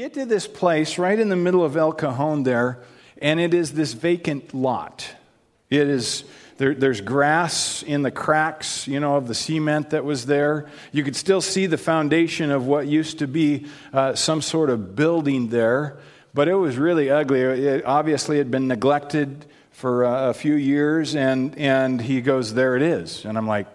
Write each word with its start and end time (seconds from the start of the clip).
get 0.00 0.14
to 0.14 0.24
this 0.24 0.46
place 0.46 0.96
right 0.96 1.18
in 1.18 1.28
the 1.28 1.36
middle 1.36 1.62
of 1.62 1.76
El 1.76 1.92
Cajon 1.92 2.42
there, 2.42 2.78
and 3.20 3.38
it 3.38 3.52
is 3.52 3.74
this 3.74 3.92
vacant 3.92 4.54
lot. 4.54 5.06
It 5.68 5.88
is 5.88 6.24
there, 6.56 6.74
there's 6.74 7.02
grass 7.02 7.82
in 7.82 8.00
the 8.00 8.10
cracks, 8.10 8.88
you 8.88 8.98
know, 8.98 9.16
of 9.16 9.28
the 9.28 9.34
cement 9.34 9.90
that 9.90 10.02
was 10.02 10.24
there. 10.24 10.70
You 10.90 11.04
could 11.04 11.16
still 11.16 11.42
see 11.42 11.66
the 11.66 11.76
foundation 11.76 12.50
of 12.50 12.66
what 12.66 12.86
used 12.86 13.18
to 13.18 13.26
be 13.26 13.66
uh, 13.92 14.14
some 14.14 14.40
sort 14.40 14.70
of 14.70 14.96
building 14.96 15.48
there, 15.48 15.98
but 16.32 16.48
it 16.48 16.54
was 16.54 16.78
really 16.78 17.10
ugly. 17.10 17.42
It 17.42 17.84
obviously 17.84 18.38
had 18.38 18.50
been 18.50 18.68
neglected 18.68 19.44
for 19.70 20.04
a 20.04 20.32
few 20.32 20.54
years, 20.54 21.14
and, 21.14 21.58
and 21.58 22.00
he 22.00 22.22
goes, 22.22 22.54
There 22.54 22.74
it 22.74 22.82
is. 22.82 23.26
And 23.26 23.36
I'm 23.36 23.46
like, 23.46 23.66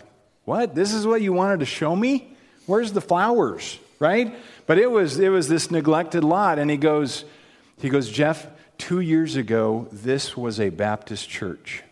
What? 0.46 0.74
This 0.74 0.92
is 0.92 1.06
what 1.06 1.22
you 1.22 1.34
wanted 1.34 1.60
to 1.60 1.68
show 1.68 1.96
me? 1.96 2.36
Where's 2.66 2.94
the 2.94 3.02
flowers? 3.02 3.78
Right? 4.00 4.36
But 4.66 4.78
it 4.78 4.90
was, 4.90 5.20
it 5.20 5.30
was 5.30 5.48
this 5.48 5.70
neglected 5.70 6.24
lot. 6.24 6.60
And 6.60 6.70
he 6.70 6.78
goes, 6.78 7.26
he 7.78 7.90
goes, 7.90 8.10
Jeff, 8.10 8.48
two 8.78 9.00
years 9.00 9.36
ago, 9.36 9.88
this 9.92 10.36
was 10.36 10.60
a 10.60 10.70
Baptist 10.70 11.30
church. 11.30 11.84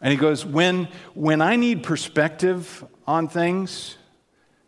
And 0.00 0.10
he 0.10 0.18
goes, 0.18 0.44
when, 0.44 0.88
when 1.14 1.40
I 1.40 1.56
need 1.56 1.82
perspective 1.82 2.84
on 3.06 3.28
things 3.28 3.96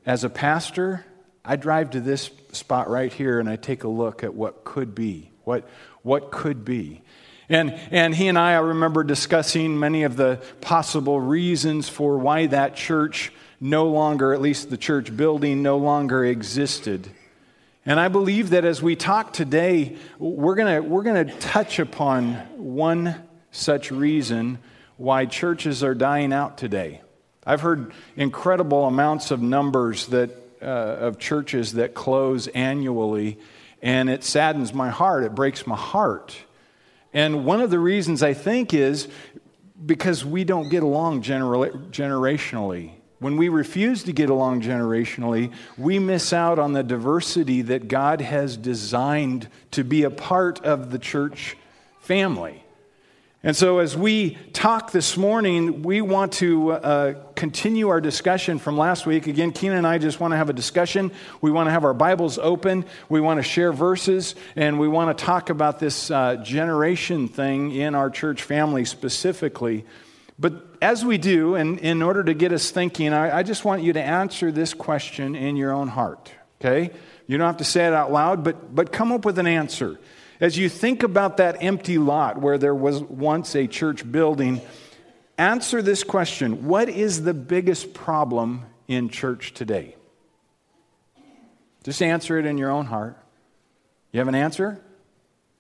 as 0.07 0.25
a 0.25 0.31
pastor, 0.31 1.05
I 1.45 1.57
drive 1.57 1.91
to 1.91 2.01
this 2.01 2.31
spot 2.53 2.89
right 2.89 3.13
here 3.13 3.39
and 3.39 3.49
I 3.49 3.57
take 3.57 3.85
a 3.85 3.89
look 3.89 4.25
at 4.25 4.35
what 4.35 4.65
could 4.65 4.95
be, 4.95 5.31
what, 5.45 5.69
what 6.03 6.31
could 6.31 6.65
be. 6.65 7.03
And, 7.49 7.79
and 7.91 8.15
he 8.15 8.29
and 8.29 8.39
I, 8.39 8.55
I 8.55 8.59
remember 8.59 9.05
discussing 9.05 9.79
many 9.79 10.03
of 10.03 10.17
the 10.17 10.41
possible 10.61 11.21
reasons 11.21 11.89
for 11.89 12.19
why 12.19 12.47
that 12.47 12.75
church 12.75 13.33
no 13.61 13.87
longer, 13.87 14.33
at 14.33 14.41
least 14.41 14.71
the 14.71 14.77
church 14.77 15.17
building, 15.17 15.63
no 15.63 15.79
longer 15.79 16.25
existed. 16.25 17.09
And 17.85 18.01
I 18.01 18.09
believe 18.09 18.51
that 18.51 18.65
as 18.65 18.83
we 18.83 18.97
talk 18.97 19.33
today, 19.33 19.97
we're 20.19 20.57
going 20.57 20.89
we're 20.89 21.05
going 21.05 21.27
to 21.27 21.33
touch 21.39 21.79
upon 21.79 22.35
one 22.57 23.15
such 23.53 23.91
reason 23.91 24.59
why 24.97 25.27
churches 25.27 25.85
are 25.85 25.95
dying 25.95 26.33
out 26.33 26.59
today. 26.59 27.01
I've 27.47 27.61
heard 27.61 27.93
incredible 28.17 28.87
amounts 28.87 29.31
of 29.31 29.41
numbers 29.41 30.09
that, 30.09 30.31
uh, 30.61 30.65
of 30.65 31.19
churches 31.19 31.75
that 31.75 31.95
close 31.95 32.49
annually, 32.49 33.39
and 33.81 34.11
it 34.11 34.25
saddens 34.25 34.75
my 34.75 34.91
heart. 34.91 35.23
It 35.23 35.35
breaks 35.35 35.65
my 35.65 35.77
heart. 35.77 36.37
And 37.13 37.45
one 37.45 37.61
of 37.61 37.71
the 37.71 37.79
reasons 37.79 38.23
I 38.23 38.35
think 38.35 38.75
is 38.75 39.07
because 39.85 40.25
we 40.25 40.43
don't 40.43 40.69
get 40.69 40.83
along 40.83 41.23
generationally. 41.23 42.96
When 43.19 43.39
we 43.39 43.49
refuse 43.49 44.03
to 44.05 44.13
get 44.13 44.29
along 44.29 44.61
generationally, 44.61 45.53
we 45.79 45.99
miss 45.99 46.35
out 46.35 46.59
on 46.59 46.75
the 46.75 46.83
diversity 46.83 47.63
that 47.63 47.89
God 47.89 48.21
has 48.21 48.59
designed 48.59 49.49
to 49.71 49.85
be 49.85 50.03
a 50.03 50.11
part 50.11 50.63
of 50.65 50.91
the 50.91 50.99
church 50.99 51.57
family. 52.01 52.63
And 53.43 53.57
so, 53.57 53.79
as 53.79 53.97
we 53.97 54.37
talk 54.53 54.91
this 54.91 55.17
morning, 55.17 55.83
we 55.83 56.01
want 56.01 56.33
to 56.35 56.73
uh, 56.73 57.15
continue 57.37 57.89
our 57.89 58.01
discussion 58.01 58.59
from 58.59 58.77
last 58.77 59.07
week. 59.07 59.29
Again, 59.29 59.53
Keenan 59.53 59.79
and 59.79 59.87
I 59.87 59.99
just 59.99 60.19
want 60.19 60.33
to 60.33 60.37
have 60.37 60.51
a 60.51 60.53
discussion. 60.53 61.13
We 61.41 61.51
want 61.51 61.69
to 61.69 61.71
have 61.71 61.85
our 61.85 61.95
Bibles 61.95 62.39
open. 62.39 62.85
We 63.09 63.21
want 63.21 63.39
to 63.39 63.45
share 63.45 63.73
verses, 63.73 64.35
and 64.57 64.81
we 64.81 64.89
want 64.89 65.17
to 65.17 65.25
talk 65.25 65.49
about 65.49 65.79
this 65.79 66.11
uh, 66.11 66.37
generation 66.37 67.29
thing 67.29 67.71
in 67.71 67.95
our 67.95 68.11
church 68.11 68.43
family 68.43 68.85
specifically. 68.85 69.85
But 70.39 70.76
as 70.81 71.05
we 71.05 71.19
do, 71.19 71.55
and 71.55 71.79
in 71.79 72.03
order 72.03 72.23
to 72.25 72.35
get 72.35 72.53
us 72.53 72.71
thinking, 72.71 73.13
I, 73.13 73.39
I 73.39 73.43
just 73.43 73.65
want 73.65 73.83
you 73.83 73.93
to 73.93 74.03
answer 74.03 74.53
this 74.53 74.75
question 74.75 75.35
in 75.35 75.57
your 75.57 75.73
own 75.73 75.89
heart, 75.89 76.33
okay? 76.61 76.91
You 77.27 77.39
don't 77.39 77.47
have 77.47 77.59
to 77.59 77.65
say 77.65 77.87
it 77.87 77.93
out 77.93 78.13
loud, 78.13 78.45
but, 78.45 78.75
but 78.75 78.93
come 78.93 79.13
up 79.13 79.25
with 79.25 79.39
an 79.39 79.47
answer. 79.47 79.99
As 80.41 80.59
you 80.59 80.69
think 80.69 81.03
about 81.03 81.39
that 81.39 81.63
empty 81.63 81.99
lot 81.99 82.41
where 82.41 82.59
there 82.59 82.75
was 82.75 83.01
once 83.03 83.55
a 83.55 83.67
church 83.67 84.11
building, 84.11 84.61
answer 85.39 85.83
this 85.83 86.05
question 86.05 86.67
What 86.67 86.89
is 86.89 87.23
the 87.23 87.35
biggest 87.35 87.95
problem 87.95 88.65
in 88.87 89.09
church 89.09 89.55
today? 89.55 89.97
Just 91.85 92.03
answer 92.03 92.39
it 92.39 92.47
in 92.47 92.59
your 92.59 92.71
own 92.71 92.87
heart. 92.87 93.17
You 94.13 94.19
have 94.19 94.29
an 94.29 94.35
answer? 94.35 94.81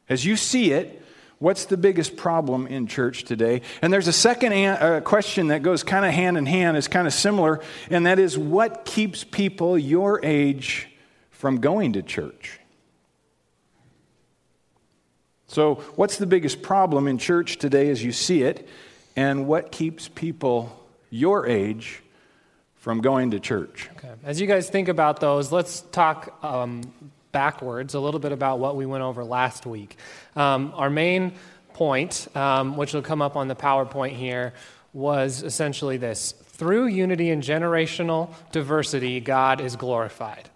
As 0.09 0.25
you 0.25 0.37
see 0.37 0.73
it, 0.73 1.03
what's 1.39 1.67
the 1.67 1.77
biggest 1.77 2.17
problem 2.17 2.67
in 2.67 2.87
church 2.87 3.25
today? 3.25 3.63
And 3.83 3.93
there's 3.93 4.09
a 4.09 4.13
second 4.13 4.53
an- 4.53 4.79
uh, 4.81 5.01
question 5.01 5.49
that 5.49 5.63
goes 5.63 5.83
kind 5.83 6.05
of 6.05 6.13
hand 6.13 6.37
in 6.37 6.47
hand, 6.47 6.77
is 6.77 6.89
kind 6.89 7.07
of 7.07 7.13
similar, 7.13 7.61
and 7.91 8.07
that 8.07 8.19
is 8.19 8.39
what 8.39 8.85
keeps 8.85 9.25
people 9.25 9.79
your 9.79 10.25
age 10.25 10.89
from 11.31 11.61
going 11.61 11.93
to 11.93 12.03
church? 12.03 12.61
So, 15.49 15.77
what's 15.95 16.17
the 16.17 16.27
biggest 16.27 16.61
problem 16.61 17.07
in 17.07 17.19
church 17.19 17.59
today 17.59 17.89
as 17.91 18.03
you 18.03 18.13
see 18.13 18.43
it? 18.43 18.69
And 19.15 19.47
what 19.47 19.71
keeps 19.73 20.09
people 20.09 20.85
your 21.09 21.47
age 21.47 22.03
from 22.75 23.01
going 23.01 23.31
to 23.31 23.41
church? 23.41 23.89
Okay. 23.97 24.13
As 24.25 24.41
you 24.41 24.47
guys 24.47 24.69
think 24.69 24.89
about 24.89 25.21
those, 25.21 25.53
let's 25.53 25.81
talk 25.93 26.37
um, 26.45 26.83
backwards 27.37 27.93
a 27.93 28.01
little 28.01 28.19
bit 28.19 28.33
about 28.33 28.59
what 28.59 28.77
we 28.77 28.87
went 28.87 29.03
over 29.03 29.23
last 29.23 29.67
week. 29.67 29.99
Um, 30.37 30.73
our 30.75 30.89
main 30.89 31.35
point, 31.75 32.29
um, 32.35 32.79
which 32.79 32.95
will 32.95 33.03
come 33.03 33.21
up 33.21 33.37
on 33.37 33.47
the 33.47 33.55
PowerPoint 33.55 34.13
here, 34.13 34.55
was 34.95 35.43
essentially 35.43 35.99
this 35.99 36.33
through 36.33 36.87
unity 36.87 37.29
and 37.29 37.43
generational 37.43 38.33
diversity, 38.53 39.21
God 39.21 39.61
is 39.61 39.77
glorified. 39.77 40.49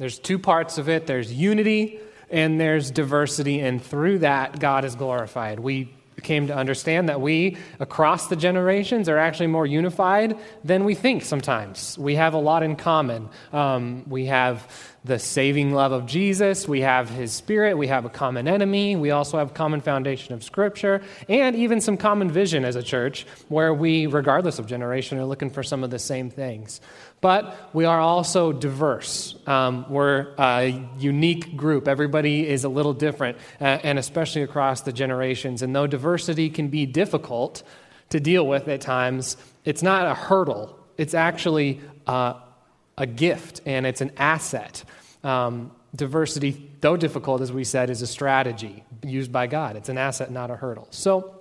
There's 0.00 0.18
two 0.18 0.40
parts 0.40 0.78
of 0.78 0.88
it 0.88 1.06
there's 1.06 1.32
unity 1.32 2.00
and 2.28 2.60
there's 2.60 2.90
diversity, 2.90 3.60
and 3.60 3.80
through 3.80 4.18
that, 4.18 4.58
God 4.58 4.84
is 4.84 4.96
glorified. 4.96 5.60
We 5.60 5.92
came 6.20 6.46
to 6.48 6.56
understand 6.56 7.08
that 7.08 7.20
we, 7.20 7.56
across 7.78 8.28
the 8.28 8.36
generations, 8.36 9.08
are 9.08 9.18
actually 9.18 9.48
more 9.48 9.66
unified 9.66 10.38
than 10.64 10.84
we 10.84 10.94
think 10.94 11.24
sometimes. 11.24 11.98
We 11.98 12.16
have 12.16 12.34
a 12.34 12.38
lot 12.38 12.62
in 12.62 12.76
common. 12.76 13.28
Um, 13.52 14.04
we 14.08 14.26
have 14.26 14.66
the 15.02 15.18
saving 15.18 15.72
love 15.72 15.92
of 15.92 16.04
Jesus, 16.04 16.68
we 16.68 16.82
have 16.82 17.08
his 17.08 17.32
spirit, 17.32 17.78
we 17.78 17.86
have 17.86 18.04
a 18.04 18.10
common 18.10 18.46
enemy, 18.46 18.96
we 18.96 19.10
also 19.10 19.38
have 19.38 19.54
common 19.54 19.80
foundation 19.80 20.34
of 20.34 20.44
scripture, 20.44 21.00
and 21.28 21.56
even 21.56 21.80
some 21.80 21.96
common 21.96 22.30
vision 22.30 22.66
as 22.66 22.76
a 22.76 22.82
church 22.82 23.26
where 23.48 23.72
we, 23.72 24.06
regardless 24.06 24.58
of 24.58 24.66
generation, 24.66 25.18
are 25.18 25.24
looking 25.24 25.48
for 25.48 25.62
some 25.62 25.82
of 25.84 25.90
the 25.90 25.98
same 25.98 26.28
things. 26.28 26.82
But 27.22 27.70
we 27.74 27.86
are 27.86 27.98
also 27.98 28.52
diverse. 28.52 29.36
Um, 29.46 29.86
we're 29.88 30.34
a 30.38 30.86
unique 30.98 31.56
group. 31.56 31.88
Everybody 31.88 32.46
is 32.46 32.64
a 32.64 32.68
little 32.68 32.94
different, 32.94 33.38
uh, 33.60 33.78
and 33.82 33.98
especially 33.98 34.42
across 34.42 34.82
the 34.82 34.92
generations. 34.92 35.62
And 35.62 35.74
though 35.74 35.86
diversity 35.86 36.50
can 36.50 36.68
be 36.68 36.84
difficult 36.84 37.62
to 38.10 38.20
deal 38.20 38.46
with 38.46 38.68
at 38.68 38.82
times, 38.82 39.36
it's 39.64 39.82
not 39.82 40.06
a 40.06 40.14
hurdle. 40.14 40.78
It's 40.98 41.14
actually 41.14 41.80
uh, 42.06 42.34
a 43.00 43.06
gift 43.06 43.62
and 43.66 43.86
it's 43.86 44.02
an 44.02 44.12
asset. 44.18 44.84
Um, 45.24 45.72
diversity, 45.96 46.70
though 46.80 46.96
difficult, 46.96 47.40
as 47.40 47.50
we 47.50 47.64
said, 47.64 47.90
is 47.90 48.02
a 48.02 48.06
strategy 48.06 48.84
used 49.02 49.32
by 49.32 49.46
God. 49.46 49.74
It's 49.74 49.88
an 49.88 49.98
asset, 49.98 50.30
not 50.30 50.50
a 50.50 50.56
hurdle. 50.56 50.86
So, 50.90 51.36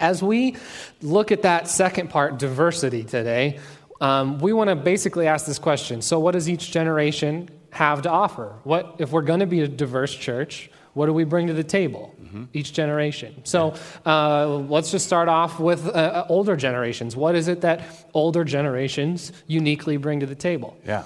as 0.00 0.22
we 0.22 0.56
look 1.02 1.30
at 1.30 1.42
that 1.42 1.68
second 1.68 2.10
part, 2.10 2.38
diversity, 2.38 3.04
today, 3.04 3.60
um, 4.00 4.40
we 4.40 4.52
want 4.52 4.70
to 4.70 4.74
basically 4.74 5.28
ask 5.28 5.46
this 5.46 5.58
question 5.58 6.02
So, 6.02 6.18
what 6.18 6.32
does 6.32 6.48
each 6.48 6.72
generation 6.72 7.50
have 7.70 8.02
to 8.02 8.10
offer? 8.10 8.54
What, 8.64 8.96
if 8.98 9.12
we're 9.12 9.22
going 9.22 9.40
to 9.40 9.46
be 9.46 9.60
a 9.60 9.68
diverse 9.68 10.14
church, 10.14 10.70
what 10.94 11.06
do 11.06 11.12
we 11.12 11.24
bring 11.24 11.46
to 11.48 11.52
the 11.52 11.64
table 11.64 12.13
mm-hmm. 12.34 12.44
each 12.52 12.72
generation? 12.72 13.44
So 13.44 13.74
uh, 14.04 14.48
let's 14.48 14.90
just 14.90 15.06
start 15.06 15.28
off 15.28 15.60
with 15.60 15.86
uh, 15.86 15.90
uh, 15.90 16.26
older 16.28 16.56
generations. 16.56 17.16
What 17.16 17.34
is 17.34 17.48
it 17.48 17.60
that 17.60 17.82
older 18.12 18.44
generations 18.44 19.32
uniquely 19.46 19.96
bring 19.96 20.20
to 20.20 20.26
the 20.26 20.34
table? 20.34 20.76
Yeah. 20.84 21.04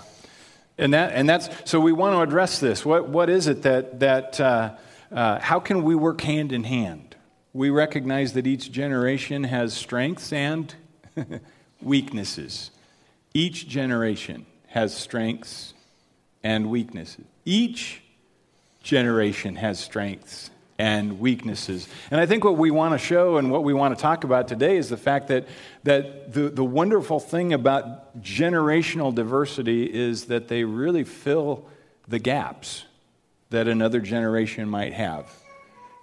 And, 0.78 0.94
that, 0.94 1.12
and 1.12 1.28
that's 1.28 1.48
so 1.64 1.80
we 1.80 1.92
want 1.92 2.14
to 2.14 2.20
address 2.20 2.60
this. 2.60 2.84
What, 2.84 3.08
what 3.08 3.28
is 3.28 3.46
it 3.46 3.62
that, 3.62 4.00
that 4.00 4.40
uh, 4.40 4.76
uh 5.10 5.40
how 5.40 5.60
can 5.60 5.82
we 5.82 5.94
work 5.94 6.20
hand 6.20 6.52
in 6.52 6.64
hand? 6.64 7.16
We 7.52 7.70
recognize 7.70 8.34
that 8.34 8.46
each 8.46 8.70
generation 8.70 9.44
has 9.44 9.74
strengths 9.74 10.32
and 10.32 10.74
weaknesses. 11.82 12.70
Each 13.34 13.68
generation 13.68 14.46
has 14.68 14.94
strengths 14.94 15.74
and 16.42 16.70
weaknesses. 16.70 17.24
Each 17.44 18.02
generation 18.82 19.56
has 19.56 19.78
strengths 19.78 20.50
and 20.78 21.18
weaknesses. 21.18 21.88
And 22.10 22.20
I 22.20 22.26
think 22.26 22.44
what 22.44 22.56
we 22.56 22.70
want 22.70 22.94
to 22.94 22.98
show 22.98 23.36
and 23.36 23.50
what 23.50 23.64
we 23.64 23.74
want 23.74 23.96
to 23.96 24.00
talk 24.00 24.22
about 24.22 24.46
today 24.46 24.76
is 24.76 24.88
the 24.88 24.96
fact 24.96 25.28
that, 25.28 25.48
that 25.82 26.32
the, 26.32 26.48
the 26.48 26.64
wonderful 26.64 27.18
thing 27.18 27.52
about 27.52 28.22
generational 28.22 29.12
diversity 29.12 29.84
is 29.84 30.26
that 30.26 30.46
they 30.46 30.62
really 30.62 31.02
fill 31.02 31.66
the 32.06 32.20
gaps 32.20 32.84
that 33.50 33.66
another 33.66 34.00
generation 34.00 34.68
might 34.68 34.92
have. 34.92 35.28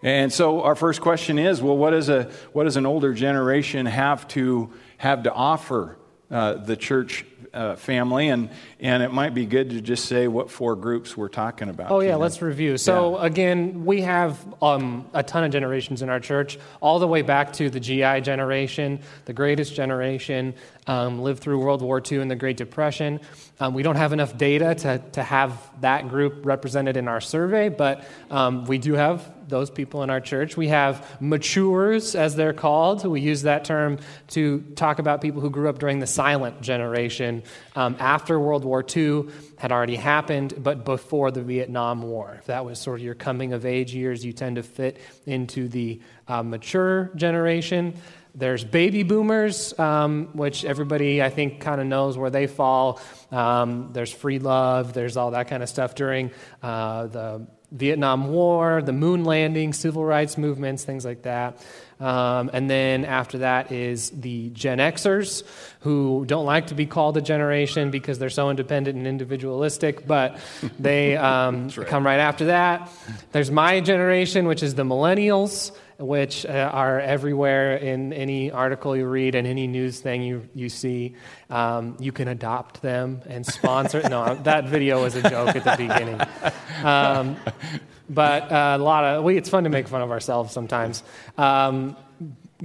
And 0.04 0.32
so 0.32 0.62
our 0.64 0.76
first 0.76 1.00
question 1.00 1.40
is 1.40 1.62
well, 1.62 1.78
what, 1.78 1.94
is 1.94 2.10
a, 2.10 2.30
what 2.52 2.66
does 2.66 2.76
an 2.76 2.86
older 2.86 3.14
generation 3.14 3.86
have 3.86 4.28
to, 4.30 4.74
have 4.98 5.24
to 5.24 5.34
offer 5.34 5.98
uh, 6.30 6.56
the 6.56 6.76
church 6.76 7.26
uh, 7.54 7.76
family, 7.76 8.28
and, 8.28 8.50
and 8.86 9.02
it 9.02 9.12
might 9.12 9.34
be 9.34 9.48
good 9.48 9.72
to 9.72 9.82
just 9.82 10.06
say 10.06 10.28
what 10.28 10.52
four 10.52 10.76
groups 10.76 11.18
we're 11.18 11.28
talking 11.28 11.70
about. 11.70 11.90
Oh, 11.90 12.02
yeah, 12.02 12.18
let's 12.18 12.40
review. 12.40 12.78
So, 12.78 13.18
yeah. 13.18 13.26
again, 13.26 13.84
we 13.84 14.02
have 14.02 14.38
um, 14.62 15.10
a 15.12 15.24
ton 15.24 15.44
of 15.44 15.52
generations 15.52 16.04
in 16.04 16.10
our 16.10 16.20
church, 16.20 16.60
all 16.82 17.00
the 17.00 17.08
way 17.08 17.24
back 17.24 17.54
to 17.54 17.72
the 17.72 17.80
GI 17.80 18.22
generation, 18.22 19.00
the 19.26 19.34
greatest 19.34 19.74
generation, 19.74 20.54
um, 20.86 21.20
lived 21.20 21.42
through 21.42 21.60
World 21.60 21.82
War 21.82 22.00
II 22.00 22.20
and 22.20 22.30
the 22.30 22.36
Great 22.36 22.58
Depression. 22.58 23.20
Um, 23.60 23.74
we 23.74 23.82
don't 23.82 23.96
have 23.96 24.14
enough 24.14 24.38
data 24.38 24.76
to, 24.76 25.02
to 25.14 25.24
have 25.24 25.60
that 25.82 26.08
group 26.10 26.46
represented 26.46 26.96
in 26.96 27.08
our 27.08 27.22
survey, 27.22 27.70
but 27.70 28.06
um, 28.30 28.66
we 28.66 28.78
do 28.78 28.94
have 28.94 29.32
those 29.48 29.70
people 29.70 30.04
in 30.04 30.10
our 30.10 30.20
church. 30.20 30.58
We 30.58 30.70
have 30.70 31.22
matures, 31.22 32.16
as 32.16 32.36
they're 32.36 32.54
called. 32.54 33.06
We 33.06 33.22
use 33.22 33.44
that 33.44 33.66
term 33.66 34.00
to 34.30 34.62
talk 34.76 35.00
about 35.00 35.22
people 35.22 35.42
who 35.42 35.50
grew 35.50 35.70
up 35.70 35.80
during 35.80 36.00
the 36.00 36.08
silent 36.08 36.62
generation 36.62 37.44
um, 37.76 37.96
after 38.00 38.40
World 38.40 38.66
War 38.66 38.75
II 38.84 39.26
had 39.58 39.72
already 39.72 39.96
happened, 39.96 40.56
but 40.58 40.84
before 40.84 41.32
the 41.32 41.42
Vietnam 41.42 42.02
War. 42.02 42.36
If 42.40 42.48
that 42.48 42.66
was 42.66 42.80
sort 42.80 43.00
of 43.00 43.06
your 43.06 43.16
coming 43.16 43.54
of 43.54 43.66
age 43.66 43.94
years, 43.94 44.26
you 44.26 44.34
tend 44.34 44.56
to 44.56 44.64
fit 44.64 44.98
into 45.26 45.68
the 45.68 46.02
uh, 46.28 46.44
mature 46.44 47.12
generation. 47.16 47.94
There's 48.34 48.66
baby 48.66 49.04
boomers, 49.04 49.78
um, 49.80 50.30
which 50.34 50.66
everybody 50.66 51.24
I 51.24 51.30
think 51.30 51.62
kind 51.62 51.80
of 51.80 51.88
knows 51.88 52.18
where 52.18 52.30
they 52.30 52.48
fall. 52.48 53.00
Um, 53.32 53.92
there's 53.94 54.12
free 54.12 54.40
love. 54.40 54.94
There's 54.94 55.16
all 55.16 55.32
that 55.32 55.48
kind 55.48 55.64
of 55.64 55.70
stuff 55.70 55.96
during 55.96 56.32
uh, 56.62 57.08
the 57.08 57.48
Vietnam 57.72 58.28
War, 58.28 58.82
the 58.82 58.94
moon 58.94 59.24
landing, 59.24 59.74
civil 59.74 60.04
rights 60.04 60.38
movements, 60.38 60.84
things 60.84 61.06
like 61.06 61.24
that. 61.24 61.66
Um, 62.00 62.50
and 62.52 62.70
then 62.70 63.06
after 63.06 63.40
that 63.40 63.72
is 63.72 64.10
the 64.10 64.50
Gen 64.50 64.80
Xers, 64.80 65.44
who 65.82 66.26
don't 66.28 66.46
like 66.46 66.68
to 66.68 66.76
be 66.76 66.86
called 66.86 67.16
a 67.18 67.22
generation 67.22 67.92
because 67.92 68.20
they're 68.20 68.30
so 68.30 68.50
independent 68.50 68.98
and 68.98 69.08
individualistic, 69.08 70.06
but 70.06 70.40
they 70.80 71.16
um, 71.16 71.70
right. 71.70 71.88
come 71.88 72.06
right 72.06 72.20
after 72.20 72.46
that. 72.46 72.90
There's 73.32 73.52
my 73.52 73.80
generation, 73.80 74.48
which 74.48 74.62
is 74.62 74.76
the 74.76 74.84
millennials 74.84 75.72
which 75.98 76.46
uh, 76.46 76.70
are 76.74 77.00
everywhere 77.00 77.78
in 77.78 78.12
any 78.12 78.52
article 78.52 78.98
you 78.98 79.06
read 79.06 79.36
and 79.36 79.48
any 79.48 79.68
news 79.68 80.00
thing 80.02 80.22
you, 80.22 80.48
you 80.54 80.70
see. 80.70 81.16
Um, 81.50 81.96
you 82.00 82.12
can 82.12 82.28
adopt 82.28 82.82
them 82.82 83.22
and 83.28 83.46
sponsor. 83.46 84.02
no, 84.10 84.36
that 84.44 84.66
video 84.66 85.04
was 85.04 85.16
a 85.16 85.22
joke 85.22 85.56
at 85.56 85.64
the 85.64 85.76
beginning. 85.78 86.20
But 88.10 88.52
uh, 88.52 88.78
a 88.80 88.84
lot 88.84 89.04
of, 89.04 89.24
we, 89.24 89.38
it's 89.38 89.50
fun 89.50 89.64
to 89.64 89.70
make 89.70 89.88
fun 89.88 90.02
of 90.02 90.12
ourselves 90.12 90.54
sometimes. 90.54 91.04
Um, 91.38 91.96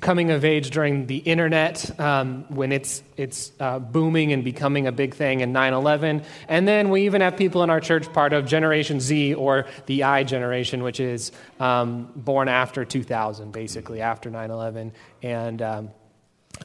coming 0.00 0.31
of 0.31 0.44
age 0.44 0.70
during 0.70 1.06
the 1.06 1.16
internet 1.16 1.98
um, 1.98 2.44
when 2.48 2.70
it's, 2.70 3.02
it's 3.16 3.50
uh, 3.58 3.78
booming 3.78 4.32
and 4.32 4.44
becoming 4.44 4.87
a 4.87 4.92
big 4.92 5.14
thing 5.14 5.40
in 5.40 5.52
9 5.52 5.72
11. 5.72 6.22
And 6.48 6.69
then 6.69 6.90
we 6.90 7.06
even 7.06 7.20
have 7.22 7.37
people 7.37 7.62
in 7.62 7.70
our 7.70 7.81
church 7.81 8.10
part 8.12 8.32
of 8.32 8.46
Generation 8.46 9.00
Z 9.00 9.34
or 9.34 9.66
the 9.87 10.04
I 10.04 10.22
generation, 10.22 10.82
which 10.82 11.00
is 11.00 11.32
um, 11.58 12.12
born 12.14 12.48
after 12.48 12.84
2000, 12.84 13.50
basically, 13.52 14.00
after 14.00 14.31
9 14.31 14.50
11. 14.50 14.92
And 15.22 15.60
um, 15.60 15.90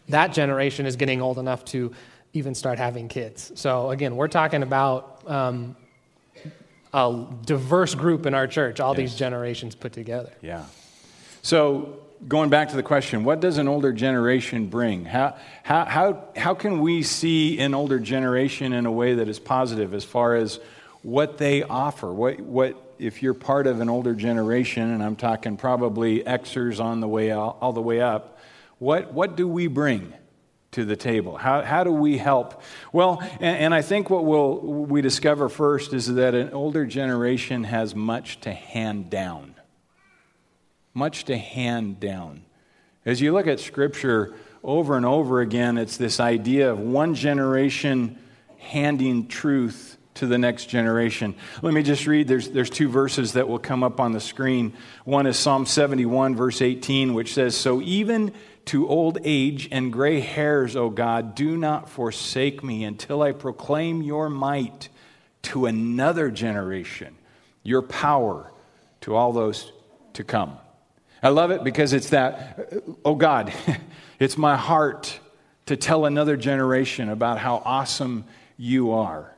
that 0.10 0.34
generation 0.34 0.86
is 0.86 0.96
getting 0.96 1.22
old 1.22 1.40
enough 1.40 1.66
to 1.66 1.94
even 2.34 2.54
start 2.54 2.78
having 2.78 3.08
kids. 3.08 3.52
So, 3.56 3.90
again, 3.92 4.16
we're 4.16 4.28
talking 4.28 4.62
about 4.62 5.30
um, 5.30 5.76
a 6.96 7.28
diverse 7.44 7.94
group 7.94 8.26
in 8.26 8.34
our 8.34 8.48
church, 8.48 8.80
all 8.80 8.94
yes. 8.94 8.98
these 8.98 9.16
generations 9.16 9.76
put 9.76 9.92
together. 9.92 10.32
Yeah. 10.42 10.64
So, 11.42 12.00
going 12.26 12.50
back 12.50 12.70
to 12.70 12.76
the 12.78 12.84
question, 12.84 13.26
what 13.26 13.42
does 13.42 13.58
an 13.58 13.68
older 13.68 13.92
generation 13.92 14.68
bring? 14.68 15.04
How, 15.04 15.36
how, 15.64 15.84
how, 15.84 16.30
how 16.38 16.54
can 16.56 16.80
we 16.80 17.04
see 17.04 17.60
an 17.60 17.74
older 17.74 18.00
generation 18.00 18.72
in 18.72 18.86
a 18.86 18.92
way 18.92 19.16
that 19.16 19.28
is 19.28 19.40
positive 19.40 19.94
as 19.94 20.06
far 20.06 20.36
as 20.36 20.62
what 21.02 21.38
they 21.38 21.64
offer? 21.64 22.14
What, 22.14 22.40
what, 22.40 22.82
if 22.98 23.22
you're 23.22 23.34
part 23.34 23.68
of 23.68 23.82
an 23.82 23.90
older 23.90 24.16
generation, 24.16 24.90
and 24.90 25.04
I'm 25.04 25.18
talking 25.18 25.58
probably 25.58 26.24
Xers 26.24 26.80
on 26.80 27.02
the 27.02 27.10
way 27.10 27.32
all, 27.32 27.58
all 27.60 27.74
the 27.74 27.82
way 27.82 28.00
up, 28.00 28.40
what, 28.80 29.14
what 29.14 29.36
do 29.36 29.50
we 29.50 29.68
bring? 29.68 30.14
To 30.76 30.86
the 30.86 30.96
table? 30.96 31.36
How, 31.36 31.62
how 31.62 31.84
do 31.84 31.92
we 31.92 32.18
help? 32.18 32.62
Well, 32.94 33.20
and, 33.42 33.58
and, 33.58 33.74
I 33.74 33.82
think 33.82 34.10
what 34.10 34.24
we'll, 34.24 34.60
we 34.60 35.02
discover 35.02 35.50
first 35.50 35.94
is 35.94 36.14
that 36.16 36.34
an 36.34 36.52
older 36.52 36.86
generation 36.86 37.66
has 37.66 37.94
much 37.94 38.40
to 38.42 38.54
hand 38.54 39.10
down 39.10 39.56
much 40.96 41.26
to 41.26 41.38
hand 41.38 42.00
down. 42.00 42.42
As 43.06 43.22
you 43.22 43.34
look 43.34 43.46
at 43.46 43.60
Scripture 43.60 44.34
over 44.64 44.98
and 44.98 45.06
over 45.06 45.42
again, 45.42 45.78
it's 45.78 45.98
this 45.98 46.20
idea 46.20 46.72
of 46.72 46.80
one 46.80 47.14
generation 47.14 48.18
handing 48.58 49.28
truth 49.28 49.98
to 50.16 50.26
the 50.26 50.38
next 50.38 50.68
generation. 50.68 51.36
Let 51.62 51.74
me 51.74 51.84
just 51.84 52.08
read. 52.08 52.30
There's, 52.30 52.50
there's 52.50 52.70
two 52.70 52.88
verses 52.88 53.34
that 53.34 53.48
will 53.50 53.60
come 53.60 53.84
up 53.84 54.00
on 54.00 54.14
the 54.14 54.22
screen. 54.22 54.74
One 55.04 55.28
is 55.28 55.38
Psalm 55.38 55.66
71, 55.66 56.36
verse 56.36 56.62
18, 56.62 57.14
which 57.14 57.34
says, 57.34 57.56
So 57.56 57.82
even 57.82 58.32
to 58.66 58.88
old 58.88 59.20
age 59.24 59.68
and 59.72 59.94
gray 59.94 60.20
hairs, 60.20 60.76
O 60.76 60.90
God, 60.90 61.36
do 61.36 61.56
not 61.56 61.90
forsake 61.90 62.64
me 62.64 62.84
until 62.84 63.22
I 63.22 63.32
proclaim 63.32 64.02
your 64.02 64.30
might 64.30 64.90
to 65.44 65.68
another 65.68 66.32
generation, 66.32 67.16
your 67.64 67.82
power 67.82 68.52
to 69.02 69.16
all 69.16 69.32
those 69.32 69.72
to 70.14 70.24
come. 70.24 70.58
I 71.22 71.30
love 71.30 71.52
it 71.52 71.64
because 71.64 71.94
it's 71.94 72.10
that, 72.10 72.84
oh 73.04 73.16
God, 73.16 73.54
it's 74.20 74.38
my 74.38 74.56
heart 74.56 75.20
to 75.68 75.76
tell 75.76 76.06
another 76.06 76.38
generation 76.38 77.10
about 77.10 77.40
how 77.40 77.62
awesome 77.66 78.26
you 78.58 78.92
are. 78.92 79.35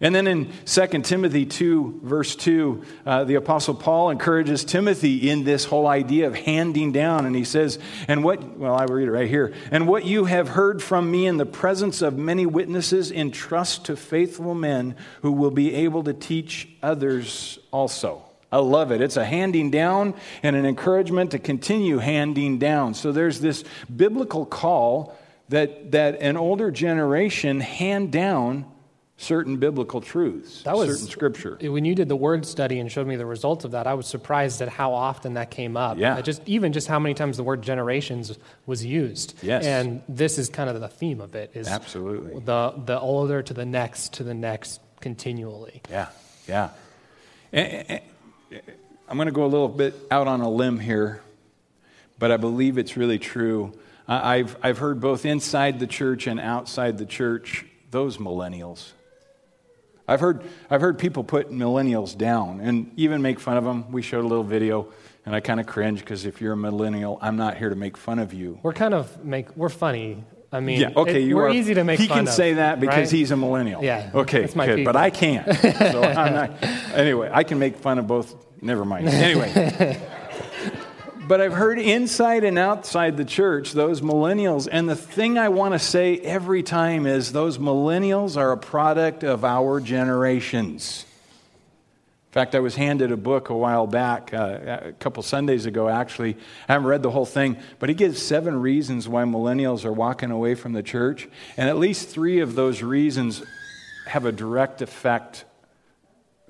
And 0.00 0.14
then 0.14 0.28
in 0.28 0.52
2 0.64 0.86
Timothy 1.02 1.44
2, 1.44 2.02
verse 2.04 2.36
2, 2.36 2.84
uh, 3.04 3.24
the 3.24 3.34
Apostle 3.34 3.74
Paul 3.74 4.10
encourages 4.10 4.64
Timothy 4.64 5.28
in 5.28 5.42
this 5.42 5.64
whole 5.64 5.88
idea 5.88 6.28
of 6.28 6.36
handing 6.36 6.92
down. 6.92 7.26
And 7.26 7.34
he 7.34 7.42
says, 7.42 7.80
And 8.06 8.22
what, 8.22 8.56
well, 8.56 8.76
I 8.76 8.84
read 8.84 9.08
it 9.08 9.10
right 9.10 9.28
here. 9.28 9.52
And 9.72 9.88
what 9.88 10.04
you 10.04 10.26
have 10.26 10.50
heard 10.50 10.80
from 10.84 11.10
me 11.10 11.26
in 11.26 11.36
the 11.36 11.46
presence 11.46 12.00
of 12.00 12.16
many 12.16 12.46
witnesses, 12.46 13.10
entrust 13.10 13.86
to 13.86 13.96
faithful 13.96 14.54
men 14.54 14.94
who 15.22 15.32
will 15.32 15.50
be 15.50 15.74
able 15.74 16.04
to 16.04 16.14
teach 16.14 16.68
others 16.80 17.58
also. 17.72 18.22
I 18.52 18.58
love 18.58 18.92
it. 18.92 19.00
It's 19.00 19.16
a 19.16 19.24
handing 19.24 19.72
down 19.72 20.14
and 20.44 20.54
an 20.54 20.64
encouragement 20.64 21.32
to 21.32 21.40
continue 21.40 21.98
handing 21.98 22.58
down. 22.58 22.94
So 22.94 23.10
there's 23.10 23.40
this 23.40 23.64
biblical 23.94 24.46
call 24.46 25.18
that, 25.48 25.90
that 25.90 26.20
an 26.20 26.36
older 26.36 26.70
generation 26.70 27.60
hand 27.60 28.12
down 28.12 28.64
certain 29.18 29.56
biblical 29.56 30.00
truths, 30.00 30.62
that 30.62 30.76
was, 30.76 30.88
certain 30.88 31.08
scripture. 31.08 31.58
When 31.60 31.84
you 31.84 31.94
did 31.94 32.08
the 32.08 32.16
word 32.16 32.46
study 32.46 32.78
and 32.78 32.90
showed 32.90 33.06
me 33.06 33.16
the 33.16 33.26
results 33.26 33.64
of 33.64 33.72
that, 33.72 33.86
I 33.86 33.94
was 33.94 34.06
surprised 34.06 34.62
at 34.62 34.68
how 34.68 34.94
often 34.94 35.34
that 35.34 35.50
came 35.50 35.76
up. 35.76 35.98
Yeah. 35.98 36.20
Just 36.22 36.40
even 36.46 36.72
just 36.72 36.86
how 36.86 36.98
many 36.98 37.14
times 37.14 37.36
the 37.36 37.42
word 37.42 37.60
generations 37.60 38.38
was 38.64 38.84
used. 38.84 39.34
Yes. 39.42 39.66
And 39.66 40.02
this 40.08 40.38
is 40.38 40.48
kind 40.48 40.70
of 40.70 40.80
the 40.80 40.88
theme 40.88 41.20
of 41.20 41.34
it. 41.34 41.50
Is 41.54 41.68
absolutely 41.68 42.40
the 42.40 42.72
the 42.84 42.98
older 42.98 43.42
to 43.42 43.52
the 43.52 43.66
next 43.66 44.14
to 44.14 44.24
the 44.24 44.34
next 44.34 44.80
continually. 45.00 45.82
Yeah. 45.90 46.08
Yeah. 46.46 46.70
And, 47.52 48.00
I'm 49.10 49.16
going 49.16 49.26
to 49.26 49.32
go 49.32 49.44
a 49.44 49.46
little 49.46 49.68
bit 49.68 49.94
out 50.10 50.28
on 50.28 50.42
a 50.42 50.50
limb 50.50 50.78
here, 50.78 51.22
but 52.18 52.30
I 52.30 52.36
believe 52.36 52.76
it's 52.76 52.94
really 52.94 53.18
true. 53.18 53.72
I've, 54.06 54.54
I've 54.62 54.76
heard 54.76 55.00
both 55.00 55.24
inside 55.24 55.80
the 55.80 55.86
church 55.86 56.26
and 56.26 56.38
outside 56.38 56.98
the 56.98 57.06
church 57.06 57.64
those 57.90 58.18
millennials. 58.18 58.92
I've 60.08 60.20
heard, 60.20 60.42
I've 60.70 60.80
heard 60.80 60.98
people 60.98 61.22
put 61.22 61.50
millennials 61.50 62.16
down 62.16 62.60
and 62.60 62.90
even 62.96 63.22
make 63.22 63.38
fun 63.38 63.56
of 63.56 63.64
them. 63.64 63.92
We 63.92 64.02
showed 64.02 64.24
a 64.24 64.28
little 64.28 64.42
video, 64.42 64.88
and 65.26 65.36
I 65.36 65.40
kind 65.40 65.60
of 65.60 65.66
cringe 65.66 66.00
because 66.00 66.24
if 66.24 66.40
you're 66.40 66.54
a 66.54 66.56
millennial, 66.56 67.18
I'm 67.20 67.36
not 67.36 67.58
here 67.58 67.68
to 67.68 67.76
make 67.76 67.96
fun 67.96 68.18
of 68.18 68.32
you. 68.32 68.58
We're 68.62 68.72
kind 68.72 68.94
of 68.94 69.24
make 69.24 69.54
we're 69.56 69.68
funny 69.68 70.24
I 70.50 70.60
mean, 70.60 70.80
yeah, 70.80 70.90
okay, 70.96 71.22
it, 71.22 71.28
you 71.28 71.36
we're 71.36 71.48
are, 71.48 71.52
easy 71.52 71.74
to 71.74 71.84
make. 71.84 72.00
He 72.00 72.08
can 72.08 72.26
of, 72.26 72.32
say 72.32 72.54
that 72.54 72.80
because 72.80 72.96
right? 72.96 73.10
he's 73.10 73.30
a 73.30 73.36
millennial. 73.36 73.84
Yeah, 73.84 74.10
okay, 74.14 74.46
good, 74.46 74.84
but 74.84 74.96
I 74.96 75.10
can't. 75.10 75.46
So 75.88 76.02
I'm 76.02 76.34
not. 76.34 76.62
Anyway, 76.94 77.30
I 77.32 77.44
can 77.44 77.58
make 77.58 77.76
fun 77.76 77.98
of 77.98 78.06
both. 78.06 78.34
Never 78.62 78.84
mind. 78.84 79.08
Anyway, 79.28 80.00
but 81.28 81.42
I've 81.42 81.52
heard 81.52 81.78
inside 81.78 82.42
and 82.42 82.58
outside 82.58 83.18
the 83.18 83.24
church 83.24 83.72
those 83.72 84.00
millennials, 84.00 84.66
and 84.70 84.88
the 84.88 84.96
thing 84.96 85.36
I 85.36 85.50
want 85.50 85.74
to 85.74 85.78
say 85.78 86.16
every 86.16 86.62
time 86.62 87.06
is 87.06 87.32
those 87.32 87.58
millennials 87.58 88.38
are 88.38 88.50
a 88.50 88.56
product 88.56 89.24
of 89.24 89.44
our 89.44 89.78
generations. 89.78 91.04
In 92.28 92.32
fact, 92.32 92.54
I 92.54 92.60
was 92.60 92.76
handed 92.76 93.12
a 93.12 93.16
book 93.16 93.50
a 93.50 93.54
while 93.54 93.86
back, 93.86 94.32
uh, 94.32 94.80
a 94.82 94.92
couple 94.92 95.22
Sundays 95.22 95.66
ago, 95.66 95.88
actually. 95.88 96.34
I 96.68 96.72
haven't 96.72 96.88
read 96.88 97.02
the 97.02 97.10
whole 97.10 97.26
thing, 97.26 97.58
but 97.78 97.90
he 97.90 97.94
gives 97.94 98.22
seven 98.22 98.60
reasons 98.60 99.06
why 99.06 99.24
millennials 99.24 99.84
are 99.84 99.92
walking 99.92 100.30
away 100.30 100.54
from 100.54 100.72
the 100.72 100.82
church. 100.82 101.28
And 101.58 101.68
at 101.68 101.76
least 101.76 102.08
three 102.08 102.40
of 102.40 102.54
those 102.54 102.82
reasons 102.82 103.42
have 104.06 104.24
a 104.24 104.32
direct 104.32 104.80
effect 104.80 105.44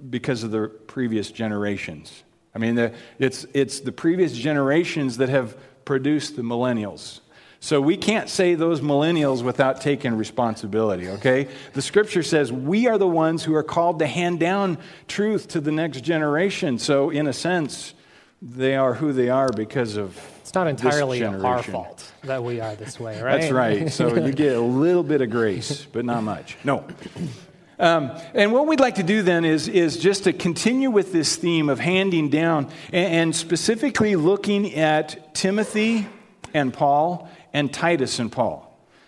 because 0.09 0.45
of 0.45 0.53
the 0.53 0.69
previous 0.69 1.33
generations. 1.33 2.23
I 2.59 2.61
mean, 2.61 2.75
the, 2.75 2.93
it's, 3.21 3.47
it's 3.55 3.79
the 3.81 3.93
previous 3.93 4.33
generations 4.33 5.19
that 5.19 5.29
have 5.29 5.57
produced 5.85 6.35
the 6.35 6.43
millennials. 6.43 7.21
So 7.61 7.81
we 7.81 7.97
can't 7.97 8.29
say 8.29 8.57
those 8.57 8.81
millennials 8.81 9.45
without 9.45 9.81
taking 9.81 10.17
responsibility, 10.17 11.09
okay? 11.09 11.49
The 11.75 11.83
scripture 11.83 12.25
says 12.25 12.53
we 12.53 12.89
are 12.89 12.99
the 12.99 13.07
ones 13.07 13.45
who 13.45 13.55
are 13.55 13.63
called 13.63 14.01
to 14.01 14.07
hand 14.07 14.41
down 14.41 14.79
truth 15.07 15.47
to 15.49 15.61
the 15.61 15.71
next 15.71 16.01
generation. 16.01 16.81
So, 16.81 17.11
in 17.11 17.29
a 17.29 17.33
sense, 17.33 17.95
they 18.43 18.75
are 18.75 18.95
who 18.95 19.13
they 19.13 19.29
are 19.29 19.51
because 19.51 19.97
of. 19.97 20.19
It's 20.41 20.55
not 20.55 20.67
entirely 20.67 21.23
our 21.25 21.63
fault 21.63 22.13
that 22.25 22.43
we 22.43 22.61
are 22.61 22.75
this 22.75 22.99
way, 22.99 23.21
right? 23.21 23.41
That's 23.41 23.53
right. 23.53 23.93
So 23.93 24.15
you 24.15 24.33
get 24.33 24.57
a 24.57 24.61
little 24.61 25.03
bit 25.03 25.21
of 25.21 25.31
grace, 25.31 25.87
but 25.93 26.05
not 26.05 26.23
much. 26.23 26.57
No. 26.65 26.85
Um, 27.79 28.11
and 28.35 28.53
what 28.53 28.67
we'd 28.67 28.81
like 28.81 28.97
to 28.97 29.03
do 29.03 29.23
then 29.23 29.45
is, 29.45 29.69
is 29.69 29.99
just 29.99 30.25
to 30.25 30.33
continue 30.33 30.91
with 30.91 31.13
this 31.13 31.37
theme 31.37 31.69
of 31.69 31.79
handing 31.79 32.29
down 32.29 32.71
and, 32.93 33.15
and 33.15 33.37
specifically 33.37 34.17
looking 34.17 34.75
at 34.75 35.35
Timothy 35.35 36.07
and 36.53 36.73
Paul 36.73 37.29
and 37.53 37.73
Titus 37.73 38.19
and 38.19 38.33
Paul. 38.33 38.65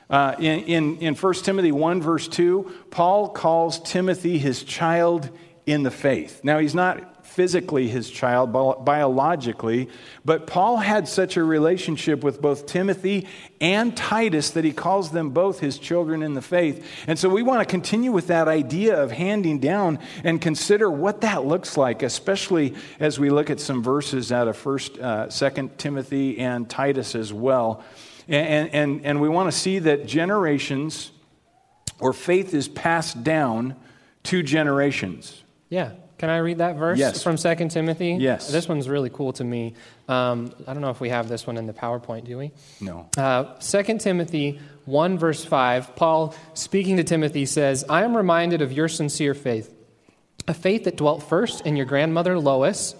Uh, 0.08 0.34
in, 0.38 0.60
in, 0.60 0.98
in 0.98 1.14
1 1.14 1.34
Timothy 1.34 1.72
1, 1.72 2.02
verse 2.02 2.26
2, 2.28 2.72
Paul 2.90 3.28
calls 3.28 3.80
Timothy 3.80 4.38
his 4.38 4.64
child 4.64 5.30
in 5.66 5.82
the 5.82 5.90
faith. 5.90 6.40
Now, 6.42 6.58
he's 6.58 6.74
not 6.74 7.19
physically 7.40 7.88
his 7.88 8.10
child, 8.10 8.52
biologically, 8.84 9.88
but 10.26 10.46
Paul 10.46 10.76
had 10.76 11.08
such 11.08 11.38
a 11.38 11.42
relationship 11.42 12.22
with 12.22 12.38
both 12.38 12.66
Timothy 12.66 13.26
and 13.62 13.96
Titus 13.96 14.50
that 14.50 14.62
he 14.62 14.72
calls 14.74 15.10
them 15.10 15.30
both 15.30 15.58
his 15.58 15.78
children 15.78 16.22
in 16.22 16.34
the 16.34 16.42
faith. 16.42 16.86
And 17.06 17.18
so 17.18 17.30
we 17.30 17.42
want 17.42 17.60
to 17.60 17.64
continue 17.64 18.12
with 18.12 18.26
that 18.26 18.46
idea 18.46 19.02
of 19.02 19.10
handing 19.10 19.58
down 19.58 20.00
and 20.22 20.38
consider 20.38 20.90
what 20.90 21.22
that 21.22 21.46
looks 21.46 21.78
like, 21.78 22.02
especially 22.02 22.74
as 22.98 23.18
we 23.18 23.30
look 23.30 23.48
at 23.48 23.58
some 23.58 23.82
verses 23.82 24.32
out 24.32 24.46
of 24.46 24.62
1st, 24.62 25.02
uh, 25.02 25.26
2nd 25.28 25.78
Timothy 25.78 26.40
and 26.40 26.68
Titus 26.68 27.14
as 27.14 27.32
well. 27.32 27.82
And, 28.28 28.68
and, 28.74 29.06
and 29.06 29.18
we 29.18 29.30
want 29.30 29.50
to 29.50 29.58
see 29.58 29.78
that 29.78 30.04
generations 30.04 31.10
or 32.00 32.12
faith 32.12 32.52
is 32.52 32.68
passed 32.68 33.24
down 33.24 33.76
to 34.24 34.42
generations. 34.42 35.42
Yeah. 35.70 35.92
Can 36.20 36.28
I 36.28 36.36
read 36.36 36.58
that 36.58 36.76
verse 36.76 36.98
yes. 36.98 37.22
from 37.22 37.38
2 37.38 37.68
Timothy? 37.70 38.18
Yes. 38.20 38.52
This 38.52 38.68
one's 38.68 38.90
really 38.90 39.08
cool 39.08 39.32
to 39.32 39.42
me. 39.42 39.72
Um, 40.06 40.52
I 40.66 40.74
don't 40.74 40.82
know 40.82 40.90
if 40.90 41.00
we 41.00 41.08
have 41.08 41.30
this 41.30 41.46
one 41.46 41.56
in 41.56 41.66
the 41.66 41.72
PowerPoint, 41.72 42.24
do 42.26 42.36
we? 42.36 42.52
No. 42.78 43.08
Uh, 43.16 43.54
2 43.54 43.96
Timothy 43.96 44.60
1, 44.84 45.16
verse 45.16 45.42
5, 45.46 45.96
Paul, 45.96 46.34
speaking 46.52 46.98
to 46.98 47.04
Timothy, 47.04 47.46
says, 47.46 47.86
I 47.88 48.04
am 48.04 48.14
reminded 48.14 48.60
of 48.60 48.70
your 48.70 48.86
sincere 48.86 49.32
faith, 49.32 49.74
a 50.46 50.52
faith 50.52 50.84
that 50.84 50.98
dwelt 50.98 51.22
first 51.22 51.62
in 51.62 51.74
your 51.74 51.86
grandmother 51.86 52.38
Lois 52.38 52.94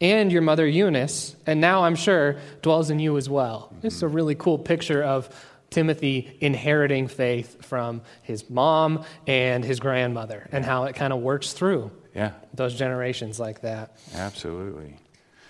and 0.00 0.32
your 0.32 0.42
mother 0.42 0.66
Eunice, 0.66 1.36
and 1.46 1.60
now 1.60 1.84
I'm 1.84 1.94
sure 1.94 2.38
dwells 2.60 2.90
in 2.90 2.98
you 2.98 3.18
as 3.18 3.30
well. 3.30 3.70
Mm-hmm. 3.72 3.86
It's 3.86 4.02
a 4.02 4.08
really 4.08 4.34
cool 4.34 4.58
picture 4.58 5.00
of 5.00 5.28
Timothy 5.70 6.36
inheriting 6.40 7.06
faith 7.06 7.64
from 7.64 8.02
his 8.24 8.50
mom 8.50 9.04
and 9.28 9.64
his 9.64 9.78
grandmother 9.78 10.48
and 10.50 10.64
how 10.64 10.86
it 10.86 10.96
kind 10.96 11.12
of 11.12 11.20
works 11.20 11.52
through 11.52 11.92
yeah. 12.14 12.32
those 12.54 12.74
generations 12.74 13.40
like 13.40 13.62
that. 13.62 13.96
Absolutely. 14.14 14.96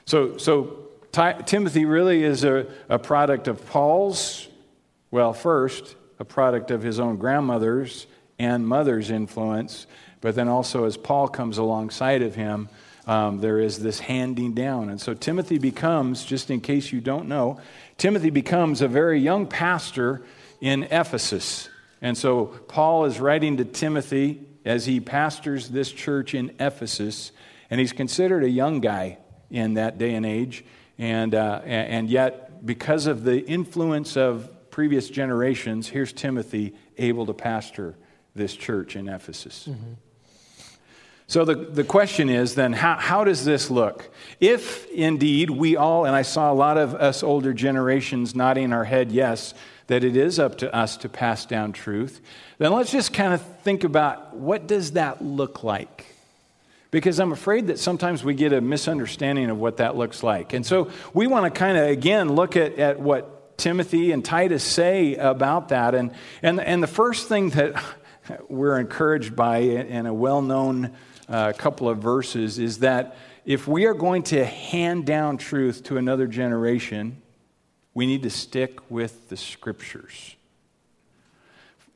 So, 0.04 0.37
so 0.37 0.88
Timothy 1.12 1.85
really 1.85 2.25
is 2.25 2.45
a, 2.45 2.66
a 2.88 2.99
product 2.99 3.49
of 3.49 3.66
Paul's, 3.66 4.49
well, 5.11 5.33
first, 5.33 5.97
a 6.19 6.25
product 6.25 6.71
of 6.71 6.83
his 6.83 7.00
own 7.00 7.16
grandmother's 7.16 8.07
and 8.38 8.66
mother's 8.66 9.11
influence, 9.11 9.87
but 10.21 10.35
then 10.35 10.49
also 10.49 10.85
as 10.85 10.97
Paul 10.97 11.28
comes 11.28 11.59
alongside 11.59 12.23
of 12.23 12.35
him, 12.35 12.69
um, 13.07 13.40
there 13.40 13.59
is 13.59 13.81
this 13.81 13.99
handing 13.99 14.54
down. 14.54 14.88
And 14.88 15.00
so 15.00 15.14
Timothy 15.14 15.59
becomes, 15.59 16.25
just 16.25 16.50
in 16.50 16.61
case 16.61 16.92
you 16.92 17.00
don't 17.00 17.28
know, 17.28 17.61
Timothy 17.99 18.31
becomes 18.31 18.81
a 18.81 18.88
very 18.88 19.19
young 19.21 19.47
pastor 19.47 20.23
in 20.61 20.85
Ephesus. 20.85 21.69
And 22.00 22.16
so 22.16 22.47
Paul 22.47 23.04
is 23.04 23.21
writing 23.21 23.57
to 23.57 23.64
Timothy 23.64 24.40
as 24.64 24.87
he 24.87 25.00
pastors 25.00 25.69
this 25.69 25.90
church 25.90 26.35
in 26.35 26.54
Ephesus, 26.59 27.33
and 27.71 27.81
he's 27.81 27.92
considered 27.92 28.45
a 28.45 28.50
young 28.50 28.81
guy 28.81 29.19
in 29.50 29.75
that 29.75 29.99
day 29.99 30.14
and 30.14 30.26
age. 30.26 30.64
And, 30.99 31.35
uh, 31.35 31.62
and 31.64 32.09
yet, 32.09 32.64
because 32.64 33.07
of 33.07 33.25
the 33.25 33.45
influence 33.47 34.16
of 34.16 34.49
previous 34.71 35.09
generations, 35.11 35.88
here's 35.88 36.12
Timothy 36.12 36.75
able 36.97 37.26
to 37.26 37.35
pastor 37.35 37.97
this 38.35 38.54
church 38.54 38.97
in 38.97 39.09
Ephesus. 39.09 39.69
Mm-hmm. 39.69 39.92
So 41.33 41.47
the, 41.47 41.55
the 41.55 41.83
question 41.83 42.29
is 42.29 42.57
then, 42.57 42.75
how, 42.75 42.97
how 42.97 43.25
does 43.25 43.43
this 43.43 43.71
look? 43.71 44.11
If 44.39 44.87
indeed 44.91 45.49
we 45.49 45.77
all, 45.77 46.05
and 46.05 46.15
I 46.15 46.21
saw 46.21 46.53
a 46.53 46.55
lot 46.55 46.77
of 46.77 46.95
us 46.95 47.23
older 47.23 47.55
generations 47.55 48.35
nodding 48.35 48.71
our 48.71 48.85
head 48.85 49.11
yes, 49.11 49.55
that 49.87 50.05
it 50.05 50.15
is 50.15 50.39
up 50.39 50.59
to 50.59 50.75
us 50.75 50.99
to 50.99 51.09
pass 51.09 51.47
down 51.47 51.73
truth, 51.73 52.21
then 52.59 52.71
let's 52.75 52.93
just 52.93 53.15
kind 53.15 53.33
of 53.33 53.41
think 53.62 53.83
about 53.83 54.37
what 54.37 54.67
does 54.67 54.93
that 54.93 55.25
look 55.25 55.65
like? 55.65 56.05
Because 56.91 57.19
I'm 57.19 57.33
afraid 57.33 57.69
that 57.69 57.79
sometimes 57.79 58.23
we 58.23 58.35
get 58.35 58.53
a 58.53 58.61
misunderstanding 58.61 59.49
of 59.49 59.57
what 59.57 59.79
that 59.79 59.97
looks 59.97 60.23
like. 60.23 60.53
And 60.53 60.67
so 60.67 60.91
we 61.15 61.27
want 61.27 61.47
to 61.47 61.59
kind 61.59 61.79
of, 61.79 61.89
again, 61.89 62.35
look 62.35 62.59
at, 62.59 62.79
at 62.79 63.01
what 63.01 63.57
Timothy 63.57 64.12
and 64.12 64.23
Titus 64.23 64.62
say 64.62 65.15
about 65.15 65.71
that. 65.71 65.95
And, 65.95 66.12
and, 66.43 66.61
and 66.61 66.83
the 66.83 66.87
first 66.87 67.27
thing 67.27 67.49
that 67.51 67.83
we're 68.51 68.79
encouraged 68.79 69.35
by 69.35 69.61
in 69.61 70.05
a 70.05 70.12
well 70.12 70.43
known 70.43 70.95
uh, 71.29 71.52
couple 71.52 71.88
of 71.88 71.99
verses 71.99 72.59
is 72.59 72.81
that 72.81 73.17
if 73.45 73.67
we 73.67 73.87
are 73.87 73.95
going 73.95 74.23
to 74.25 74.45
hand 74.45 75.07
down 75.07 75.37
truth 75.37 75.85
to 75.85 75.97
another 75.97 76.26
generation, 76.26 77.21
we 77.95 78.07
need 78.07 78.23
to 78.23 78.31
stick 78.31 78.91
with 78.91 79.29
the 79.29 79.37
scriptures. 79.37 80.37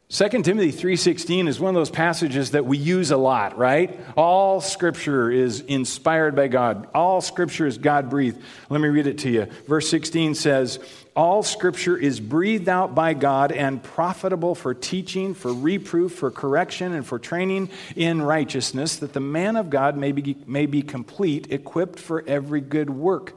2 0.09 0.29
Timothy 0.29 0.71
3:16 0.71 1.49
is 1.49 1.59
one 1.59 1.71
of 1.71 1.75
those 1.75 1.91
passages 1.91 2.53
that 2.53 2.65
we 2.65 2.79
use 2.79 3.11
a 3.11 3.17
lot, 3.17 3.59
right? 3.59 3.99
All 4.17 4.61
scripture 4.61 5.33
is 5.33 5.61
inspired 5.61 6.37
by 6.37 6.47
God. 6.47 6.87
All 6.95 7.21
scripture 7.21 7.67
is 7.67 7.77
God-breathed. 7.77 8.41
Let 8.71 8.81
me 8.81 8.89
read 8.89 9.09
it 9.09 9.19
to 9.19 9.31
you. 9.31 9.47
Verse 9.67 9.89
16 9.89 10.37
says, 10.37 10.79
"All 11.17 11.43
scripture 11.43 11.97
is 11.97 12.21
breathed 12.21 12.69
out 12.69 12.95
by 12.95 13.15
God 13.15 13.51
and 13.51 13.83
profitable 13.83 14.55
for 14.55 14.75
teaching, 14.75 15.33
for 15.33 15.53
reproof, 15.53 16.13
for 16.13 16.31
correction, 16.31 16.93
and 16.93 17.07
for 17.07 17.19
training 17.19 17.71
in 17.97 18.21
righteousness, 18.21 18.97
that 18.97 19.15
the 19.15 19.21
man 19.21 19.57
of 19.57 19.71
God 19.71 19.97
may 19.97 20.13
be, 20.13 20.37
may 20.47 20.67
be 20.67 20.83
complete, 20.83 21.51
equipped 21.51 21.99
for 21.99 22.23
every 22.27 22.61
good 22.61 22.91
work." 22.91 23.35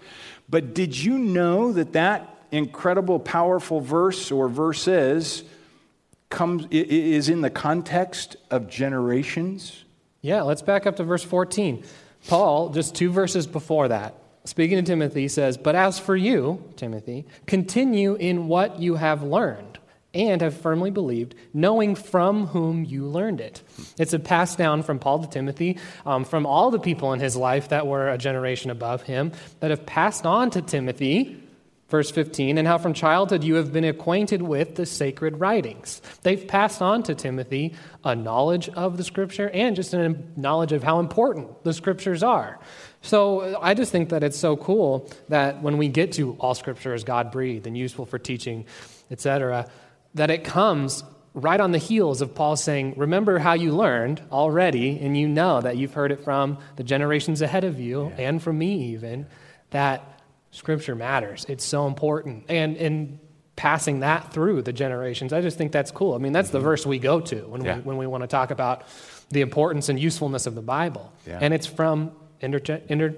But 0.50 0.74
did 0.74 0.98
you 0.98 1.17
know 1.17 1.71
that 1.71 1.93
that 1.93 2.36
incredible 2.51 3.19
powerful 3.19 3.79
verse 3.79 4.31
or 4.31 4.50
verses 4.50 5.43
comes, 6.29 6.65
is 6.71 7.29
in 7.29 7.41
the 7.41 7.50
context 7.50 8.36
of 8.51 8.67
generations? 8.67 9.86
Yeah, 10.21 10.41
let's 10.41 10.62
back 10.62 10.86
up 10.86 10.98
to 10.98 11.03
verse 11.03 11.24
14. 11.24 11.83
Paul, 12.27 12.69
just 12.69 12.95
two 12.95 13.12
verses 13.12 13.48
before 13.48 13.88
that, 13.88 14.15
speaking 14.50 14.77
to 14.77 14.84
Timothy, 14.84 15.27
says, 15.27 15.58
But 15.58 15.75
as 15.75 16.00
for 16.00 16.15
you, 16.15 16.63
Timothy, 16.75 17.25
continue 17.46 18.15
in 18.15 18.48
what 18.48 18.79
you 18.79 18.96
have 18.96 19.24
learned 19.24 19.79
and 20.13 20.41
have 20.41 20.60
firmly 20.60 20.89
believed, 20.89 21.36
knowing 21.53 21.94
from 21.94 22.48
whom 22.48 22.84
you 22.84 23.06
learned 23.06 23.39
it. 23.39 23.62
It's 24.00 24.13
a 24.13 24.20
pass 24.20 24.56
down 24.56 24.82
from 24.82 24.98
Paul 24.98 25.24
to 25.24 25.29
Timothy, 25.29 25.77
um, 26.06 26.25
from 26.25 26.46
all 26.46 26.72
the 26.72 26.79
people 26.79 27.13
in 27.13 27.20
his 27.20 27.36
life 27.36 27.70
that 27.70 27.86
were 27.86 28.10
a 28.10 28.18
generation 28.18 28.72
above 28.72 29.03
him, 29.03 29.32
that 29.60 29.70
have 29.70 29.86
passed 29.86 30.25
on 30.25 30.50
to 30.51 30.62
Timothy 30.62 31.44
Verse 31.89 32.12
15, 32.12 32.60
and 32.60 32.68
how 32.68 32.77
from 32.77 32.94
childhood 32.94 33.44
you 33.44 33.56
have 33.56 33.74
been 33.74 33.84
acquainted 33.84 34.44
with 34.44 34.75
the 34.75 34.86
sacred 34.86 35.39
writings. 35.39 36.03
They've 36.22 36.48
passed 36.48 36.84
on 36.84 37.01
to 37.03 37.15
Timothy 37.15 37.74
a 38.03 38.15
knowledge 38.15 38.70
of 38.70 38.98
the 38.98 39.03
scripture 39.03 39.50
and 39.50 39.75
just 39.75 39.96
a 39.96 40.15
knowledge 40.36 40.72
of 40.72 40.84
how 40.84 41.00
important 41.00 41.63
the 41.63 41.74
scriptures 41.74 42.22
are. 42.22 42.60
So 43.01 43.60
I 43.62 43.74
just 43.74 43.91
think 43.91 44.10
that 44.10 44.24
it's 44.24 44.38
so 44.38 44.58
cool 44.58 45.10
that 45.29 45.62
when 45.62 45.77
we 45.77 45.88
get 45.88 46.13
to 46.13 46.36
all 46.39 46.53
scripture 46.53 46.94
is 46.94 47.03
God 47.03 47.32
breathed 47.32 47.65
and 47.65 47.77
useful 47.77 48.06
for 48.06 48.20
teaching, 48.20 48.65
etc., 49.10 49.70
that 50.15 50.29
it 50.29 50.44
comes 50.44 51.03
right 51.34 51.60
on 51.60 51.72
the 51.72 51.77
heels 51.77 52.22
of 52.22 52.36
Paul 52.36 52.56
saying, 52.56 52.96
Remember 52.98 53.39
how 53.39 53.53
you 53.53 53.72
learned 53.72 54.22
already, 54.32 55.00
and 55.00 55.18
you 55.18 55.27
know 55.27 55.62
that 55.62 55.77
you've 55.77 55.94
heard 55.94 56.12
it 56.12 56.24
from 56.24 56.58
the 56.75 56.84
generations 56.84 57.41
ahead 57.41 57.63
of 57.63 57.79
you 57.79 58.08
yeah. 58.10 58.27
and 58.27 58.41
from 58.41 58.58
me, 58.58 58.94
even, 58.94 59.27
that 59.70 60.22
Scripture 60.51 60.96
matters. 60.96 61.46
It's 61.48 61.63
so 61.63 61.86
important. 61.88 62.46
And 62.50 62.75
in 62.75 63.20
passing 63.56 64.00
that 64.00 64.34
through 64.34 64.63
the 64.63 64.74
generations, 64.74 65.32
I 65.32 65.41
just 65.41 65.58
think 65.58 65.72
that's 65.72 65.91
cool. 65.91 66.15
I 66.15 66.18
mean, 66.18 66.34
that's 66.34 66.50
the 66.50 66.58
mm-hmm. 66.58 66.65
verse 66.65 66.86
we 66.86 66.98
go 66.98 67.20
to 67.22 67.41
when, 67.48 67.63
yeah. 67.63 67.75
we, 67.75 67.82
when 67.82 67.98
we 67.98 68.08
want 68.08 68.24
to 68.24 68.27
talk 68.27 68.51
about 68.51 68.84
the 69.29 69.41
importance 69.41 69.89
and 69.89 70.00
usefulness 70.00 70.48
of 70.48 70.56
the 70.56 70.62
Bible. 70.62 71.13
Yeah. 71.27 71.39
And 71.39 71.53
it's 71.53 71.68
from 71.68 72.13
inter- 72.41 72.81
inter- 72.88 73.15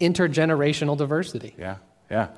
intergenerational 0.00 0.96
diversity. 0.96 1.54
Yeah, 1.58 1.76
yeah. 2.10 2.28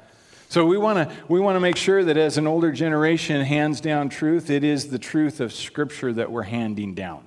So 0.49 0.67
we 0.67 0.77
want 0.77 1.09
to 1.09 1.17
we 1.29 1.41
want 1.41 1.57
to 1.57 1.61
make 1.61 1.77
sure 1.77 2.05
that 2.05 2.17
as 2.17 2.37
an 2.37 2.47
older 2.47 2.73
generation 2.73 3.43
hands 3.43 3.81
down 3.81 4.09
truth, 4.09 4.51
it 4.51 4.65
is 4.65 4.89
the 4.89 4.99
truth 4.99 5.41
of 5.41 5.53
Scripture 5.53 6.13
that 6.13 6.31
we're 6.31 6.43
handing 6.43 6.95
down. 6.95 7.27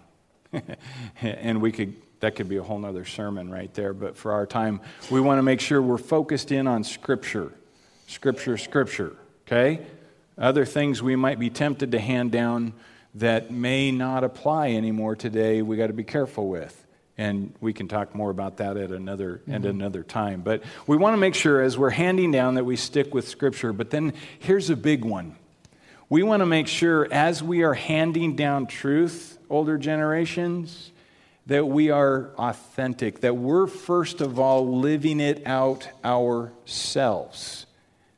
and 1.21 1.61
we 1.61 1.71
could 1.71 1.95
that 2.19 2.35
could 2.35 2.47
be 2.47 2.57
a 2.57 2.63
whole 2.63 2.79
nother 2.79 3.05
sermon 3.05 3.49
right 3.49 3.73
there. 3.73 3.93
But 3.93 4.15
for 4.15 4.31
our 4.31 4.45
time, 4.45 4.79
we 5.09 5.19
want 5.21 5.39
to 5.39 5.43
make 5.43 5.59
sure 5.59 5.81
we're 5.81 5.97
focused 5.97 6.51
in 6.51 6.67
on 6.67 6.83
Scripture. 6.83 7.51
Scripture, 8.07 8.57
Scripture. 8.57 9.15
Okay? 9.47 9.85
other 10.37 10.65
things 10.65 11.01
we 11.01 11.15
might 11.15 11.39
be 11.39 11.49
tempted 11.49 11.91
to 11.91 11.99
hand 11.99 12.31
down 12.31 12.73
that 13.15 13.51
may 13.51 13.91
not 13.91 14.23
apply 14.23 14.71
anymore 14.71 15.15
today, 15.15 15.61
we 15.61 15.77
got 15.77 15.87
to 15.87 15.93
be 15.93 16.03
careful 16.03 16.49
with. 16.49 16.84
And 17.17 17.53
we 17.61 17.71
can 17.71 17.87
talk 17.87 18.13
more 18.13 18.29
about 18.29 18.57
that 18.57 18.75
at 18.75 18.91
another, 18.91 19.37
mm-hmm. 19.37 19.53
at 19.53 19.65
another 19.65 20.03
time. 20.03 20.41
But 20.41 20.63
we 20.85 20.97
want 20.97 21.13
to 21.13 21.17
make 21.17 21.35
sure 21.35 21.61
as 21.61 21.77
we're 21.77 21.89
handing 21.89 22.31
down 22.31 22.55
that 22.55 22.65
we 22.65 22.75
stick 22.75 23.13
with 23.13 23.27
Scripture. 23.27 23.71
But 23.71 23.89
then 23.89 24.13
here's 24.39 24.69
a 24.69 24.75
big 24.75 25.05
one. 25.05 25.35
We 26.09 26.23
want 26.23 26.41
to 26.41 26.45
make 26.45 26.67
sure 26.67 27.07
as 27.11 27.41
we 27.41 27.63
are 27.63 27.73
handing 27.73 28.35
down 28.35 28.67
truth, 28.67 29.39
older 29.49 29.77
generations, 29.77 30.91
that 31.47 31.65
we 31.65 31.89
are 31.89 32.31
authentic, 32.37 33.21
that 33.21 33.35
we're 33.35 33.67
first 33.67 34.21
of 34.21 34.39
all 34.39 34.79
living 34.79 35.19
it 35.19 35.45
out 35.45 35.87
ourselves, 36.03 37.65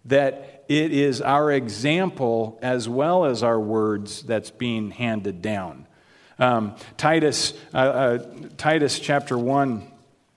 that 0.06 0.66
it 0.68 0.92
is 0.92 1.22
our 1.22 1.51
example 1.51 2.60
as 2.62 2.89
well 2.89 3.25
as 3.25 3.44
our 3.44 3.60
words 3.60 4.24
that's 4.24 4.51
being 4.51 4.92
handed 4.92 5.42
down. 5.42 5.87
Um, 6.39 6.75
Titus, 6.98 7.53
uh, 7.74 7.77
uh, 7.77 8.27
Titus 8.58 9.00
chapter 9.00 9.38
1. 9.38 9.91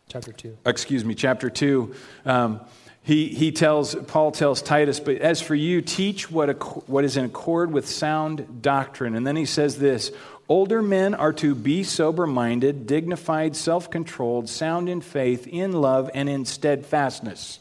Chapter 0.09 0.33
2. 0.33 0.59
Excuse 0.67 1.05
me, 1.05 1.15
chapter 1.15 1.51
2. 1.51 1.95
Um, 2.25 2.61
he, 3.03 3.29
he 3.29 3.53
tells, 3.53 3.95
Paul 3.95 4.31
tells 4.33 4.61
Titus, 4.63 5.01
but 5.01 5.17
as 5.17 5.41
for 5.41 5.55
you, 5.55 5.81
teach 5.83 6.31
what, 6.31 6.89
what 6.89 7.05
is 7.05 7.17
in 7.17 7.25
accord 7.25 7.73
with 7.73 7.89
sound 7.89 8.63
doctrine. 8.63 9.15
And 9.15 9.27
then 9.27 9.37
he 9.37 9.47
says 9.47 9.79
this 9.79 10.13
Older 10.49 10.83
men 10.83 11.15
are 11.15 11.33
to 11.35 11.55
be 11.55 11.85
sober 11.85 12.27
minded, 12.27 12.87
dignified, 12.87 13.55
self 13.55 13.91
controlled, 13.91 14.49
sound 14.49 14.89
in 14.89 15.01
faith, 15.01 15.47
in 15.47 15.73
love, 15.73 16.11
and 16.13 16.29
in 16.29 16.45
steadfastness. 16.45 17.61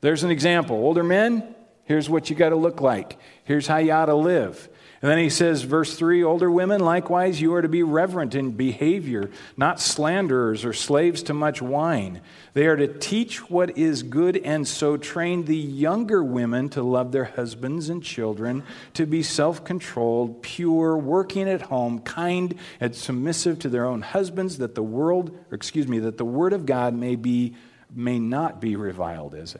There's 0.00 0.24
an 0.24 0.30
example. 0.30 0.76
Older 0.76 1.04
men, 1.04 1.54
here's 1.84 2.08
what 2.08 2.30
you 2.30 2.36
got 2.36 2.48
to 2.48 2.56
look 2.56 2.80
like. 2.80 3.18
Here's 3.44 3.66
how 3.66 3.76
you 3.76 3.92
ought 3.92 4.06
to 4.06 4.14
live. 4.14 4.68
And 5.02 5.10
then 5.10 5.16
he 5.16 5.30
says, 5.30 5.62
verse 5.62 5.96
3 5.96 6.22
Older 6.22 6.50
women, 6.50 6.80
likewise, 6.80 7.40
you 7.40 7.54
are 7.54 7.62
to 7.62 7.70
be 7.70 7.82
reverent 7.82 8.34
in 8.34 8.50
behavior, 8.50 9.30
not 9.56 9.80
slanderers 9.80 10.62
or 10.62 10.74
slaves 10.74 11.22
to 11.24 11.34
much 11.34 11.62
wine. 11.62 12.20
They 12.52 12.66
are 12.66 12.76
to 12.76 12.86
teach 12.86 13.48
what 13.48 13.78
is 13.78 14.02
good 14.02 14.36
and 14.36 14.68
so 14.68 14.98
train 14.98 15.46
the 15.46 15.56
younger 15.56 16.22
women 16.22 16.68
to 16.70 16.82
love 16.82 17.12
their 17.12 17.24
husbands 17.24 17.88
and 17.88 18.02
children, 18.02 18.62
to 18.92 19.06
be 19.06 19.22
self 19.22 19.64
controlled, 19.64 20.42
pure, 20.42 20.98
working 20.98 21.48
at 21.48 21.62
home, 21.62 22.00
kind, 22.00 22.54
and 22.78 22.94
submissive 22.94 23.58
to 23.60 23.70
their 23.70 23.86
own 23.86 24.02
husbands, 24.02 24.58
that 24.58 24.74
the 24.74 24.82
world, 24.82 25.30
or 25.50 25.54
excuse 25.54 25.88
me, 25.88 26.00
that 26.00 26.18
the 26.18 26.26
word 26.26 26.52
of 26.52 26.66
God 26.66 26.94
may 26.94 27.16
be 27.16 27.54
may 27.92 28.18
not 28.18 28.60
be 28.60 28.76
reviled 28.76 29.34
as 29.34 29.56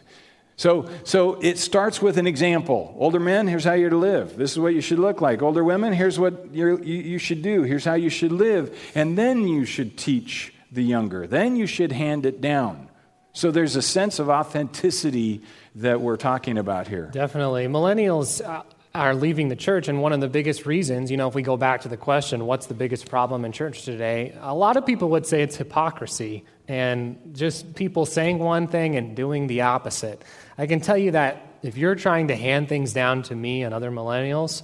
so, 0.60 0.90
so 1.04 1.40
it 1.40 1.56
starts 1.56 2.02
with 2.02 2.18
an 2.18 2.26
example. 2.26 2.94
Older 2.98 3.18
men, 3.18 3.46
here's 3.46 3.64
how 3.64 3.72
you're 3.72 3.88
to 3.88 3.96
live. 3.96 4.36
This 4.36 4.52
is 4.52 4.58
what 4.58 4.74
you 4.74 4.82
should 4.82 4.98
look 4.98 5.22
like. 5.22 5.40
Older 5.40 5.64
women, 5.64 5.94
here's 5.94 6.18
what 6.18 6.52
you 6.54 6.76
you 6.82 7.16
should 7.16 7.40
do. 7.40 7.62
Here's 7.62 7.86
how 7.86 7.94
you 7.94 8.10
should 8.10 8.30
live. 8.30 8.78
And 8.94 9.16
then 9.16 9.48
you 9.48 9.64
should 9.64 9.96
teach 9.96 10.52
the 10.70 10.82
younger. 10.82 11.26
Then 11.26 11.56
you 11.56 11.66
should 11.66 11.92
hand 11.92 12.26
it 12.26 12.42
down. 12.42 12.90
So 13.32 13.50
there's 13.50 13.74
a 13.74 13.80
sense 13.80 14.18
of 14.18 14.28
authenticity 14.28 15.40
that 15.76 16.02
we're 16.02 16.18
talking 16.18 16.58
about 16.58 16.88
here. 16.88 17.06
Definitely. 17.10 17.66
Millennials 17.66 18.46
uh, 18.46 18.62
are 18.94 19.14
leaving 19.14 19.48
the 19.48 19.56
church, 19.56 19.88
and 19.88 20.02
one 20.02 20.12
of 20.12 20.20
the 20.20 20.28
biggest 20.28 20.66
reasons, 20.66 21.10
you 21.10 21.16
know, 21.16 21.28
if 21.28 21.34
we 21.34 21.42
go 21.42 21.56
back 21.56 21.80
to 21.82 21.88
the 21.88 21.96
question, 21.96 22.44
what's 22.44 22.66
the 22.66 22.74
biggest 22.74 23.08
problem 23.08 23.46
in 23.46 23.52
church 23.52 23.84
today? 23.84 24.36
A 24.42 24.54
lot 24.54 24.76
of 24.76 24.84
people 24.84 25.08
would 25.10 25.24
say 25.24 25.42
it's 25.42 25.56
hypocrisy 25.56 26.44
and 26.68 27.32
just 27.32 27.74
people 27.74 28.06
saying 28.06 28.38
one 28.38 28.68
thing 28.68 28.94
and 28.94 29.16
doing 29.16 29.48
the 29.48 29.62
opposite. 29.62 30.22
I 30.60 30.66
can 30.66 30.80
tell 30.80 30.98
you 30.98 31.12
that 31.12 31.42
if 31.62 31.78
you're 31.78 31.94
trying 31.94 32.28
to 32.28 32.36
hand 32.36 32.68
things 32.68 32.92
down 32.92 33.22
to 33.24 33.34
me 33.34 33.62
and 33.62 33.72
other 33.72 33.90
millennials 33.90 34.60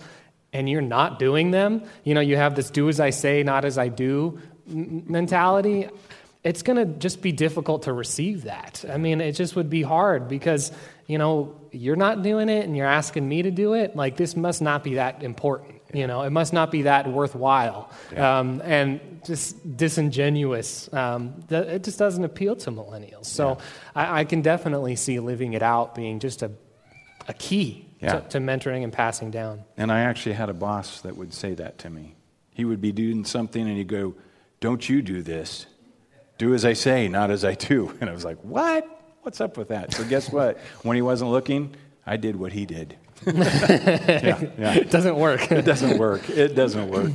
and 0.52 0.68
you're 0.68 0.82
not 0.82 1.18
doing 1.18 1.52
them, 1.52 1.84
you 2.04 2.12
know, 2.12 2.20
you 2.20 2.36
have 2.36 2.54
this 2.54 2.68
do 2.68 2.90
as 2.90 3.00
I 3.00 3.10
say, 3.10 3.42
not 3.42 3.64
as 3.64 3.78
I 3.78 3.88
do 3.88 4.38
mentality, 4.66 5.88
it's 6.44 6.62
going 6.62 6.76
to 6.76 6.84
just 6.98 7.22
be 7.22 7.32
difficult 7.32 7.84
to 7.84 7.94
receive 7.94 8.44
that. 8.44 8.84
I 8.86 8.98
mean, 8.98 9.22
it 9.22 9.32
just 9.32 9.56
would 9.56 9.70
be 9.70 9.80
hard 9.80 10.28
because, 10.28 10.70
you 11.06 11.16
know, 11.16 11.58
you're 11.72 11.96
not 11.96 12.22
doing 12.22 12.50
it 12.50 12.66
and 12.66 12.76
you're 12.76 12.86
asking 12.86 13.26
me 13.26 13.40
to 13.42 13.50
do 13.50 13.72
it. 13.72 13.96
Like, 13.96 14.18
this 14.18 14.36
must 14.36 14.60
not 14.60 14.84
be 14.84 14.96
that 14.96 15.22
important. 15.22 15.75
You 15.96 16.06
know, 16.06 16.22
it 16.22 16.30
must 16.30 16.52
not 16.52 16.70
be 16.70 16.82
that 16.82 17.10
worthwhile 17.10 17.90
yeah. 18.12 18.40
um, 18.40 18.60
and 18.62 19.00
just 19.24 19.76
disingenuous. 19.78 20.92
Um, 20.92 21.42
it 21.48 21.84
just 21.84 21.98
doesn't 21.98 22.22
appeal 22.22 22.54
to 22.56 22.70
millennials. 22.70 23.24
So 23.24 23.48
yeah. 23.48 23.64
I, 23.94 24.20
I, 24.20 24.24
can 24.24 24.42
definitely 24.42 24.96
see 24.96 25.18
living 25.20 25.54
it 25.54 25.62
out 25.62 25.94
being 25.94 26.20
just 26.20 26.42
a, 26.42 26.50
a 27.28 27.32
key 27.32 27.86
yeah. 28.00 28.20
to, 28.20 28.28
to 28.28 28.38
mentoring 28.38 28.84
and 28.84 28.92
passing 28.92 29.30
down. 29.30 29.64
And 29.78 29.90
I 29.90 30.00
actually 30.00 30.34
had 30.34 30.50
a 30.50 30.54
boss 30.54 31.00
that 31.00 31.16
would 31.16 31.32
say 31.32 31.54
that 31.54 31.78
to 31.78 31.88
me. 31.88 32.14
He 32.50 32.66
would 32.66 32.82
be 32.82 32.92
doing 32.92 33.24
something 33.24 33.66
and 33.66 33.76
he'd 33.78 33.88
go, 33.88 34.14
Don't 34.60 34.86
you 34.86 35.00
do 35.00 35.22
this. 35.22 35.64
Do 36.36 36.52
as 36.52 36.66
I 36.66 36.74
say, 36.74 37.08
not 37.08 37.30
as 37.30 37.42
I 37.42 37.54
do. 37.54 37.96
And 38.02 38.10
I 38.10 38.12
was 38.12 38.24
like, 38.24 38.38
What? 38.42 38.86
What's 39.22 39.40
up 39.40 39.56
with 39.56 39.68
that? 39.68 39.94
So 39.94 40.04
guess 40.04 40.30
what? 40.32 40.58
when 40.82 40.94
he 40.94 41.02
wasn't 41.02 41.30
looking, 41.30 41.74
I 42.04 42.18
did 42.18 42.36
what 42.36 42.52
he 42.52 42.66
did. 42.66 42.98
Yeah, 43.26 44.40
yeah. 44.58 44.74
It 44.74 44.90
doesn't 44.90 45.16
work. 45.16 45.50
it 45.50 45.64
doesn't 45.64 45.98
work. 45.98 46.28
It 46.30 46.54
doesn't 46.54 46.88
work. 46.88 47.12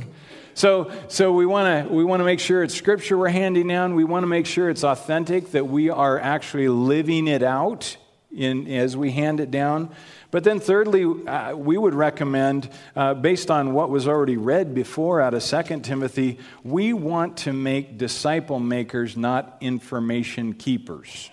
So, 0.54 0.92
so 1.08 1.32
we 1.32 1.46
want 1.46 1.88
to 1.88 1.94
we 1.94 2.04
want 2.04 2.20
to 2.20 2.24
make 2.24 2.40
sure 2.40 2.62
it's 2.62 2.74
scripture 2.74 3.16
we're 3.16 3.28
handing 3.28 3.68
down. 3.68 3.94
We 3.94 4.04
want 4.04 4.22
to 4.22 4.26
make 4.26 4.46
sure 4.46 4.68
it's 4.68 4.84
authentic, 4.84 5.52
that 5.52 5.66
we 5.66 5.88
are 5.88 6.18
actually 6.18 6.68
living 6.68 7.26
it 7.26 7.42
out 7.42 7.96
in 8.30 8.66
as 8.68 8.96
we 8.96 9.12
hand 9.12 9.40
it 9.40 9.50
down. 9.50 9.94
But 10.30 10.44
then, 10.44 10.60
thirdly, 10.60 11.04
uh, 11.04 11.54
we 11.54 11.76
would 11.76 11.94
recommend, 11.94 12.70
uh, 12.96 13.12
based 13.12 13.50
on 13.50 13.74
what 13.74 13.90
was 13.90 14.08
already 14.08 14.38
read 14.38 14.74
before 14.74 15.20
out 15.20 15.34
of 15.34 15.44
2 15.44 15.80
Timothy, 15.80 16.38
we 16.64 16.94
want 16.94 17.36
to 17.38 17.52
make 17.52 17.98
disciple 17.98 18.58
makers, 18.58 19.14
not 19.14 19.58
information 19.60 20.54
keepers. 20.54 21.30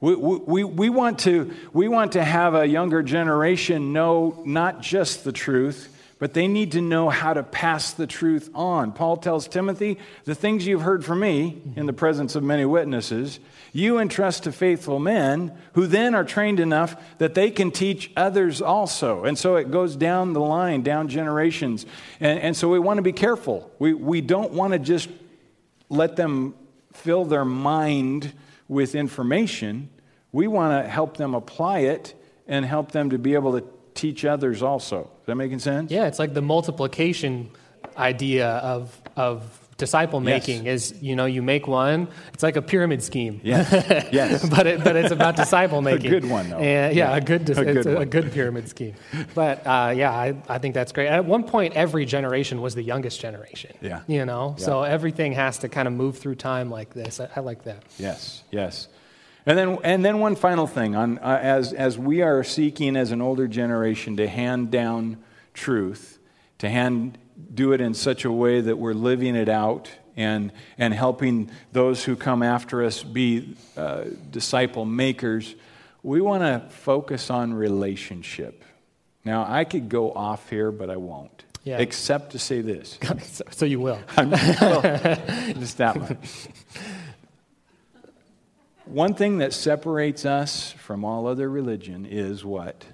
We, 0.00 0.14
we, 0.14 0.64
we, 0.64 0.90
want 0.90 1.20
to, 1.20 1.54
we 1.72 1.88
want 1.88 2.12
to 2.12 2.24
have 2.24 2.54
a 2.54 2.66
younger 2.66 3.02
generation 3.02 3.92
know 3.92 4.42
not 4.44 4.82
just 4.82 5.24
the 5.24 5.32
truth, 5.32 5.92
but 6.18 6.32
they 6.32 6.48
need 6.48 6.72
to 6.72 6.80
know 6.80 7.10
how 7.10 7.34
to 7.34 7.42
pass 7.42 7.92
the 7.92 8.06
truth 8.06 8.50
on. 8.54 8.92
Paul 8.92 9.18
tells 9.18 9.48
Timothy, 9.48 9.98
The 10.24 10.34
things 10.34 10.66
you've 10.66 10.82
heard 10.82 11.04
from 11.04 11.20
me 11.20 11.60
in 11.76 11.86
the 11.86 11.92
presence 11.92 12.34
of 12.34 12.42
many 12.42 12.64
witnesses, 12.64 13.38
you 13.72 13.98
entrust 13.98 14.44
to 14.44 14.52
faithful 14.52 14.98
men 14.98 15.52
who 15.74 15.86
then 15.86 16.14
are 16.14 16.24
trained 16.24 16.60
enough 16.60 16.96
that 17.18 17.34
they 17.34 17.50
can 17.50 17.70
teach 17.70 18.10
others 18.16 18.62
also. 18.62 19.24
And 19.24 19.38
so 19.38 19.56
it 19.56 19.70
goes 19.70 19.96
down 19.96 20.32
the 20.32 20.40
line, 20.40 20.82
down 20.82 21.08
generations. 21.08 21.84
And, 22.18 22.38
and 22.40 22.56
so 22.56 22.70
we 22.70 22.78
want 22.78 22.96
to 22.98 23.02
be 23.02 23.12
careful. 23.12 23.70
We, 23.78 23.92
we 23.92 24.22
don't 24.22 24.52
want 24.52 24.72
to 24.72 24.78
just 24.78 25.10
let 25.90 26.16
them 26.16 26.54
fill 26.92 27.26
their 27.26 27.44
mind 27.44 28.32
with 28.68 28.94
information, 28.94 29.90
we 30.32 30.46
want 30.46 30.84
to 30.84 30.90
help 30.90 31.16
them 31.16 31.34
apply 31.34 31.80
it 31.80 32.14
and 32.46 32.64
help 32.64 32.92
them 32.92 33.10
to 33.10 33.18
be 33.18 33.34
able 33.34 33.58
to 33.60 33.66
teach 33.94 34.24
others 34.24 34.62
also. 34.62 35.10
Is 35.20 35.26
that 35.26 35.34
making 35.36 35.58
sense? 35.58 35.90
Yeah, 35.90 36.06
it's 36.06 36.18
like 36.18 36.34
the 36.34 36.42
multiplication 36.42 37.50
idea 37.96 38.48
of, 38.48 39.00
of 39.16 39.65
disciple 39.76 40.20
making 40.20 40.64
yes. 40.64 40.92
is 40.92 41.02
you 41.02 41.14
know 41.14 41.26
you 41.26 41.42
make 41.42 41.66
one 41.66 42.08
it's 42.32 42.42
like 42.42 42.56
a 42.56 42.62
pyramid 42.62 43.02
scheme. 43.02 43.40
Yes. 43.42 43.66
Yes. 44.12 44.48
But 44.48 44.66
it, 44.66 44.84
but 44.84 44.96
it's 44.96 45.10
about 45.10 45.36
disciple 45.36 45.82
making 45.82 46.06
a 46.14 46.20
good 46.20 46.30
one 46.30 46.48
though. 46.48 46.58
And, 46.58 46.96
yeah, 46.96 47.10
yeah, 47.10 47.16
a 47.16 47.20
good 47.20 47.48
a 47.50 47.64
good, 47.64 47.86
a, 47.86 47.98
a, 47.98 48.06
good 48.06 48.32
pyramid 48.32 48.68
scheme. 48.68 48.94
But 49.34 49.66
uh, 49.66 49.92
yeah 49.96 50.12
I, 50.12 50.34
I 50.48 50.58
think 50.58 50.74
that's 50.74 50.92
great. 50.92 51.08
At 51.08 51.24
one 51.24 51.44
point 51.44 51.74
every 51.74 52.04
generation 52.06 52.62
was 52.62 52.74
the 52.74 52.82
youngest 52.82 53.20
generation 53.20 53.76
yeah. 53.80 54.02
you 54.06 54.24
know? 54.24 54.54
Yeah. 54.58 54.64
so 54.64 54.82
everything 54.82 55.32
has 55.32 55.58
to 55.58 55.68
kind 55.68 55.88
of 55.88 55.94
move 55.94 56.18
through 56.18 56.36
time 56.36 56.70
like 56.70 56.94
this. 56.94 57.20
I, 57.20 57.28
I 57.36 57.40
like 57.40 57.64
that. 57.64 57.82
Yes 57.98 58.42
yes. 58.50 58.88
And 59.44 59.56
then, 59.56 59.78
and 59.84 60.04
then 60.04 60.18
one 60.18 60.34
final 60.34 60.66
thing 60.66 60.96
on, 60.96 61.18
uh, 61.18 61.38
as, 61.40 61.72
as 61.72 61.96
we 61.96 62.22
are 62.22 62.42
seeking 62.42 62.96
as 62.96 63.12
an 63.12 63.22
older 63.22 63.46
generation 63.46 64.16
to 64.16 64.26
hand 64.26 64.72
down 64.72 65.22
truth, 65.54 66.18
to 66.58 66.68
hand, 66.68 67.16
do 67.54 67.72
it 67.72 67.80
in 67.80 67.94
such 67.94 68.24
a 68.24 68.32
way 68.32 68.60
that 68.60 68.76
we're 68.76 68.94
living 68.94 69.36
it 69.36 69.48
out 69.48 69.90
and, 70.16 70.52
and 70.78 70.94
helping 70.94 71.50
those 71.72 72.04
who 72.04 72.16
come 72.16 72.42
after 72.42 72.82
us 72.82 73.02
be 73.02 73.56
uh, 73.76 74.04
disciple 74.30 74.84
makers, 74.84 75.54
we 76.02 76.20
want 76.20 76.42
to 76.42 76.68
focus 76.70 77.30
on 77.30 77.52
relationship. 77.52 78.64
Now, 79.24 79.44
I 79.46 79.64
could 79.64 79.88
go 79.88 80.12
off 80.12 80.48
here, 80.48 80.70
but 80.70 80.88
I 80.88 80.96
won't. 80.96 81.44
Yeah. 81.64 81.78
Except 81.78 82.30
to 82.30 82.38
say 82.38 82.60
this. 82.60 82.98
so 83.50 83.66
you 83.66 83.80
will. 83.80 83.98
well, 84.16 84.30
just 85.58 85.78
that 85.78 85.96
much. 85.96 86.48
One 88.84 89.14
thing 89.14 89.38
that 89.38 89.52
separates 89.52 90.24
us 90.24 90.70
from 90.70 91.04
all 91.04 91.26
other 91.26 91.50
religion 91.50 92.06
is 92.06 92.44
what? 92.44 92.84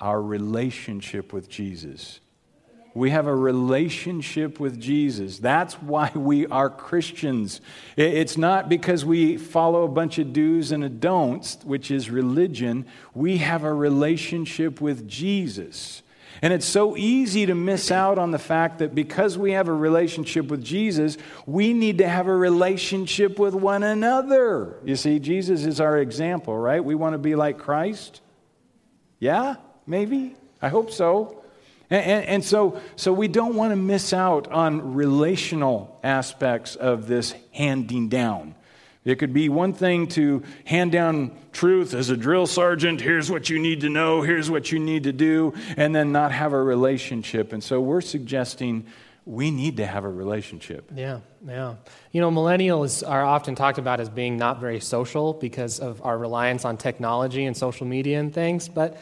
Our 0.00 0.20
relationship 0.20 1.30
with 1.34 1.50
Jesus. 1.50 2.20
We 2.94 3.10
have 3.10 3.26
a 3.26 3.34
relationship 3.34 4.60
with 4.60 4.80
Jesus. 4.80 5.38
That's 5.38 5.74
why 5.74 6.10
we 6.14 6.46
are 6.46 6.68
Christians. 6.68 7.60
It's 7.96 8.36
not 8.36 8.68
because 8.68 9.04
we 9.04 9.38
follow 9.38 9.84
a 9.84 9.88
bunch 9.88 10.18
of 10.18 10.32
do's 10.32 10.72
and 10.72 10.84
a 10.84 10.88
don'ts, 10.88 11.58
which 11.64 11.90
is 11.90 12.10
religion. 12.10 12.86
We 13.14 13.38
have 13.38 13.64
a 13.64 13.72
relationship 13.72 14.80
with 14.80 15.08
Jesus. 15.08 16.02
And 16.42 16.52
it's 16.52 16.66
so 16.66 16.96
easy 16.96 17.46
to 17.46 17.54
miss 17.54 17.90
out 17.90 18.18
on 18.18 18.30
the 18.30 18.38
fact 18.38 18.78
that 18.80 18.94
because 18.94 19.38
we 19.38 19.52
have 19.52 19.68
a 19.68 19.72
relationship 19.72 20.48
with 20.48 20.64
Jesus, 20.64 21.16
we 21.46 21.72
need 21.72 21.98
to 21.98 22.08
have 22.08 22.26
a 22.26 22.34
relationship 22.34 23.38
with 23.38 23.54
one 23.54 23.82
another. 23.82 24.76
You 24.84 24.96
see, 24.96 25.18
Jesus 25.18 25.64
is 25.64 25.80
our 25.80 25.98
example, 25.98 26.56
right? 26.58 26.84
We 26.84 26.94
want 26.94 27.14
to 27.14 27.18
be 27.18 27.36
like 27.36 27.58
Christ. 27.58 28.20
Yeah, 29.20 29.54
maybe. 29.86 30.34
I 30.60 30.68
hope 30.68 30.90
so. 30.90 31.41
And, 31.92 32.06
and, 32.06 32.26
and, 32.26 32.44
so, 32.44 32.80
so 32.96 33.12
we 33.12 33.28
don't 33.28 33.54
want 33.54 33.70
to 33.72 33.76
miss 33.76 34.14
out 34.14 34.50
on 34.50 34.94
relational 34.94 36.00
aspects 36.02 36.74
of 36.74 37.06
this 37.06 37.34
handing 37.52 38.08
down. 38.08 38.54
It 39.04 39.16
could 39.16 39.34
be 39.34 39.50
one 39.50 39.74
thing 39.74 40.06
to 40.08 40.42
hand 40.64 40.92
down 40.92 41.36
truth 41.52 41.92
as 41.92 42.08
a 42.08 42.16
drill 42.16 42.46
sergeant 42.46 43.02
here's 43.02 43.30
what 43.30 43.50
you 43.50 43.58
need 43.58 43.82
to 43.82 43.90
know, 43.90 44.22
here's 44.22 44.50
what 44.50 44.72
you 44.72 44.78
need 44.78 45.02
to 45.02 45.12
do, 45.12 45.52
and 45.76 45.94
then 45.94 46.12
not 46.12 46.32
have 46.32 46.54
a 46.54 46.62
relationship. 46.62 47.52
And 47.52 47.62
so 47.62 47.78
we're 47.78 48.00
suggesting 48.00 48.86
we 49.26 49.50
need 49.50 49.76
to 49.76 49.86
have 49.86 50.04
a 50.04 50.08
relationship. 50.08 50.90
Yeah, 50.94 51.20
yeah. 51.46 51.74
You 52.10 52.22
know, 52.22 52.30
millennials 52.30 53.06
are 53.06 53.22
often 53.22 53.54
talked 53.54 53.76
about 53.76 54.00
as 54.00 54.08
being 54.08 54.38
not 54.38 54.60
very 54.60 54.80
social 54.80 55.34
because 55.34 55.78
of 55.78 56.00
our 56.06 56.16
reliance 56.16 56.64
on 56.64 56.78
technology 56.78 57.44
and 57.44 57.54
social 57.54 57.86
media 57.86 58.18
and 58.18 58.32
things, 58.32 58.66
but 58.66 58.96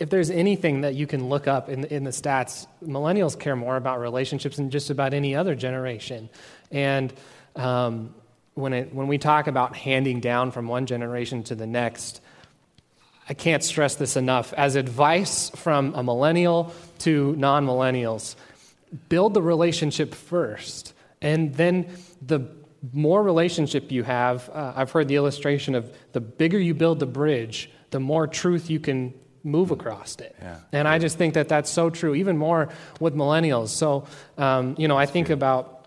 if 0.00 0.08
there's 0.08 0.30
anything 0.30 0.80
that 0.80 0.94
you 0.94 1.06
can 1.06 1.28
look 1.28 1.46
up 1.46 1.68
in, 1.68 1.84
in 1.84 2.04
the 2.04 2.10
stats, 2.10 2.66
millennials 2.82 3.38
care 3.38 3.54
more 3.54 3.76
about 3.76 4.00
relationships 4.00 4.56
than 4.56 4.70
just 4.70 4.88
about 4.88 5.12
any 5.12 5.36
other 5.36 5.54
generation. 5.54 6.30
And 6.70 7.12
um, 7.54 8.14
when, 8.54 8.72
it, 8.72 8.94
when 8.94 9.08
we 9.08 9.18
talk 9.18 9.46
about 9.46 9.76
handing 9.76 10.20
down 10.20 10.52
from 10.52 10.68
one 10.68 10.86
generation 10.86 11.42
to 11.44 11.54
the 11.54 11.66
next, 11.66 12.22
I 13.28 13.34
can't 13.34 13.62
stress 13.62 13.96
this 13.96 14.16
enough. 14.16 14.54
As 14.54 14.74
advice 14.74 15.50
from 15.50 15.94
a 15.94 16.02
millennial 16.02 16.72
to 17.00 17.36
non 17.36 17.66
millennials, 17.66 18.36
build 19.10 19.34
the 19.34 19.42
relationship 19.42 20.14
first. 20.14 20.94
And 21.20 21.54
then 21.54 21.94
the 22.26 22.40
more 22.94 23.22
relationship 23.22 23.92
you 23.92 24.02
have, 24.04 24.48
uh, 24.48 24.72
I've 24.74 24.90
heard 24.90 25.08
the 25.08 25.16
illustration 25.16 25.74
of 25.74 25.94
the 26.12 26.20
bigger 26.20 26.58
you 26.58 26.72
build 26.72 27.00
the 27.00 27.06
bridge, 27.06 27.70
the 27.90 28.00
more 28.00 28.26
truth 28.26 28.70
you 28.70 28.80
can 28.80 29.12
move 29.42 29.70
across 29.70 30.16
it. 30.16 30.36
Yeah. 30.40 30.58
And 30.72 30.86
I 30.86 30.98
just 30.98 31.18
think 31.18 31.34
that 31.34 31.48
that's 31.48 31.70
so 31.70 31.90
true, 31.90 32.14
even 32.14 32.36
more 32.36 32.68
with 32.98 33.14
millennials. 33.14 33.68
So, 33.68 34.06
um, 34.36 34.74
you 34.78 34.88
know, 34.88 34.96
I 34.96 35.06
think 35.06 35.30
about 35.30 35.86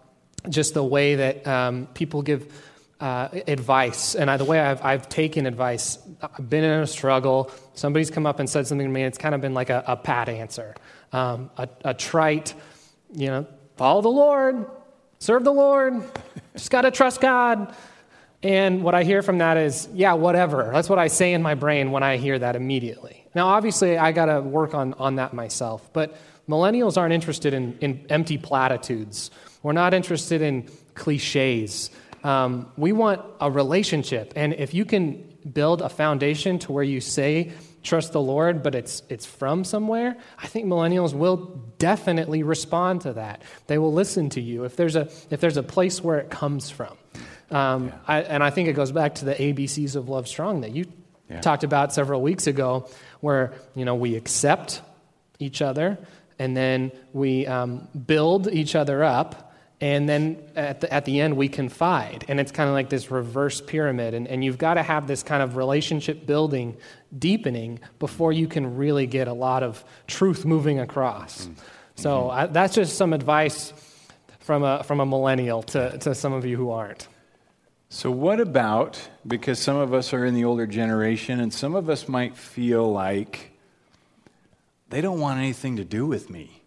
just 0.49 0.73
the 0.73 0.83
way 0.83 1.15
that 1.15 1.47
um, 1.47 1.87
people 1.93 2.21
give 2.21 2.51
uh, 2.99 3.27
advice, 3.47 4.15
and 4.15 4.31
I, 4.31 4.37
the 4.37 4.45
way 4.45 4.59
I've, 4.59 4.83
I've 4.83 5.09
taken 5.09 5.45
advice. 5.45 5.97
I've 6.21 6.49
been 6.49 6.63
in 6.63 6.79
a 6.79 6.87
struggle. 6.87 7.51
Somebody's 7.73 8.09
come 8.09 8.25
up 8.25 8.39
and 8.39 8.49
said 8.49 8.65
something 8.65 8.87
to 8.87 8.93
me, 8.93 9.01
and 9.01 9.07
it's 9.07 9.17
kind 9.17 9.35
of 9.35 9.41
been 9.41 9.53
like 9.53 9.69
a, 9.69 9.83
a 9.87 9.97
pat 9.97 10.29
answer, 10.29 10.75
um, 11.11 11.49
a, 11.57 11.67
a 11.83 11.93
trite, 11.93 12.53
you 13.13 13.27
know, 13.27 13.45
follow 13.75 14.01
the 14.01 14.09
Lord, 14.09 14.65
serve 15.19 15.43
the 15.43 15.51
Lord, 15.51 16.01
just 16.55 16.71
got 16.71 16.81
to 16.81 16.91
trust 16.91 17.19
God. 17.19 17.75
And 18.41 18.83
what 18.83 18.95
I 18.95 19.03
hear 19.03 19.21
from 19.21 19.37
that 19.39 19.57
is, 19.57 19.87
yeah, 19.93 20.13
whatever. 20.13 20.69
That's 20.73 20.89
what 20.89 20.99
I 20.99 21.07
say 21.07 21.33
in 21.33 21.41
my 21.41 21.55
brain 21.55 21.91
when 21.91 22.03
I 22.03 22.17
hear 22.17 22.37
that 22.39 22.55
immediately. 22.55 23.22
Now, 23.35 23.47
obviously, 23.47 23.97
I 23.97 24.11
got 24.11 24.25
to 24.25 24.41
work 24.41 24.73
on, 24.73 24.93
on 24.93 25.15
that 25.15 25.33
myself, 25.33 25.91
but 25.93 26.15
millennials 26.47 26.97
aren't 26.97 27.13
interested 27.13 27.53
in, 27.53 27.77
in 27.79 28.05
empty 28.09 28.37
platitudes 28.37 29.31
we're 29.63 29.71
not 29.71 29.93
interested 29.93 30.41
in 30.41 30.69
cliches. 30.93 31.89
Um, 32.23 32.71
we 32.77 32.91
want 32.91 33.21
a 33.39 33.49
relationship. 33.49 34.33
And 34.35 34.53
if 34.53 34.73
you 34.73 34.85
can 34.85 35.33
build 35.51 35.81
a 35.81 35.89
foundation 35.89 36.59
to 36.59 36.71
where 36.71 36.83
you 36.83 37.01
say, 37.01 37.51
trust 37.81 38.13
the 38.13 38.21
Lord, 38.21 38.61
but 38.61 38.75
it's, 38.75 39.01
it's 39.09 39.25
from 39.25 39.63
somewhere, 39.63 40.17
I 40.37 40.47
think 40.47 40.67
millennials 40.67 41.13
will 41.13 41.37
definitely 41.79 42.43
respond 42.43 43.01
to 43.01 43.13
that. 43.13 43.41
They 43.67 43.77
will 43.77 43.93
listen 43.93 44.29
to 44.31 44.41
you 44.41 44.65
if 44.65 44.75
there's 44.75 44.95
a, 44.95 45.09
if 45.29 45.39
there's 45.39 45.57
a 45.57 45.63
place 45.63 46.01
where 46.01 46.19
it 46.19 46.29
comes 46.29 46.69
from. 46.69 46.95
Um, 47.51 47.87
yeah. 47.87 47.93
I, 48.07 48.21
and 48.21 48.43
I 48.43 48.49
think 48.51 48.67
it 48.67 48.73
goes 48.73 48.91
back 48.91 49.15
to 49.15 49.25
the 49.25 49.35
ABCs 49.35 49.95
of 49.95 50.09
Love 50.09 50.27
Strong 50.27 50.61
that 50.61 50.71
you 50.71 50.85
yeah. 51.29 51.41
talked 51.41 51.63
about 51.63 51.93
several 51.93 52.21
weeks 52.21 52.47
ago, 52.47 52.89
where 53.21 53.53
you 53.75 53.85
know 53.85 53.95
we 53.95 54.15
accept 54.15 54.81
each 55.39 55.61
other 55.61 55.97
and 56.39 56.57
then 56.57 56.91
we 57.13 57.45
um, 57.47 57.87
build 58.05 58.51
each 58.51 58.75
other 58.75 59.03
up 59.03 59.53
and 59.81 60.07
then 60.07 60.37
at 60.55 60.81
the, 60.81 60.93
at 60.93 61.05
the 61.05 61.19
end 61.19 61.35
we 61.35 61.47
confide 61.47 62.25
and 62.27 62.39
it's 62.39 62.51
kind 62.51 62.69
of 62.69 62.73
like 62.73 62.89
this 62.89 63.11
reverse 63.11 63.61
pyramid 63.61 64.13
and, 64.13 64.27
and 64.27 64.43
you've 64.43 64.57
got 64.57 64.75
to 64.75 64.83
have 64.83 65.07
this 65.07 65.23
kind 65.23 65.43
of 65.43 65.55
relationship 65.55 66.25
building 66.25 66.75
deepening 67.17 67.79
before 67.99 68.31
you 68.31 68.47
can 68.47 68.77
really 68.77 69.05
get 69.05 69.27
a 69.27 69.33
lot 69.33 69.63
of 69.63 69.83
truth 70.07 70.45
moving 70.45 70.79
across 70.79 71.45
mm-hmm. 71.45 71.53
so 71.95 72.29
I, 72.29 72.47
that's 72.47 72.75
just 72.75 72.97
some 72.97 73.13
advice 73.13 73.73
from 74.39 74.63
a, 74.63 74.83
from 74.83 74.99
a 74.99 75.05
millennial 75.05 75.63
to, 75.63 75.97
to 75.99 76.15
some 76.15 76.33
of 76.33 76.45
you 76.45 76.57
who 76.57 76.71
aren't 76.71 77.07
so 77.93 78.11
what 78.11 78.39
about 78.39 79.09
because 79.25 79.59
some 79.59 79.77
of 79.77 79.93
us 79.93 80.13
are 80.13 80.25
in 80.25 80.33
the 80.33 80.45
older 80.45 80.67
generation 80.67 81.39
and 81.39 81.53
some 81.53 81.75
of 81.75 81.89
us 81.89 82.07
might 82.07 82.35
feel 82.35 82.91
like 82.91 83.51
they 84.89 85.01
don't 85.01 85.19
want 85.19 85.39
anything 85.39 85.77
to 85.77 85.83
do 85.83 86.05
with 86.05 86.29
me 86.29 86.63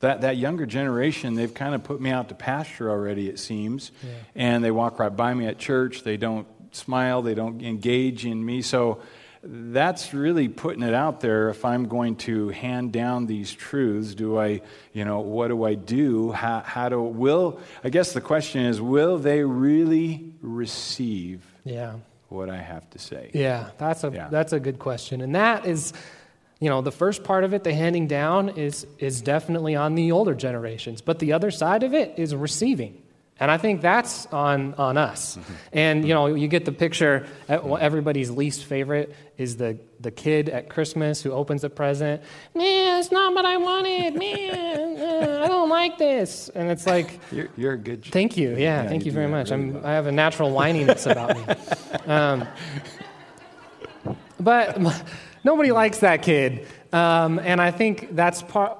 that, 0.00 0.22
that 0.22 0.38
younger 0.38 0.66
generation, 0.66 1.34
they've 1.34 1.52
kind 1.52 1.74
of 1.74 1.84
put 1.84 2.00
me 2.00 2.10
out 2.10 2.30
to 2.30 2.34
pasture 2.34 2.90
already, 2.90 3.28
it 3.28 3.38
seems. 3.38 3.92
Yeah. 4.02 4.10
And 4.34 4.64
they 4.64 4.70
walk 4.70 4.98
right 4.98 5.14
by 5.14 5.32
me 5.34 5.46
at 5.46 5.58
church. 5.58 6.02
They 6.02 6.16
don't 6.16 6.46
smile. 6.72 7.20
They 7.20 7.34
don't 7.34 7.62
engage 7.62 8.24
in 8.24 8.44
me. 8.44 8.62
So 8.62 9.02
that's 9.42 10.12
really 10.12 10.48
putting 10.48 10.82
it 10.82 10.92
out 10.92 11.20
there. 11.20 11.48
If 11.48 11.64
I'm 11.64 11.88
going 11.88 12.16
to 12.16 12.48
hand 12.50 12.92
down 12.92 13.26
these 13.26 13.52
truths, 13.52 14.14
do 14.14 14.38
I, 14.38 14.60
you 14.92 15.04
know, 15.04 15.20
what 15.20 15.48
do 15.48 15.64
I 15.64 15.74
do? 15.74 16.30
How, 16.32 16.60
how 16.60 16.90
do, 16.90 17.00
will, 17.00 17.58
I 17.82 17.88
guess 17.88 18.12
the 18.12 18.20
question 18.20 18.62
is, 18.66 18.80
will 18.80 19.16
they 19.18 19.42
really 19.42 20.32
receive 20.42 21.42
yeah. 21.64 21.94
what 22.28 22.50
I 22.50 22.58
have 22.58 22.88
to 22.90 22.98
say? 22.98 23.30
Yeah, 23.32 23.70
that's 23.78 24.04
a, 24.04 24.10
yeah. 24.10 24.28
that's 24.28 24.52
a 24.52 24.60
good 24.60 24.78
question. 24.78 25.22
And 25.22 25.34
that 25.34 25.64
is, 25.64 25.94
you 26.58 26.68
know, 26.68 26.82
the 26.82 26.92
first 26.92 27.24
part 27.24 27.44
of 27.44 27.54
it, 27.54 27.64
the 27.64 27.72
handing 27.72 28.06
down, 28.08 28.50
is, 28.50 28.86
is 28.98 29.22
definitely 29.22 29.74
on 29.74 29.94
the 29.94 30.12
older 30.12 30.34
generations. 30.34 31.00
But 31.00 31.18
the 31.18 31.32
other 31.32 31.50
side 31.50 31.82
of 31.82 31.94
it 31.94 32.18
is 32.18 32.34
receiving. 32.34 33.02
And 33.40 33.50
I 33.50 33.56
think 33.56 33.80
that's 33.80 34.26
on, 34.26 34.74
on 34.74 34.98
us. 34.98 35.36
Mm-hmm. 35.36 35.52
And, 35.72 36.06
you 36.06 36.12
know, 36.12 36.26
you 36.26 36.46
get 36.46 36.66
the 36.66 36.72
picture, 36.72 37.26
everybody's 37.48 38.30
least 38.30 38.66
favorite 38.66 39.16
is 39.38 39.56
the, 39.56 39.78
the 39.98 40.10
kid 40.10 40.50
at 40.50 40.68
Christmas 40.68 41.22
who 41.22 41.32
opens 41.32 41.64
a 41.64 41.70
present. 41.70 42.22
Man, 42.54 43.00
it's 43.00 43.10
not 43.10 43.34
what 43.34 43.46
I 43.46 43.56
wanted. 43.56 44.14
Man, 44.14 44.98
uh, 45.00 45.44
I 45.44 45.48
don't 45.48 45.70
like 45.70 45.96
this. 45.96 46.50
And 46.50 46.70
it's 46.70 46.86
like... 46.86 47.18
You're, 47.32 47.48
you're 47.56 47.72
a 47.72 47.78
good... 47.78 48.04
Thank 48.04 48.36
you. 48.36 48.50
Yeah, 48.50 48.82
yeah 48.82 48.88
thank 48.88 49.06
you, 49.06 49.06
you 49.06 49.12
very 49.12 49.28
much. 49.28 49.50
Really 49.50 49.62
I'm, 49.62 49.74
well. 49.74 49.86
I 49.86 49.92
have 49.92 50.06
a 50.06 50.12
natural 50.12 50.50
whininess 50.52 51.10
about 51.10 51.36
me. 51.36 51.54
Um, 52.06 52.48
but 54.40 54.80
nobody 55.44 55.70
likes 55.70 55.98
that 55.98 56.22
kid. 56.22 56.66
Um, 56.92 57.38
and 57.38 57.60
I 57.60 57.70
think 57.70 58.16
that's 58.16 58.42
par- 58.42 58.78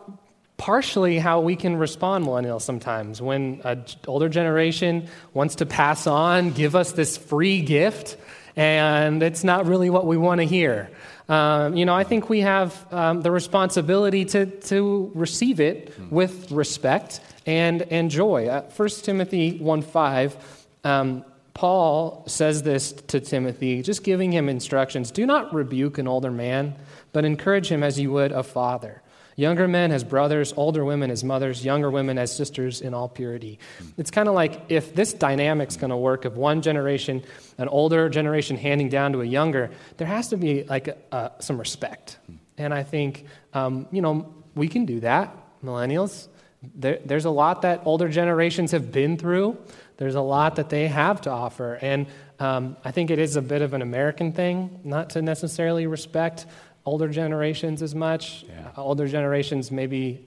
partially 0.60 1.18
how 1.18 1.40
we 1.40 1.56
can 1.56 1.74
respond, 1.76 2.26
millennials, 2.26 2.60
sometimes. 2.60 3.22
When 3.22 3.62
an 3.64 3.86
older 4.06 4.28
generation 4.28 5.08
wants 5.32 5.54
to 5.56 5.66
pass 5.66 6.06
on, 6.06 6.50
give 6.50 6.76
us 6.76 6.92
this 6.92 7.16
free 7.16 7.62
gift, 7.62 8.18
and 8.56 9.22
it's 9.22 9.42
not 9.42 9.64
really 9.64 9.88
what 9.88 10.06
we 10.06 10.18
want 10.18 10.42
to 10.42 10.46
hear. 10.46 10.90
Um, 11.30 11.76
you 11.76 11.86
know, 11.86 11.94
I 11.94 12.04
think 12.04 12.28
we 12.28 12.40
have 12.40 12.86
um, 12.92 13.22
the 13.22 13.30
responsibility 13.30 14.26
to, 14.26 14.44
to 14.44 15.10
receive 15.14 15.60
it 15.60 15.94
with 16.10 16.52
respect 16.52 17.20
and, 17.46 17.80
and 17.80 18.10
joy. 18.10 18.48
Uh, 18.48 18.60
1 18.76 18.88
Timothy 19.02 19.56
1 19.56 19.80
5 19.80 20.66
um, 20.84 21.24
Paul 21.54 22.24
says 22.26 22.62
this 22.62 22.92
to 22.92 23.20
Timothy, 23.20 23.80
just 23.80 24.04
giving 24.04 24.30
him 24.30 24.50
instructions 24.50 25.10
do 25.10 25.24
not 25.24 25.54
rebuke 25.54 25.96
an 25.96 26.06
older 26.06 26.30
man, 26.30 26.74
but 27.12 27.24
encourage 27.24 27.68
him 27.68 27.82
as 27.82 27.98
you 27.98 28.12
would 28.12 28.32
a 28.32 28.42
father. 28.42 29.00
Younger 29.40 29.66
men 29.66 29.90
as 29.90 30.04
brothers, 30.04 30.52
older 30.54 30.84
women 30.84 31.10
as 31.10 31.24
mothers, 31.24 31.64
younger 31.64 31.90
women 31.90 32.18
as 32.18 32.30
sisters 32.30 32.82
in 32.82 32.92
all 32.92 33.08
purity. 33.08 33.58
It's 33.96 34.10
kind 34.10 34.28
of 34.28 34.34
like 34.34 34.60
if 34.68 34.94
this 34.94 35.14
dynamic's 35.14 35.78
going 35.78 35.88
to 35.88 35.96
work 35.96 36.26
of 36.26 36.36
one 36.36 36.60
generation, 36.60 37.24
an 37.56 37.66
older 37.68 38.10
generation 38.10 38.58
handing 38.58 38.90
down 38.90 39.12
to 39.12 39.22
a 39.22 39.24
younger, 39.24 39.70
there 39.96 40.06
has 40.06 40.28
to 40.28 40.36
be 40.36 40.64
like 40.64 40.88
a, 40.88 41.32
some 41.38 41.56
respect. 41.56 42.18
And 42.58 42.74
I 42.74 42.82
think, 42.82 43.24
um, 43.54 43.86
you 43.90 44.02
know, 44.02 44.30
we 44.54 44.68
can 44.68 44.84
do 44.84 45.00
that, 45.00 45.34
millennials. 45.64 46.28
There, 46.74 46.98
there's 47.02 47.24
a 47.24 47.30
lot 47.30 47.62
that 47.62 47.80
older 47.86 48.10
generations 48.10 48.72
have 48.72 48.92
been 48.92 49.16
through. 49.16 49.56
There's 49.96 50.16
a 50.16 50.20
lot 50.20 50.56
that 50.56 50.68
they 50.68 50.86
have 50.88 51.22
to 51.22 51.30
offer. 51.30 51.78
And 51.80 52.08
um, 52.38 52.76
I 52.84 52.90
think 52.90 53.10
it 53.10 53.18
is 53.18 53.36
a 53.36 53.42
bit 53.42 53.62
of 53.62 53.72
an 53.72 53.80
American 53.80 54.32
thing 54.32 54.80
not 54.84 55.08
to 55.10 55.22
necessarily 55.22 55.86
respect 55.86 56.44
older 56.84 57.08
generations 57.08 57.82
as 57.82 57.94
much. 57.94 58.44
Yeah. 58.44 58.70
Uh, 58.76 58.82
older 58.82 59.06
generations 59.06 59.70
maybe 59.70 60.26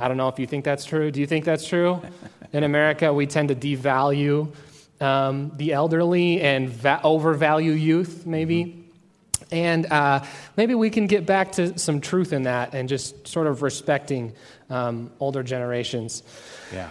I 0.00 0.08
don't 0.08 0.16
know 0.16 0.28
if 0.28 0.38
you 0.38 0.46
think 0.46 0.64
that's 0.64 0.86
true. 0.86 1.10
Do 1.10 1.20
you 1.20 1.26
think 1.26 1.44
that's 1.44 1.66
true? 1.66 2.00
In 2.54 2.64
America, 2.64 3.12
we 3.12 3.26
tend 3.26 3.48
to 3.50 3.54
devalue 3.54 4.50
um, 4.98 5.52
the 5.56 5.74
elderly 5.74 6.40
and 6.40 6.70
va- 6.70 7.00
overvalue 7.04 7.72
youth, 7.72 8.24
maybe. 8.26 8.82
And 9.52 9.84
uh, 9.86 10.24
maybe 10.56 10.74
we 10.74 10.88
can 10.88 11.06
get 11.06 11.26
back 11.26 11.52
to 11.52 11.78
some 11.78 12.00
truth 12.00 12.32
in 12.32 12.44
that 12.44 12.74
and 12.74 12.88
just 12.88 13.26
sort 13.26 13.46
of 13.46 13.62
respecting 13.62 14.32
um, 14.70 15.10
older 15.20 15.42
generations. 15.42 16.22
Yeah. 16.72 16.88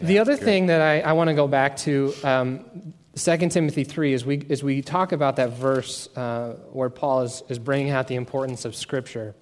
the 0.00 0.18
other 0.18 0.36
thing 0.36 0.66
that 0.66 0.80
I, 0.80 1.00
I 1.00 1.12
want 1.12 1.28
to 1.28 1.34
go 1.34 1.48
back 1.48 1.76
to, 1.78 2.14
um, 2.22 2.94
2 3.16 3.48
Timothy 3.48 3.82
3, 3.82 4.12
is 4.12 4.26
we, 4.26 4.46
as 4.50 4.62
we 4.62 4.82
talk 4.82 5.12
about 5.12 5.36
that 5.36 5.50
verse 5.50 6.08
uh, 6.16 6.52
where 6.72 6.90
Paul 6.90 7.22
is, 7.22 7.42
is 7.48 7.58
bringing 7.58 7.90
out 7.90 8.08
the 8.08 8.14
importance 8.14 8.66
of 8.66 8.76
Scripture. 8.76 9.34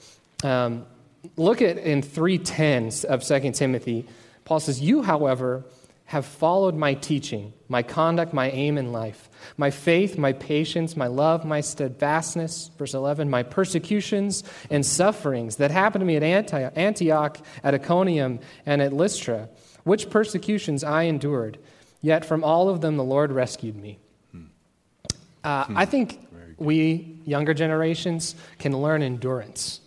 Um, 0.45 0.87
look 1.37 1.61
at 1.61 1.79
in 1.79 2.01
3.10 2.01 3.05
of 3.05 3.25
2 3.25 3.51
Timothy, 3.51 4.07
Paul 4.45 4.61
says, 4.61 4.81
You, 4.81 5.03
however, 5.03 5.65
have 6.05 6.25
followed 6.25 6.77
my 6.77 6.95
teaching, 6.95 7.53
my 7.67 7.83
conduct, 7.83 8.33
my 8.33 8.49
aim 8.51 8.79
in 8.79 8.93
life, 8.93 9.29
my 9.57 9.71
faith, 9.71 10.17
my 10.19 10.33
patience, 10.33 10.97
my 10.97 11.09
love, 11.09 11.45
my 11.45 11.61
steadfastness, 11.61 12.71
verse 12.79 12.95
11, 12.95 13.29
my 13.29 13.43
persecutions 13.43 14.45
and 14.71 14.87
sufferings 14.87 15.57
that 15.57 15.73
happened 15.73 16.03
to 16.03 16.07
me 16.07 16.17
at 16.17 16.23
Antioch, 16.77 17.39
at 17.65 17.75
Iconium, 17.75 18.39
and 18.67 18.81
at 18.81 18.93
Lystra, 18.93 19.49
which 19.83 20.11
persecutions 20.11 20.85
I 20.85 21.05
endured, 21.05 21.59
yet 22.05 22.23
from 22.23 22.45
all 22.45 22.69
of 22.69 22.83
them 22.83 22.99
the 22.99 23.05
Lord 23.05 23.33
rescued 23.33 23.75
me. 23.75 23.99
Uh, 25.43 25.67
I 25.75 25.85
think 25.85 26.27
we, 26.57 27.19
younger 27.25 27.53
generations, 27.53 28.35
can 28.59 28.73
learn 28.81 29.03
endurance 29.03 29.81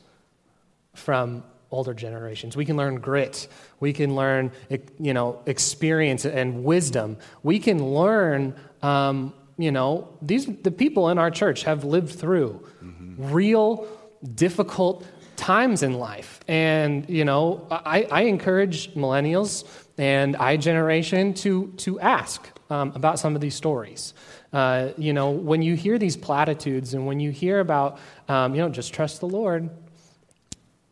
from 0.94 1.44
older 1.72 1.94
generations. 1.94 2.56
We 2.56 2.66
can 2.66 2.78
learn 2.78 2.96
grit. 2.96 3.48
We 3.80 3.92
can 3.94 4.16
learn, 4.16 4.52
you 5.00 5.14
know, 5.14 5.42
experience 5.46 6.26
and 6.26 6.64
wisdom. 6.64 7.18
We 7.44 7.60
can 7.60 7.94
learn, 7.94 8.56
um, 8.82 9.34
you 9.58 9.72
know, 9.72 10.08
these 10.22 10.46
the 10.46 10.72
people 10.72 11.10
in 11.10 11.18
our 11.18 11.32
church 11.32 11.64
have 11.64 11.84
lived 11.84 12.20
through 12.20 12.64
mm-hmm. 12.84 13.34
real 13.34 13.88
difficult 14.36 15.06
times 15.36 15.82
in 15.82 15.94
life, 15.94 16.40
and 16.48 17.08
you 17.10 17.26
know, 17.26 17.68
I, 17.72 18.08
I 18.12 18.22
encourage 18.22 18.94
millennials 18.94 19.66
and 19.98 20.36
I 20.36 20.58
generation 20.58 21.34
to 21.36 21.74
to 21.78 22.00
ask 22.00 22.48
um, 22.70 22.92
about 22.96 23.20
some 23.20 23.36
of 23.36 23.42
these 23.42 23.56
stories. 23.56 24.14
Uh, 24.54 24.90
you 24.98 25.14
know, 25.14 25.32
when 25.32 25.62
you 25.62 25.76
hear 25.76 25.98
these 25.98 26.16
platitudes 26.16 26.94
and 26.94 27.06
when 27.06 27.20
you 27.20 27.32
hear 27.32 27.60
about, 27.60 28.00
um, 28.30 28.56
you 28.56 28.62
know, 28.62 28.70
just 28.70 28.94
trust 28.94 29.20
the 29.20 29.28
Lord, 29.28 29.70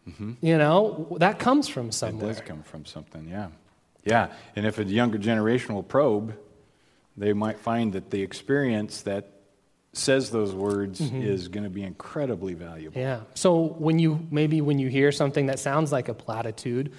Mm-hmm. 0.10 0.34
You 0.42 0.58
know, 0.58 1.18
that 1.20 1.40
comes 1.40 1.68
from 1.68 1.92
somewhere. 1.92 2.32
It 2.32 2.36
does 2.36 2.42
come 2.42 2.64
from 2.64 2.86
something, 2.86 3.28
yeah. 3.28 3.48
Yeah, 4.04 4.32
and 4.56 4.66
if 4.68 4.78
a 4.78 4.84
younger 4.84 5.18
generation 5.18 5.74
will 5.74 5.84
probe, 5.84 6.38
they 7.18 7.34
might 7.34 7.60
find 7.60 7.94
that 7.94 8.12
the 8.12 8.22
experience 8.22 9.02
that 9.02 9.32
says 9.94 10.30
those 10.30 10.54
words 10.54 11.02
mm-hmm. 11.02 11.24
is 11.24 11.48
going 11.48 11.64
to 11.64 11.70
be 11.72 11.82
incredibly 11.82 12.54
valuable. 12.54 13.00
Yeah. 13.00 13.22
So 13.34 13.64
when 13.64 13.98
you 13.98 14.28
maybe 14.30 14.62
when 14.62 14.78
you 14.78 14.90
hear 14.90 15.12
something 15.12 15.48
that 15.48 15.58
sounds 15.58 15.92
like 15.92 16.08
a 16.08 16.14
platitude, 16.14 16.94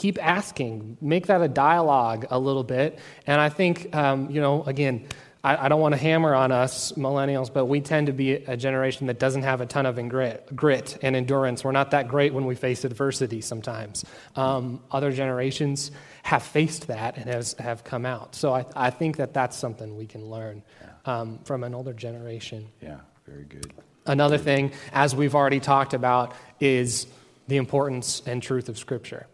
keep 0.00 0.18
asking. 0.24 0.96
Make 1.02 1.26
that 1.26 1.42
a 1.42 1.48
dialogue 1.48 2.26
a 2.30 2.38
little 2.38 2.64
bit. 2.64 2.98
And 3.26 3.38
I 3.38 3.50
think, 3.50 3.94
um, 3.94 4.30
you 4.30 4.40
know, 4.40 4.62
again, 4.64 5.06
I, 5.44 5.66
I 5.66 5.68
don't 5.68 5.80
want 5.80 5.92
to 5.92 6.00
hammer 6.00 6.34
on 6.34 6.52
us 6.52 6.92
millennials, 6.92 7.52
but 7.52 7.66
we 7.66 7.82
tend 7.82 8.06
to 8.06 8.14
be 8.14 8.32
a 8.32 8.56
generation 8.56 9.08
that 9.08 9.18
doesn't 9.18 9.42
have 9.42 9.60
a 9.60 9.66
ton 9.66 9.84
of 9.84 9.96
grit, 10.08 10.56
grit 10.56 10.96
and 11.02 11.14
endurance. 11.14 11.64
We're 11.64 11.72
not 11.72 11.90
that 11.90 12.08
great 12.08 12.32
when 12.32 12.46
we 12.46 12.54
face 12.54 12.84
adversity 12.84 13.42
sometimes. 13.42 14.06
Um, 14.36 14.80
other 14.90 15.12
generations 15.12 15.90
have 16.22 16.42
faced 16.42 16.86
that 16.86 17.18
and 17.18 17.26
has, 17.26 17.52
have 17.58 17.84
come 17.84 18.06
out. 18.06 18.34
So 18.34 18.54
I, 18.54 18.64
I 18.74 18.88
think 18.88 19.18
that 19.18 19.34
that's 19.34 19.56
something 19.56 19.98
we 19.98 20.06
can 20.06 20.24
learn 20.30 20.62
um, 21.04 21.40
from 21.44 21.62
an 21.62 21.74
older 21.74 21.92
generation. 21.92 22.68
Yeah, 22.80 23.00
very 23.26 23.44
good. 23.44 23.70
Another 24.06 24.38
thing, 24.38 24.72
as 24.94 25.14
we've 25.14 25.34
already 25.34 25.60
talked 25.60 25.92
about, 25.92 26.32
is 26.58 27.06
the 27.48 27.58
importance 27.58 28.22
and 28.24 28.42
truth 28.42 28.70
of 28.70 28.78
Scripture. 28.78 29.26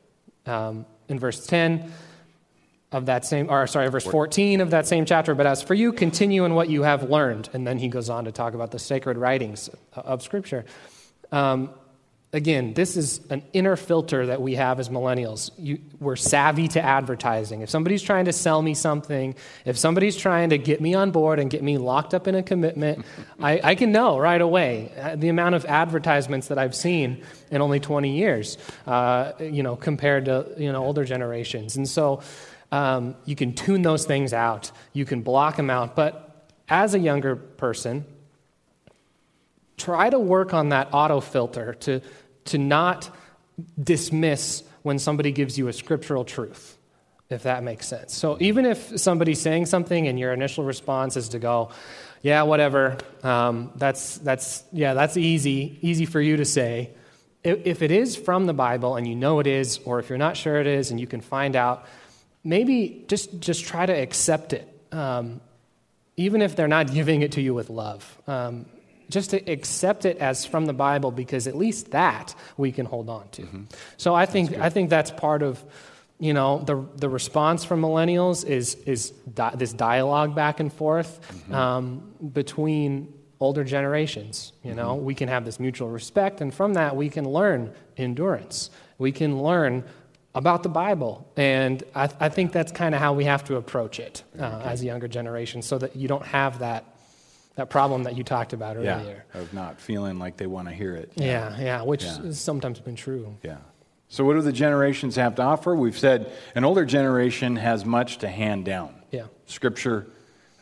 Um, 0.46 0.86
in 1.08 1.18
verse 1.18 1.46
10, 1.46 1.92
of 2.92 3.06
that 3.06 3.24
same, 3.24 3.50
or 3.50 3.66
sorry, 3.66 3.88
verse 3.90 4.04
14 4.04 4.60
of 4.60 4.70
that 4.70 4.86
same 4.86 5.04
chapter. 5.04 5.34
But 5.34 5.46
as 5.46 5.62
for 5.62 5.74
you, 5.74 5.92
continue 5.92 6.44
in 6.44 6.54
what 6.54 6.70
you 6.70 6.82
have 6.82 7.10
learned. 7.10 7.48
And 7.52 7.66
then 7.66 7.78
he 7.78 7.88
goes 7.88 8.08
on 8.08 8.24
to 8.24 8.32
talk 8.32 8.54
about 8.54 8.70
the 8.70 8.78
sacred 8.78 9.18
writings 9.18 9.68
of 9.94 10.22
Scripture. 10.22 10.64
Um, 11.32 11.70
again, 12.32 12.74
this 12.74 12.96
is 12.96 13.20
an 13.30 13.42
inner 13.52 13.76
filter 13.76 14.26
that 14.26 14.42
we 14.42 14.56
have 14.56 14.80
as 14.80 14.88
millennials. 14.88 15.50
You, 15.58 15.78
we're 16.00 16.16
savvy 16.16 16.68
to 16.68 16.82
advertising. 16.82 17.62
If 17.62 17.70
somebody's 17.70 18.02
trying 18.02 18.26
to 18.26 18.32
sell 18.32 18.60
me 18.62 18.74
something, 18.74 19.34
if 19.64 19.78
somebody's 19.78 20.16
trying 20.16 20.50
to 20.50 20.58
get 20.58 20.80
me 20.80 20.94
on 20.94 21.10
board 21.10 21.38
and 21.38 21.50
get 21.50 21.62
me 21.62 21.78
locked 21.78 22.14
up 22.14 22.26
in 22.28 22.34
a 22.34 22.42
commitment, 22.42 23.04
I, 23.40 23.60
I, 23.62 23.74
can 23.74 23.92
know 23.92 24.18
right 24.18 24.40
away 24.40 24.92
uh, 25.00 25.16
the 25.16 25.28
amount 25.28 25.54
of 25.54 25.64
advertisements 25.64 26.48
that 26.48 26.58
I've 26.58 26.74
seen 26.74 27.24
in 27.50 27.62
only 27.62 27.80
20 27.80 28.16
years, 28.16 28.58
uh, 28.86 29.32
you 29.38 29.62
know, 29.62 29.76
compared 29.76 30.26
to 30.26 30.54
you 30.58 30.72
know 30.72 30.84
older 30.84 31.04
generations. 31.04 31.76
And 31.76 31.88
so 31.88 32.22
um, 32.72 33.16
you 33.24 33.36
can 33.36 33.54
tune 33.54 33.82
those 33.82 34.04
things 34.04 34.32
out, 34.32 34.72
you 34.92 35.04
can 35.04 35.22
block 35.22 35.56
them 35.56 35.70
out. 35.70 35.96
But 35.96 36.50
as 36.68 36.94
a 36.94 36.98
younger 36.98 37.36
person, 37.36 38.04
try 39.76 40.10
to 40.10 40.18
work 40.18 40.54
on 40.54 40.70
that 40.70 40.88
auto 40.92 41.20
filter 41.20 41.74
to, 41.74 42.00
to 42.46 42.58
not 42.58 43.10
dismiss 43.82 44.62
when 44.82 44.98
somebody 44.98 45.32
gives 45.32 45.58
you 45.58 45.68
a 45.68 45.72
scriptural 45.72 46.24
truth, 46.24 46.78
if 47.28 47.42
that 47.42 47.62
makes 47.62 47.86
sense. 47.86 48.14
So 48.14 48.36
even 48.40 48.64
if 48.64 48.98
somebody's 49.00 49.40
saying 49.40 49.66
something 49.66 50.06
and 50.06 50.18
your 50.18 50.32
initial 50.32 50.64
response 50.64 51.16
is 51.16 51.30
to 51.30 51.38
go, 51.38 51.70
yeah, 52.22 52.42
whatever, 52.42 52.98
um, 53.22 53.72
that's, 53.76 54.18
that's, 54.18 54.64
yeah, 54.72 54.94
that's 54.94 55.16
easy, 55.16 55.78
easy 55.82 56.06
for 56.06 56.20
you 56.20 56.36
to 56.36 56.44
say. 56.44 56.90
If 57.44 57.82
it 57.82 57.90
is 57.90 58.16
from 58.16 58.46
the 58.46 58.54
Bible 58.54 58.96
and 58.96 59.06
you 59.06 59.14
know 59.14 59.38
it 59.38 59.46
is, 59.46 59.78
or 59.84 60.00
if 60.00 60.08
you're 60.08 60.18
not 60.18 60.36
sure 60.36 60.56
it 60.56 60.66
is 60.66 60.90
and 60.90 60.98
you 60.98 61.06
can 61.06 61.20
find 61.20 61.54
out, 61.54 61.86
maybe 62.42 63.04
just, 63.08 63.40
just 63.40 63.64
try 63.64 63.86
to 63.86 63.92
accept 63.92 64.52
it, 64.52 64.68
um, 64.92 65.40
even 66.16 66.42
if 66.42 66.56
they're 66.56 66.68
not 66.68 66.92
giving 66.92 67.22
it 67.22 67.32
to 67.32 67.40
you 67.40 67.54
with 67.54 67.70
love. 67.70 68.22
Um, 68.26 68.66
just 69.08 69.30
to 69.30 69.50
accept 69.50 70.04
it 70.04 70.18
as 70.18 70.44
from 70.44 70.66
the 70.66 70.72
Bible, 70.72 71.10
because 71.10 71.46
at 71.46 71.56
least 71.56 71.92
that 71.92 72.34
we 72.56 72.72
can 72.72 72.86
hold 72.86 73.08
on 73.08 73.28
to. 73.30 73.42
Mm-hmm. 73.42 73.62
So 73.96 74.14
I 74.14 74.26
think, 74.26 74.58
I 74.58 74.70
think 74.70 74.90
that's 74.90 75.10
part 75.10 75.42
of 75.42 75.62
you 76.18 76.32
know 76.32 76.60
the, 76.60 76.82
the 76.96 77.10
response 77.10 77.64
from 77.64 77.82
millennials 77.82 78.44
is, 78.44 78.74
is 78.86 79.10
di- 79.10 79.54
this 79.54 79.72
dialogue 79.74 80.34
back 80.34 80.60
and 80.60 80.72
forth 80.72 81.20
mm-hmm. 81.28 81.54
um, 81.54 82.14
between 82.32 83.12
older 83.38 83.64
generations 83.64 84.54
you 84.64 84.72
know 84.72 84.96
mm-hmm. 84.96 85.04
we 85.04 85.14
can 85.14 85.28
have 85.28 85.44
this 85.44 85.60
mutual 85.60 85.90
respect 85.90 86.40
and 86.40 86.54
from 86.54 86.72
that 86.72 86.96
we 86.96 87.10
can 87.10 87.28
learn 87.28 87.70
endurance 87.98 88.70
we 88.96 89.12
can 89.12 89.42
learn 89.42 89.84
about 90.36 90.62
the 90.62 90.68
Bible. 90.68 91.26
And 91.36 91.82
I, 91.94 92.10
I 92.20 92.28
think 92.28 92.52
that's 92.52 92.70
kind 92.70 92.94
of 92.94 93.00
how 93.00 93.14
we 93.14 93.24
have 93.24 93.42
to 93.44 93.56
approach 93.56 93.98
it 93.98 94.22
uh, 94.38 94.44
okay. 94.44 94.68
as 94.68 94.82
a 94.82 94.84
younger 94.84 95.08
generation 95.08 95.62
so 95.62 95.78
that 95.78 95.96
you 95.96 96.08
don't 96.08 96.26
have 96.26 96.58
that, 96.58 96.84
that 97.56 97.70
problem 97.70 98.04
that 98.04 98.16
you 98.16 98.22
talked 98.22 98.52
about 98.52 98.76
earlier. 98.76 99.24
Yeah, 99.34 99.40
of 99.40 99.52
not 99.52 99.80
feeling 99.80 100.18
like 100.18 100.36
they 100.36 100.46
want 100.46 100.68
to 100.68 100.74
hear 100.74 100.94
it. 100.94 101.12
Yeah, 101.16 101.56
yeah, 101.56 101.64
yeah 101.64 101.82
which 101.82 102.04
yeah. 102.04 102.22
has 102.22 102.40
sometimes 102.40 102.78
been 102.80 102.96
true. 102.96 103.36
Yeah. 103.42 103.56
So, 104.08 104.24
what 104.24 104.34
do 104.34 104.42
the 104.42 104.52
generations 104.52 105.16
have 105.16 105.34
to 105.36 105.42
offer? 105.42 105.74
We've 105.74 105.98
said 105.98 106.30
an 106.54 106.64
older 106.64 106.84
generation 106.84 107.56
has 107.56 107.84
much 107.84 108.18
to 108.18 108.28
hand 108.28 108.64
down. 108.64 108.94
Yeah. 109.10 109.24
Scripture, 109.46 110.06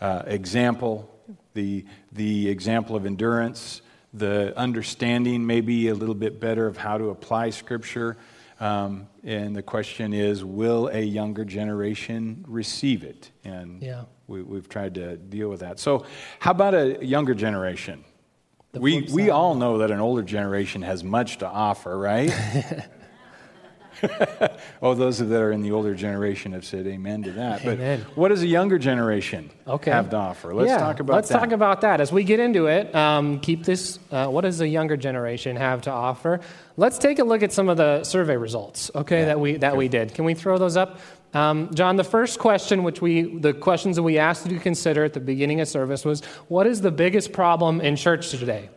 uh, 0.00 0.22
example, 0.26 1.10
the, 1.52 1.84
the 2.12 2.48
example 2.48 2.96
of 2.96 3.04
endurance, 3.04 3.82
the 4.14 4.56
understanding 4.56 5.46
maybe 5.46 5.88
a 5.88 5.94
little 5.94 6.14
bit 6.14 6.40
better 6.40 6.66
of 6.66 6.78
how 6.78 6.96
to 6.96 7.10
apply 7.10 7.50
Scripture. 7.50 8.16
Um, 8.64 9.08
and 9.22 9.54
the 9.54 9.62
question 9.62 10.14
is, 10.14 10.42
will 10.42 10.88
a 10.88 11.00
younger 11.02 11.44
generation 11.44 12.46
receive 12.48 13.04
it? 13.04 13.30
And 13.44 13.82
yeah. 13.82 14.04
we, 14.26 14.38
have 14.56 14.70
tried 14.70 14.94
to 14.94 15.18
deal 15.18 15.50
with 15.50 15.60
that. 15.60 15.78
So, 15.78 16.06
how 16.38 16.52
about 16.52 16.72
a 16.72 17.04
younger 17.04 17.34
generation? 17.34 18.04
we, 18.72 19.02
we 19.12 19.28
all 19.28 19.54
know 19.54 19.78
that 19.78 19.90
an 19.90 20.00
older 20.00 20.22
generation 20.22 20.80
has 20.80 21.04
much 21.04 21.38
to 21.38 21.46
offer, 21.46 21.96
right? 21.96 22.32
oh, 24.82 24.94
those 24.94 25.18
that 25.18 25.32
are 25.32 25.52
in 25.52 25.62
the 25.62 25.72
older 25.72 25.94
generation 25.94 26.52
have 26.52 26.64
said 26.64 26.86
amen 26.86 27.22
to 27.24 27.32
that. 27.32 27.64
Amen. 27.64 28.04
But 28.06 28.16
what 28.16 28.28
does 28.28 28.42
a 28.42 28.46
younger 28.46 28.78
generation 28.78 29.50
okay. 29.66 29.90
have 29.90 30.10
to 30.10 30.16
offer? 30.16 30.54
Let's 30.54 30.68
yeah, 30.68 30.78
talk 30.78 31.00
about 31.00 31.12
that. 31.12 31.16
let's 31.16 31.28
that. 31.28 31.38
talk 31.38 31.52
about 31.52 31.80
that. 31.82 32.00
As 32.00 32.12
we 32.12 32.24
get 32.24 32.40
into 32.40 32.66
it, 32.66 32.94
um, 32.94 33.40
keep 33.40 33.64
this. 33.64 33.98
Uh, 34.10 34.28
what 34.28 34.42
does 34.42 34.60
a 34.60 34.68
younger 34.68 34.96
generation 34.96 35.56
have 35.56 35.82
to 35.82 35.90
offer? 35.90 36.40
Let's 36.76 36.98
take 36.98 37.18
a 37.18 37.24
look 37.24 37.42
at 37.42 37.52
some 37.52 37.68
of 37.68 37.76
the 37.76 38.04
survey 38.04 38.36
results. 38.36 38.90
Okay, 38.94 39.20
yeah. 39.20 39.26
that 39.26 39.40
we 39.40 39.56
that 39.58 39.76
we 39.76 39.88
did. 39.88 40.14
Can 40.14 40.24
we 40.24 40.34
throw 40.34 40.58
those 40.58 40.76
up? 40.76 40.98
Um, 41.34 41.74
John, 41.74 41.96
the 41.96 42.04
first 42.04 42.38
question, 42.38 42.84
which 42.84 43.02
we, 43.02 43.22
the 43.22 43.52
questions 43.52 43.96
that 43.96 44.04
we 44.04 44.18
asked 44.18 44.46
you 44.46 44.56
to 44.56 44.62
consider 44.62 45.02
at 45.02 45.14
the 45.14 45.20
beginning 45.20 45.60
of 45.60 45.66
service 45.66 46.04
was, 46.04 46.24
what 46.46 46.66
is 46.68 46.80
the 46.80 46.92
biggest 46.92 47.32
problem 47.32 47.80
in 47.80 47.96
church 47.96 48.30
today? 48.30 48.70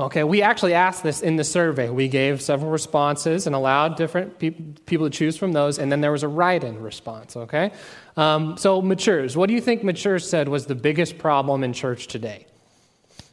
Okay, 0.00 0.22
we 0.22 0.42
actually 0.42 0.74
asked 0.74 1.02
this 1.02 1.22
in 1.22 1.34
the 1.34 1.42
survey. 1.42 1.90
We 1.90 2.06
gave 2.06 2.40
several 2.40 2.70
responses 2.70 3.48
and 3.48 3.56
allowed 3.56 3.96
different 3.96 4.38
pe- 4.38 4.50
people 4.50 5.10
to 5.10 5.10
choose 5.10 5.36
from 5.36 5.50
those, 5.52 5.80
and 5.80 5.90
then 5.90 6.00
there 6.00 6.12
was 6.12 6.22
a 6.22 6.28
write 6.28 6.62
in 6.62 6.80
response, 6.80 7.36
okay? 7.36 7.72
Um, 8.16 8.56
so, 8.58 8.80
matures. 8.80 9.36
What 9.36 9.48
do 9.48 9.54
you 9.54 9.60
think 9.60 9.82
matures 9.82 10.28
said 10.28 10.48
was 10.48 10.66
the 10.66 10.76
biggest 10.76 11.18
problem 11.18 11.64
in 11.64 11.72
church 11.72 12.06
today? 12.06 12.46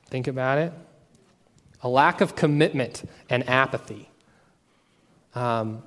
Think 0.07 0.27
about 0.27 0.57
it. 0.57 0.73
A 1.81 1.89
lack 1.89 2.21
of 2.21 2.35
commitment 2.35 3.07
and 3.29 3.47
apathy. 3.47 4.09
Um, 5.35 5.83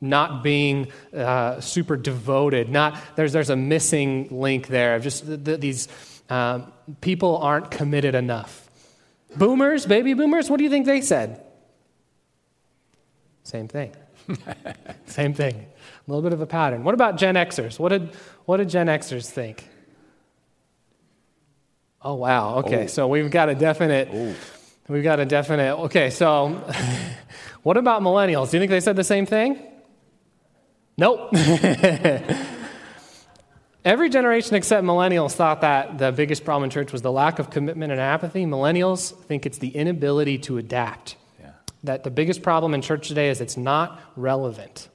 not 0.00 0.42
being 0.42 0.92
uh, 1.14 1.60
super 1.60 1.96
devoted. 1.96 2.70
Not 2.70 2.98
there's 3.16 3.32
there's 3.32 3.50
a 3.50 3.56
missing 3.56 4.28
link 4.30 4.68
there 4.68 4.96
of 4.96 5.02
just 5.02 5.26
the, 5.26 5.36
the, 5.36 5.56
these 5.56 5.88
um, 6.30 6.72
people 7.00 7.38
aren't 7.38 7.70
committed 7.70 8.14
enough. 8.14 8.65
Boomers, 9.38 9.86
baby 9.86 10.14
boomers, 10.14 10.50
what 10.50 10.58
do 10.58 10.64
you 10.64 10.70
think 10.70 10.86
they 10.86 11.00
said? 11.00 11.44
Same 13.42 13.68
thing. 13.68 13.92
Same 15.06 15.34
thing. 15.34 15.54
A 15.54 16.10
little 16.10 16.22
bit 16.22 16.32
of 16.32 16.40
a 16.40 16.46
pattern. 16.46 16.84
What 16.84 16.94
about 16.94 17.16
Gen 17.16 17.34
Xers? 17.36 17.78
What 17.78 17.90
did, 17.90 18.14
what 18.44 18.56
did 18.56 18.68
Gen 18.68 18.86
Xers 18.86 19.30
think? 19.30 19.68
Oh, 22.02 22.14
wow. 22.14 22.56
Okay, 22.56 22.84
oh. 22.84 22.86
so 22.86 23.08
we've 23.08 23.30
got 23.30 23.48
a 23.48 23.54
definite. 23.54 24.08
Oh. 24.12 24.34
We've 24.88 25.02
got 25.02 25.18
a 25.18 25.24
definite. 25.24 25.76
Okay, 25.84 26.10
so 26.10 26.48
what 27.62 27.76
about 27.76 28.02
millennials? 28.02 28.50
Do 28.50 28.56
you 28.56 28.60
think 28.60 28.70
they 28.70 28.80
said 28.80 28.96
the 28.96 29.04
same 29.04 29.26
thing? 29.26 29.60
Nope. 30.96 31.32
Every 33.86 34.08
generation 34.08 34.56
except 34.56 34.84
millennials 34.84 35.34
thought 35.34 35.60
that 35.60 35.98
the 35.98 36.10
biggest 36.10 36.44
problem 36.44 36.64
in 36.64 36.70
church 36.70 36.90
was 36.90 37.02
the 37.02 37.12
lack 37.12 37.38
of 37.38 37.50
commitment 37.50 37.92
and 37.92 38.00
apathy. 38.00 38.44
Millennials 38.44 39.12
think 39.12 39.46
it's 39.46 39.58
the 39.58 39.68
inability 39.68 40.38
to 40.38 40.58
adapt. 40.58 41.14
Yeah. 41.38 41.52
That 41.84 42.02
the 42.02 42.10
biggest 42.10 42.42
problem 42.42 42.74
in 42.74 42.82
church 42.82 43.06
today 43.06 43.30
is 43.30 43.40
it's 43.40 43.56
not 43.56 44.00
relevant. 44.16 44.88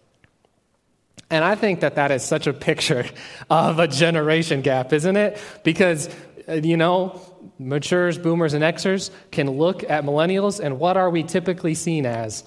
And 1.30 1.46
I 1.46 1.56
think 1.56 1.80
that 1.80 1.96
that 1.96 2.12
is 2.12 2.26
such 2.26 2.48
a 2.48 2.54
picture 2.54 3.06
of 3.50 3.80
a 3.80 3.88
generation 3.88 4.60
gap, 4.60 4.92
isn't 4.92 5.16
it? 5.16 5.42
Because, 5.64 6.14
uh, 6.50 6.56
you 6.56 6.76
know, 6.76 7.22
matures, 7.58 8.18
boomers, 8.18 8.54
and 8.54 8.62
Xers 8.62 9.10
can 9.32 9.50
look 9.52 9.90
at 9.90 10.04
millennials, 10.04 10.60
and 10.60 10.80
what 10.80 10.98
are 10.98 11.10
we 11.10 11.24
typically 11.24 11.76
seen 11.76 12.06
as? 12.06 12.44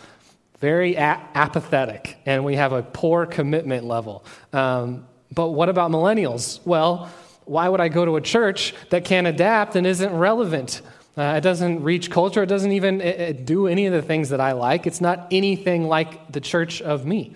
Very 0.58 0.96
a- 0.96 1.26
apathetic, 1.34 2.18
and 2.26 2.44
we 2.44 2.56
have 2.56 2.72
a 2.72 2.82
poor 2.82 3.24
commitment 3.24 3.86
level. 3.86 4.26
Um, 4.52 5.06
but 5.34 5.48
what 5.48 5.68
about 5.68 5.90
millennials? 5.90 6.60
Well, 6.64 7.10
why 7.44 7.68
would 7.68 7.80
I 7.80 7.88
go 7.88 8.04
to 8.04 8.16
a 8.16 8.20
church 8.20 8.74
that 8.90 9.04
can't 9.04 9.26
adapt 9.26 9.76
and 9.76 9.86
isn't 9.86 10.12
relevant? 10.14 10.80
Uh, 11.16 11.34
it 11.36 11.42
doesn't 11.42 11.82
reach 11.82 12.10
culture. 12.10 12.42
It 12.42 12.48
doesn't 12.48 12.72
even 12.72 13.00
it, 13.00 13.20
it 13.20 13.46
do 13.46 13.66
any 13.66 13.86
of 13.86 13.92
the 13.92 14.02
things 14.02 14.30
that 14.30 14.40
I 14.40 14.52
like. 14.52 14.86
It's 14.86 15.00
not 15.00 15.28
anything 15.30 15.86
like 15.86 16.32
the 16.32 16.40
church 16.40 16.82
of 16.82 17.04
me. 17.06 17.34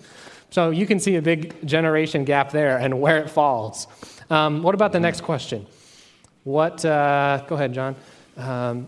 So 0.51 0.71
you 0.71 0.85
can 0.87 0.99
see 0.99 1.15
a 1.15 1.21
big 1.21 1.65
generation 1.65 2.25
gap 2.25 2.51
there 2.51 2.77
and 2.77 2.99
where 2.99 3.19
it 3.19 3.29
falls. 3.29 3.87
Um, 4.29 4.63
what 4.63 4.75
about 4.75 4.91
the 4.91 4.99
next 4.99 5.21
question? 5.21 5.65
What, 6.43 6.83
uh, 6.83 7.43
go 7.47 7.55
ahead, 7.55 7.73
John. 7.73 7.95
Um, 8.35 8.87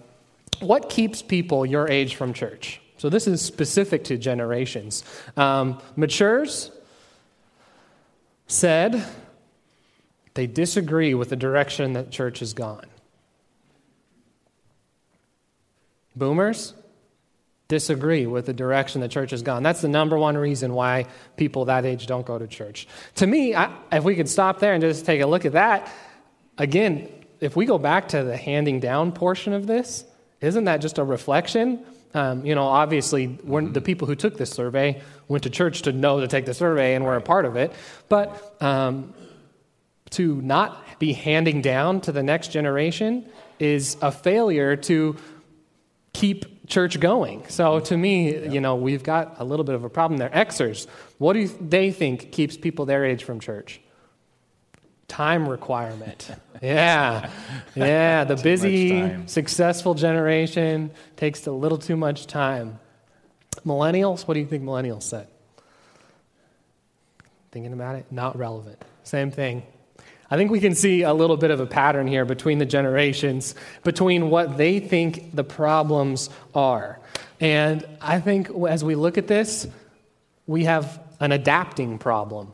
what 0.59 0.89
keeps 0.89 1.21
people 1.21 1.65
your 1.65 1.87
age 1.89 2.15
from 2.15 2.33
church? 2.33 2.81
So 2.97 3.09
this 3.09 3.27
is 3.27 3.41
specific 3.41 4.03
to 4.05 4.17
generations. 4.17 5.03
Um, 5.37 5.81
matures, 5.95 6.71
said 8.51 9.05
they 10.33 10.47
disagree 10.47 11.13
with 11.13 11.29
the 11.29 11.35
direction 11.35 11.93
that 11.93 12.11
church 12.11 12.39
has 12.39 12.53
gone. 12.53 12.85
Boomers 16.15 16.73
disagree 17.67 18.27
with 18.27 18.45
the 18.45 18.53
direction 18.53 18.99
the 18.99 19.07
church 19.07 19.31
has 19.31 19.41
gone. 19.41 19.63
That's 19.63 19.81
the 19.81 19.87
number 19.87 20.17
one 20.17 20.37
reason 20.37 20.73
why 20.73 21.05
people 21.37 21.65
that 21.65 21.85
age 21.85 22.05
don't 22.05 22.25
go 22.25 22.37
to 22.37 22.47
church. 22.47 22.87
To 23.15 23.27
me, 23.27 23.55
I, 23.55 23.73
if 23.93 24.03
we 24.03 24.15
could 24.15 24.27
stop 24.27 24.59
there 24.59 24.73
and 24.73 24.81
just 24.81 25.05
take 25.05 25.21
a 25.21 25.25
look 25.25 25.45
at 25.45 25.53
that, 25.53 25.89
again, 26.57 27.07
if 27.39 27.55
we 27.55 27.65
go 27.65 27.77
back 27.77 28.09
to 28.09 28.23
the 28.23 28.35
handing 28.35 28.81
down 28.81 29.13
portion 29.13 29.53
of 29.53 29.67
this, 29.67 30.03
isn't 30.41 30.65
that 30.65 30.81
just 30.81 30.97
a 30.97 31.03
reflection 31.03 31.85
um, 32.13 32.45
you 32.45 32.55
know, 32.55 32.65
obviously, 32.65 33.27
mm-hmm. 33.27 33.71
the 33.71 33.81
people 33.81 34.07
who 34.07 34.15
took 34.15 34.37
this 34.37 34.51
survey 34.51 35.01
went 35.27 35.43
to 35.43 35.49
church 35.49 35.83
to 35.83 35.91
know 35.91 36.19
to 36.19 36.27
take 36.27 36.45
the 36.45 36.53
survey 36.53 36.95
and 36.95 37.05
were 37.05 37.15
a 37.15 37.21
part 37.21 37.45
of 37.45 37.55
it. 37.55 37.71
But 38.09 38.55
um, 38.61 39.13
to 40.11 40.41
not 40.41 40.99
be 40.99 41.13
handing 41.13 41.61
down 41.61 42.01
to 42.01 42.11
the 42.11 42.23
next 42.23 42.49
generation 42.49 43.29
is 43.59 43.97
a 44.01 44.11
failure 44.11 44.75
to 44.75 45.15
keep 46.13 46.67
church 46.67 46.99
going. 46.99 47.47
So 47.47 47.79
to 47.79 47.97
me, 47.97 48.33
yeah. 48.33 48.51
you 48.51 48.61
know, 48.61 48.75
we've 48.75 49.03
got 49.03 49.35
a 49.39 49.45
little 49.45 49.63
bit 49.63 49.75
of 49.75 49.83
a 49.83 49.89
problem 49.89 50.17
there. 50.17 50.29
Xers, 50.29 50.87
what 51.17 51.33
do 51.33 51.47
they 51.47 51.91
think 51.91 52.31
keeps 52.31 52.57
people 52.57 52.85
their 52.85 53.05
age 53.05 53.23
from 53.23 53.39
church? 53.39 53.81
Time 55.11 55.47
requirement. 55.47 56.31
Yeah. 56.61 57.29
Yeah. 57.75 58.23
The 58.23 58.37
busy, 58.37 59.27
successful 59.27 59.93
generation 59.93 60.89
takes 61.17 61.45
a 61.47 61.51
little 61.51 61.77
too 61.77 61.97
much 61.97 62.27
time. 62.27 62.79
Millennials, 63.65 64.25
what 64.25 64.35
do 64.35 64.39
you 64.39 64.45
think 64.45 64.63
millennials 64.63 65.03
said? 65.03 65.27
Thinking 67.51 67.73
about 67.73 67.97
it? 67.97 68.05
Not 68.09 68.37
relevant. 68.37 68.81
Same 69.03 69.31
thing. 69.31 69.63
I 70.29 70.37
think 70.37 70.49
we 70.49 70.61
can 70.61 70.75
see 70.75 71.01
a 71.01 71.13
little 71.13 71.35
bit 71.35 71.51
of 71.51 71.59
a 71.59 71.65
pattern 71.65 72.07
here 72.07 72.23
between 72.23 72.59
the 72.59 72.65
generations, 72.65 73.53
between 73.83 74.29
what 74.29 74.55
they 74.55 74.79
think 74.79 75.35
the 75.35 75.43
problems 75.43 76.29
are. 76.55 77.01
And 77.41 77.85
I 77.99 78.21
think 78.21 78.49
as 78.69 78.81
we 78.81 78.95
look 78.95 79.17
at 79.17 79.27
this, 79.27 79.67
we 80.47 80.63
have 80.63 81.01
an 81.19 81.33
adapting 81.33 81.97
problem 81.97 82.53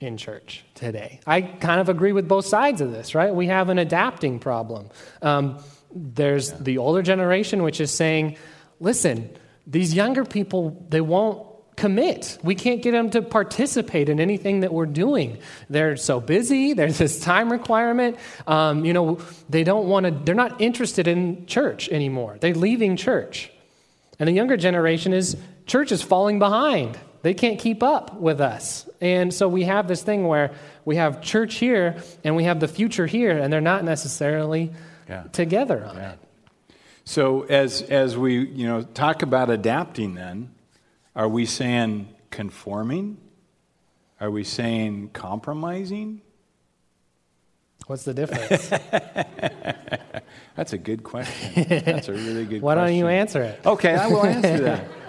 in 0.00 0.16
church 0.16 0.64
today. 0.74 1.20
I 1.26 1.40
kind 1.42 1.80
of 1.80 1.88
agree 1.88 2.12
with 2.12 2.28
both 2.28 2.46
sides 2.46 2.80
of 2.80 2.92
this, 2.92 3.14
right? 3.14 3.34
We 3.34 3.46
have 3.46 3.68
an 3.68 3.78
adapting 3.78 4.38
problem. 4.38 4.90
Um, 5.22 5.58
there's 5.94 6.50
yeah. 6.50 6.58
the 6.60 6.78
older 6.78 7.02
generation, 7.02 7.62
which 7.62 7.80
is 7.80 7.90
saying, 7.90 8.36
listen, 8.80 9.30
these 9.66 9.94
younger 9.94 10.24
people, 10.24 10.86
they 10.90 11.00
won't 11.00 11.46
commit. 11.76 12.38
We 12.42 12.54
can't 12.54 12.82
get 12.82 12.92
them 12.92 13.10
to 13.10 13.22
participate 13.22 14.08
in 14.08 14.18
anything 14.20 14.60
that 14.60 14.72
we're 14.72 14.86
doing. 14.86 15.38
They're 15.68 15.96
so 15.96 16.20
busy. 16.20 16.72
There's 16.72 16.98
this 16.98 17.20
time 17.20 17.52
requirement. 17.52 18.16
Um, 18.46 18.84
you 18.84 18.92
know, 18.92 19.20
they 19.48 19.64
don't 19.64 19.86
want 19.86 20.06
to, 20.06 20.12
they're 20.12 20.34
not 20.34 20.60
interested 20.60 21.06
in 21.06 21.46
church 21.46 21.88
anymore. 21.90 22.38
They're 22.40 22.54
leaving 22.54 22.96
church. 22.96 23.50
And 24.18 24.26
the 24.26 24.32
younger 24.32 24.56
generation 24.56 25.12
is, 25.12 25.36
church 25.66 25.92
is 25.92 26.00
falling 26.02 26.38
behind. 26.38 26.98
They 27.26 27.34
can't 27.34 27.58
keep 27.58 27.82
up 27.82 28.20
with 28.20 28.40
us. 28.40 28.88
And 29.00 29.34
so 29.34 29.48
we 29.48 29.64
have 29.64 29.88
this 29.88 30.00
thing 30.00 30.28
where 30.28 30.52
we 30.84 30.94
have 30.94 31.20
church 31.20 31.56
here 31.56 32.00
and 32.22 32.36
we 32.36 32.44
have 32.44 32.60
the 32.60 32.68
future 32.68 33.04
here, 33.04 33.36
and 33.36 33.52
they're 33.52 33.60
not 33.60 33.82
necessarily 33.82 34.70
yeah. 35.08 35.24
together 35.32 35.84
on 35.84 35.96
yeah. 35.96 36.12
it. 36.12 36.18
So 37.04 37.42
as 37.42 37.82
as 37.82 38.16
we 38.16 38.46
you 38.46 38.68
know 38.68 38.82
talk 38.82 39.22
about 39.22 39.50
adapting, 39.50 40.14
then 40.14 40.54
are 41.16 41.28
we 41.28 41.46
saying 41.46 42.14
conforming? 42.30 43.18
Are 44.20 44.30
we 44.30 44.44
saying 44.44 45.10
compromising? 45.12 46.20
What's 47.88 48.04
the 48.04 48.14
difference? 48.14 48.68
That's 50.54 50.74
a 50.74 50.78
good 50.78 51.02
question. 51.02 51.66
That's 51.84 52.06
a 52.06 52.12
really 52.12 52.44
good 52.44 52.62
Why 52.62 52.74
question. 52.74 52.82
Why 52.82 52.86
don't 52.86 52.94
you 52.94 53.08
answer 53.08 53.42
it? 53.42 53.66
Okay, 53.66 53.96
I 53.96 54.06
will 54.06 54.24
answer 54.24 54.60
that. 54.60 54.88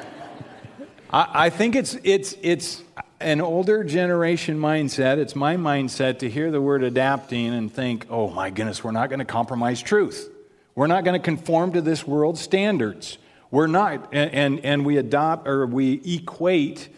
I, 1.12 1.28
I 1.34 1.50
think 1.50 1.76
it's, 1.76 1.98
it's, 2.04 2.36
it's 2.42 2.84
an 3.20 3.42
older 3.42 3.84
generation 3.84 4.60
mindset. 4.60 5.18
It's 5.18 5.36
my 5.36 5.56
mindset 5.58 6.20
to 6.20 6.30
hear 6.30 6.52
the 6.52 6.62
word 6.62 6.84
adapting 6.84 7.54
and 7.54 7.72
think, 7.72 8.08
oh 8.10 8.30
my 8.30 8.50
goodness, 8.50 8.84
we're 8.84 8.92
not 8.92 9.10
going 9.10 9.20
to 9.20 9.26
compromise 9.26 9.82
truth. 9.82 10.30
We're 10.76 10.88
not 10.88 11.04
going 11.04 11.20
to 11.20 11.24
conform 11.24 11.74
to 11.74 11.82
this 11.82 12.06
world's 12.06 12.42
standards. 12.42 13.18
We're 13.50 13.68
not. 13.68 14.14
And, 14.14 14.34
and, 14.34 14.60
and 14.66 14.86
we 14.86 14.98
adopt 14.98 15.48
or 15.48 15.66
we 15.66 15.94
equate 16.06 16.90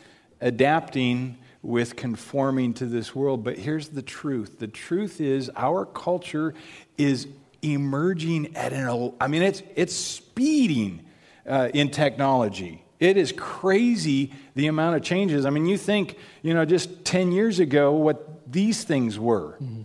adapting 0.41 1.37
with 1.61 1.95
conforming 1.95 2.73
to 2.75 2.85
this 2.85 3.13
world. 3.13 3.43
But 3.43 3.57
here's 3.57 3.89
the 3.89 4.01
truth 4.01 4.59
the 4.59 4.67
truth 4.67 5.21
is, 5.21 5.49
our 5.55 5.85
culture 5.85 6.53
is 6.97 7.27
emerging 7.61 8.55
at 8.55 8.73
an, 8.73 9.13
I 9.19 9.27
mean, 9.27 9.43
it's, 9.43 9.61
it's 9.75 9.95
speeding 9.95 11.05
uh, 11.47 11.69
in 11.73 11.89
technology. 11.91 12.83
It 12.99 13.15
is 13.15 13.31
crazy 13.31 14.33
the 14.55 14.67
amount 14.67 14.97
of 14.97 15.03
changes. 15.03 15.45
I 15.45 15.49
mean, 15.49 15.65
you 15.65 15.77
think, 15.77 16.17
you 16.41 16.53
know, 16.53 16.65
just 16.65 17.05
10 17.05 17.31
years 17.31 17.59
ago 17.59 17.93
what 17.93 18.51
these 18.51 18.83
things 18.83 19.17
were 19.17 19.53
mm-hmm. 19.53 19.83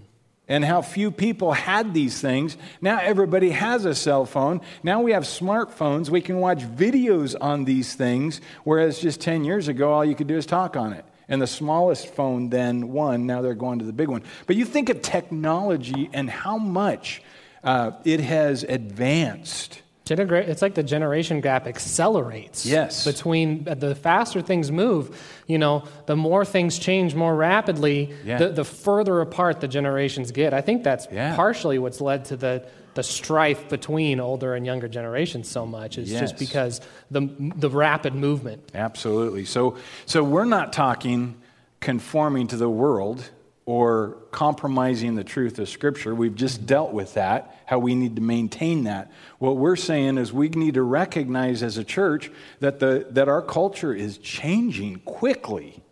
and 0.48 0.64
how 0.64 0.82
few 0.82 1.12
people 1.12 1.52
had 1.52 1.94
these 1.94 2.20
things. 2.20 2.56
Now 2.80 2.98
everybody 3.00 3.50
has 3.50 3.84
a 3.84 3.94
cell 3.94 4.26
phone. 4.26 4.60
Now 4.82 5.00
we 5.00 5.12
have 5.12 5.22
smartphones. 5.22 6.08
We 6.08 6.20
can 6.20 6.38
watch 6.40 6.64
videos 6.64 7.36
on 7.40 7.64
these 7.64 7.94
things, 7.94 8.40
whereas 8.64 8.98
just 8.98 9.20
10 9.20 9.44
years 9.44 9.68
ago, 9.68 9.92
all 9.92 10.04
you 10.04 10.16
could 10.16 10.26
do 10.26 10.36
is 10.36 10.46
talk 10.46 10.76
on 10.76 10.92
it. 10.92 11.04
And 11.28 11.40
the 11.40 11.46
smallest 11.46 12.08
phone 12.08 12.50
then 12.50 12.92
won. 12.92 13.26
Now 13.26 13.42
they're 13.42 13.54
going 13.54 13.78
to 13.78 13.84
the 13.84 13.92
big 13.92 14.08
one. 14.08 14.24
But 14.46 14.56
you 14.56 14.64
think 14.64 14.88
of 14.88 15.00
technology 15.02 16.10
and 16.12 16.28
how 16.28 16.58
much 16.58 17.22
uh, 17.62 17.92
it 18.04 18.20
has 18.20 18.62
advanced 18.64 19.80
It's 20.10 20.60
like 20.60 20.74
the 20.74 20.82
generation 20.82 21.40
gap 21.40 21.66
accelerates. 21.66 22.66
Yes. 22.66 23.04
Between 23.04 23.66
uh, 23.66 23.74
the 23.74 23.94
faster 23.94 24.42
things 24.42 24.70
move, 24.70 25.18
you 25.46 25.56
know, 25.56 25.84
the 26.06 26.14
more 26.16 26.44
things 26.44 26.78
change 26.78 27.14
more 27.14 27.34
rapidly, 27.34 28.12
Yeah. 28.24 28.38
the, 28.38 28.48
the 28.50 28.64
further 28.64 29.20
apart 29.20 29.60
the 29.60 29.68
generations 29.68 30.30
get. 30.30 30.52
I 30.52 30.60
think 30.60 30.84
that's 30.84 31.06
Yeah. 31.10 31.34
partially 31.36 31.78
what's 31.78 32.02
led 32.02 32.26
to 32.26 32.36
the, 32.36 32.66
the 32.94 33.02
strife 33.02 33.70
between 33.70 34.20
older 34.20 34.54
and 34.54 34.66
younger 34.66 34.88
generations 34.88 35.48
so 35.48 35.64
much. 35.64 35.96
Is 35.96 36.12
Yes. 36.12 36.20
just 36.20 36.38
because 36.38 36.82
the, 37.10 37.28
the 37.56 37.70
rapid 37.70 38.14
movement. 38.14 38.70
Absolutely. 38.74 39.46
So, 39.46 39.76
so 40.04 40.22
we're 40.22 40.44
not 40.44 40.74
talking 40.74 41.36
conforming 41.80 42.48
to 42.48 42.56
the 42.58 42.68
world 42.68 43.30
or 43.64 44.18
compromising 44.32 45.14
the 45.14 45.24
truth 45.24 45.58
of 45.58 45.68
Scripture. 45.70 46.14
We've 46.14 46.34
just 46.34 46.66
dealt 46.66 46.92
with 46.92 47.14
that, 47.14 47.53
how 47.66 47.78
we 47.78 47.94
need 47.94 48.16
to 48.16 48.22
maintain 48.22 48.84
that. 48.84 49.10
What 49.38 49.56
we're 49.56 49.76
saying 49.76 50.18
is 50.18 50.32
we 50.32 50.48
need 50.48 50.74
to 50.74 50.82
recognize 50.82 51.62
as 51.62 51.78
a 51.78 51.84
church 51.84 52.30
that, 52.60 52.78
the, 52.78 53.06
that 53.10 53.28
our 53.28 53.42
culture 53.42 53.94
is 53.94 54.18
changing 54.18 55.00
quickly. 55.00 55.82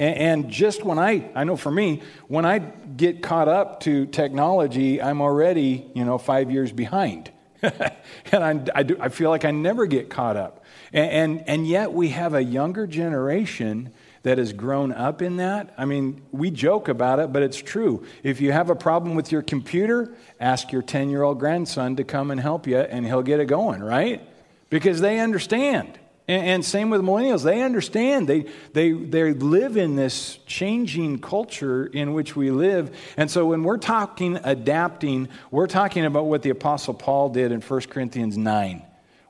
And, 0.00 0.50
just 0.50 0.82
when 0.84 0.98
I, 0.98 1.30
I 1.36 1.44
know 1.44 1.56
for 1.56 1.70
me, 1.70 2.02
when 2.26 2.44
I 2.44 2.58
get 2.58 3.22
caught 3.22 3.48
up 3.48 3.80
to 3.80 4.06
technology, 4.06 5.00
I'm 5.00 5.22
already, 5.22 5.88
you 5.94 6.04
know, 6.04 6.18
five 6.18 6.50
years 6.50 6.72
behind. 6.72 7.30
and 7.62 8.44
I, 8.44 8.60
I, 8.74 8.82
do, 8.82 8.96
I 9.00 9.08
feel 9.08 9.30
like 9.30 9.44
I 9.44 9.52
never 9.52 9.86
get 9.86 10.10
caught 10.10 10.36
up. 10.36 10.64
And, 10.92 11.10
and, 11.10 11.48
and 11.48 11.66
yet 11.66 11.92
we 11.92 12.08
have 12.08 12.34
a 12.34 12.42
younger 12.42 12.88
generation 12.88 13.92
that 14.24 14.38
has 14.38 14.52
grown 14.52 14.90
up 14.90 15.22
in 15.22 15.36
that. 15.36 15.72
I 15.78 15.84
mean, 15.84 16.22
we 16.32 16.50
joke 16.50 16.88
about 16.88 17.20
it, 17.20 17.32
but 17.32 17.42
it's 17.42 17.58
true. 17.58 18.04
If 18.22 18.40
you 18.40 18.52
have 18.52 18.70
a 18.70 18.74
problem 18.74 19.14
with 19.14 19.30
your 19.30 19.42
computer, 19.42 20.12
ask 20.40 20.72
your 20.72 20.82
10 20.82 21.10
year 21.10 21.22
old 21.22 21.38
grandson 21.38 21.96
to 21.96 22.04
come 22.04 22.30
and 22.30 22.40
help 22.40 22.66
you, 22.66 22.78
and 22.78 23.06
he'll 23.06 23.22
get 23.22 23.38
it 23.38 23.46
going, 23.46 23.82
right? 23.82 24.26
Because 24.70 25.00
they 25.00 25.20
understand. 25.20 25.98
And, 26.26 26.46
and 26.46 26.64
same 26.64 26.88
with 26.88 27.02
millennials. 27.02 27.44
They 27.44 27.62
understand. 27.62 28.26
They, 28.26 28.46
they, 28.72 28.92
they 28.92 29.34
live 29.34 29.76
in 29.76 29.94
this 29.94 30.38
changing 30.46 31.18
culture 31.18 31.84
in 31.84 32.14
which 32.14 32.34
we 32.34 32.50
live. 32.50 32.96
And 33.18 33.30
so 33.30 33.46
when 33.46 33.62
we're 33.62 33.76
talking 33.76 34.40
adapting, 34.42 35.28
we're 35.50 35.66
talking 35.66 36.06
about 36.06 36.24
what 36.24 36.40
the 36.40 36.50
Apostle 36.50 36.94
Paul 36.94 37.28
did 37.28 37.52
in 37.52 37.60
1 37.60 37.80
Corinthians 37.82 38.38
9 38.38 38.82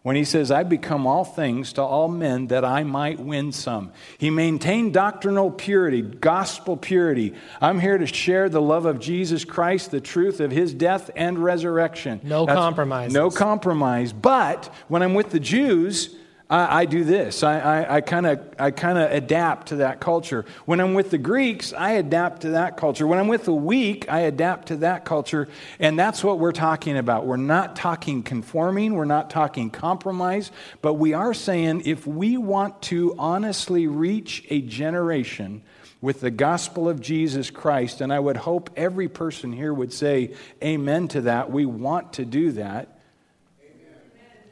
when 0.04 0.16
he 0.16 0.24
says, 0.24 0.50
I 0.50 0.64
become 0.64 1.06
all 1.06 1.24
things 1.24 1.72
to 1.72 1.82
all 1.82 2.08
men 2.08 2.48
that 2.48 2.62
I 2.62 2.84
might 2.84 3.18
win 3.18 3.52
some. 3.52 3.90
He 4.18 4.28
maintained 4.28 4.92
doctrinal 4.92 5.50
purity, 5.50 6.02
gospel 6.02 6.76
purity. 6.76 7.32
I'm 7.58 7.80
here 7.80 7.96
to 7.96 8.06
share 8.06 8.50
the 8.50 8.60
love 8.60 8.84
of 8.84 9.00
Jesus 9.00 9.46
Christ, 9.46 9.90
the 9.90 10.02
truth 10.02 10.40
of 10.40 10.50
his 10.50 10.74
death 10.74 11.10
and 11.16 11.42
resurrection. 11.42 12.20
No 12.22 12.44
That's- 12.44 12.62
compromises. 12.62 13.14
No 13.14 13.30
compromise. 13.30 14.12
But 14.12 14.70
when 14.88 15.02
I'm 15.02 15.14
with 15.14 15.30
the 15.30 15.40
Jews, 15.40 16.14
I, 16.54 16.82
I 16.82 16.84
do 16.84 17.02
this. 17.02 17.42
I 17.42 18.00
kind 18.00 18.26
of 18.26 18.54
I 18.60 18.70
kind 18.70 18.96
of 18.96 19.10
adapt 19.10 19.68
to 19.68 19.76
that 19.76 19.98
culture. 19.98 20.44
When 20.66 20.78
I'm 20.80 20.94
with 20.94 21.10
the 21.10 21.18
Greeks, 21.18 21.72
I 21.72 21.92
adapt 21.92 22.42
to 22.42 22.50
that 22.50 22.76
culture. 22.76 23.08
When 23.08 23.18
I'm 23.18 23.26
with 23.26 23.44
the 23.44 23.52
weak, 23.52 24.08
I 24.08 24.20
adapt 24.20 24.68
to 24.68 24.76
that 24.76 25.04
culture. 25.04 25.48
And 25.80 25.98
that's 25.98 26.22
what 26.22 26.38
we're 26.38 26.52
talking 26.52 26.96
about. 26.96 27.26
We're 27.26 27.38
not 27.38 27.74
talking 27.74 28.22
conforming. 28.22 28.94
We're 28.94 29.04
not 29.04 29.30
talking 29.30 29.68
compromise. 29.68 30.52
But 30.80 30.94
we 30.94 31.12
are 31.12 31.34
saying 31.34 31.82
if 31.86 32.06
we 32.06 32.36
want 32.36 32.82
to 32.82 33.16
honestly 33.18 33.88
reach 33.88 34.44
a 34.48 34.60
generation 34.60 35.62
with 36.00 36.20
the 36.20 36.30
gospel 36.30 36.88
of 36.88 37.00
Jesus 37.00 37.50
Christ, 37.50 38.00
and 38.00 38.12
I 38.12 38.20
would 38.20 38.36
hope 38.36 38.70
every 38.76 39.08
person 39.08 39.52
here 39.52 39.74
would 39.74 39.92
say 39.92 40.34
amen 40.62 41.08
to 41.08 41.22
that. 41.22 41.50
We 41.50 41.66
want 41.66 42.12
to 42.14 42.24
do 42.24 42.52
that 42.52 42.90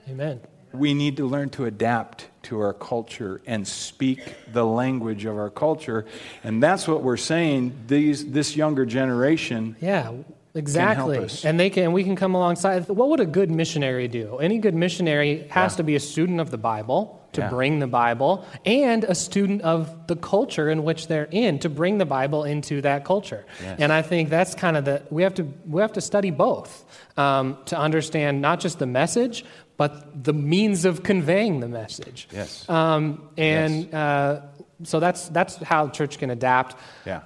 Amen. 0.09 0.41
We 0.75 0.95
need 0.95 1.17
to 1.19 1.27
learn 1.27 1.51
to 1.51 1.65
adapt 1.65 2.29
to 2.45 2.61
our 2.61 2.73
culture 2.73 3.41
and 3.47 3.67
speak 3.67 4.21
the 4.53 4.65
language 4.65 5.25
of 5.25 5.37
our 5.37 5.51
culture. 5.51 6.05
And 6.43 6.63
that's 6.63 6.89
what 6.89 7.03
we're 7.03 7.17
saying. 7.17 7.85
These, 7.87 8.31
this 8.33 8.57
younger 8.57 8.85
generation, 8.87 9.77
Yeah, 9.81 10.13
exactly. 10.55 11.29
And 11.45 11.59
they 11.59 11.71
can 11.71 11.93
we 11.93 12.05
can 12.05 12.17
come 12.17 12.35
alongside. 12.35 12.89
What 12.89 13.09
would 13.11 13.21
a 13.21 13.27
good 13.27 13.51
missionary 13.51 14.09
do? 14.09 14.39
Any 14.39 14.59
good 14.59 14.75
missionary 14.75 15.47
has 15.51 15.73
Yeah. 15.73 15.77
to 15.79 15.83
be 15.85 15.95
a 15.97 16.01
student 16.01 16.41
of 16.41 16.51
the 16.51 16.59
Bible 16.59 17.19
to 17.33 17.41
Yeah. 17.41 17.49
bring 17.49 17.79
the 17.79 17.87
Bible 17.87 18.45
and 18.67 19.05
a 19.05 19.15
student 19.15 19.63
of 19.63 20.07
the 20.07 20.17
culture 20.17 20.69
in 20.69 20.85
which 20.85 21.07
they're 21.07 21.29
in 21.31 21.59
to 21.61 21.71
bring 21.71 21.97
the 21.97 22.05
Bible 22.05 22.45
into 22.45 22.83
that 22.83 23.07
culture. 23.07 23.47
Yes. 23.63 23.77
And 23.81 23.91
I 23.91 24.03
think 24.03 24.29
that's 24.29 24.55
kind 24.55 24.77
of 24.77 24.85
the 24.85 25.01
we 25.11 25.23
have 25.23 25.35
to 25.37 25.47
we 25.67 25.81
have 25.81 25.93
to 25.95 26.01
study 26.03 26.31
both 26.31 26.85
um, 27.17 27.57
to 27.67 27.79
understand 27.79 28.43
not 28.43 28.61
just 28.61 28.79
the 28.79 28.87
message 28.87 29.45
but 29.77 30.25
the 30.25 30.33
means 30.33 30.85
of 30.85 31.03
conveying 31.03 31.61
the 31.61 31.69
message. 31.69 32.29
Yes. 32.33 32.69
Um, 32.69 33.29
and 33.37 33.93
uh, 33.95 34.43
so 34.85 35.01
that's 35.01 35.29
that's 35.29 35.57
how 35.57 35.89
church 35.89 36.19
can 36.19 36.31
adapt 36.31 36.77
yeah. 37.05 37.23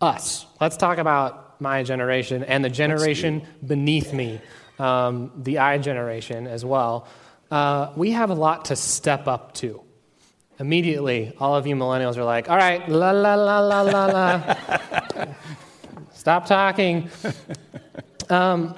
us. 0.00 0.46
Let's 0.60 0.76
talk 0.76 0.98
about 0.98 1.60
my 1.60 1.82
generation 1.82 2.44
and 2.44 2.64
the 2.64 2.70
generation 2.70 3.46
beneath 3.64 4.12
me, 4.12 4.40
um, 4.78 5.32
the 5.36 5.58
I 5.58 5.78
generation 5.78 6.46
as 6.46 6.64
well. 6.64 7.06
Uh, 7.50 7.92
we 7.96 8.12
have 8.12 8.30
a 8.30 8.34
lot 8.34 8.66
to 8.66 8.76
step 8.76 9.28
up 9.28 9.54
to. 9.54 9.82
Immediately, 10.58 11.34
all 11.38 11.56
of 11.56 11.66
you 11.66 11.74
millennials 11.74 12.16
are 12.16 12.24
like, 12.24 12.48
all 12.48 12.56
right, 12.56 12.86
la 12.88 13.10
la 13.10 13.34
la 13.34 13.60
la 13.60 13.82
la 13.82 14.06
la. 14.06 14.54
Stop 16.12 16.46
talking. 16.46 17.10
Um, 18.30 18.76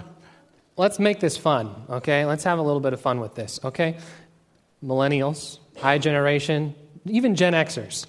let's 0.76 0.98
make 0.98 1.20
this 1.20 1.36
fun, 1.36 1.74
okay? 1.88 2.24
Let's 2.24 2.44
have 2.44 2.58
a 2.58 2.62
little 2.62 2.80
bit 2.80 2.92
of 2.92 3.00
fun 3.00 3.20
with 3.20 3.34
this, 3.34 3.60
okay? 3.64 3.98
Millennials, 4.82 5.58
high 5.76 5.98
generation, 5.98 6.74
even 7.06 7.34
Gen 7.34 7.52
Xers. 7.52 8.06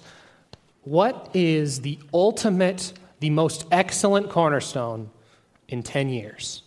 What 0.82 1.30
is 1.34 1.80
the 1.80 1.98
ultimate, 2.14 2.92
the 3.20 3.30
most 3.30 3.66
excellent 3.70 4.30
cornerstone 4.30 5.10
in 5.68 5.82
10 5.82 6.08
years? 6.08 6.62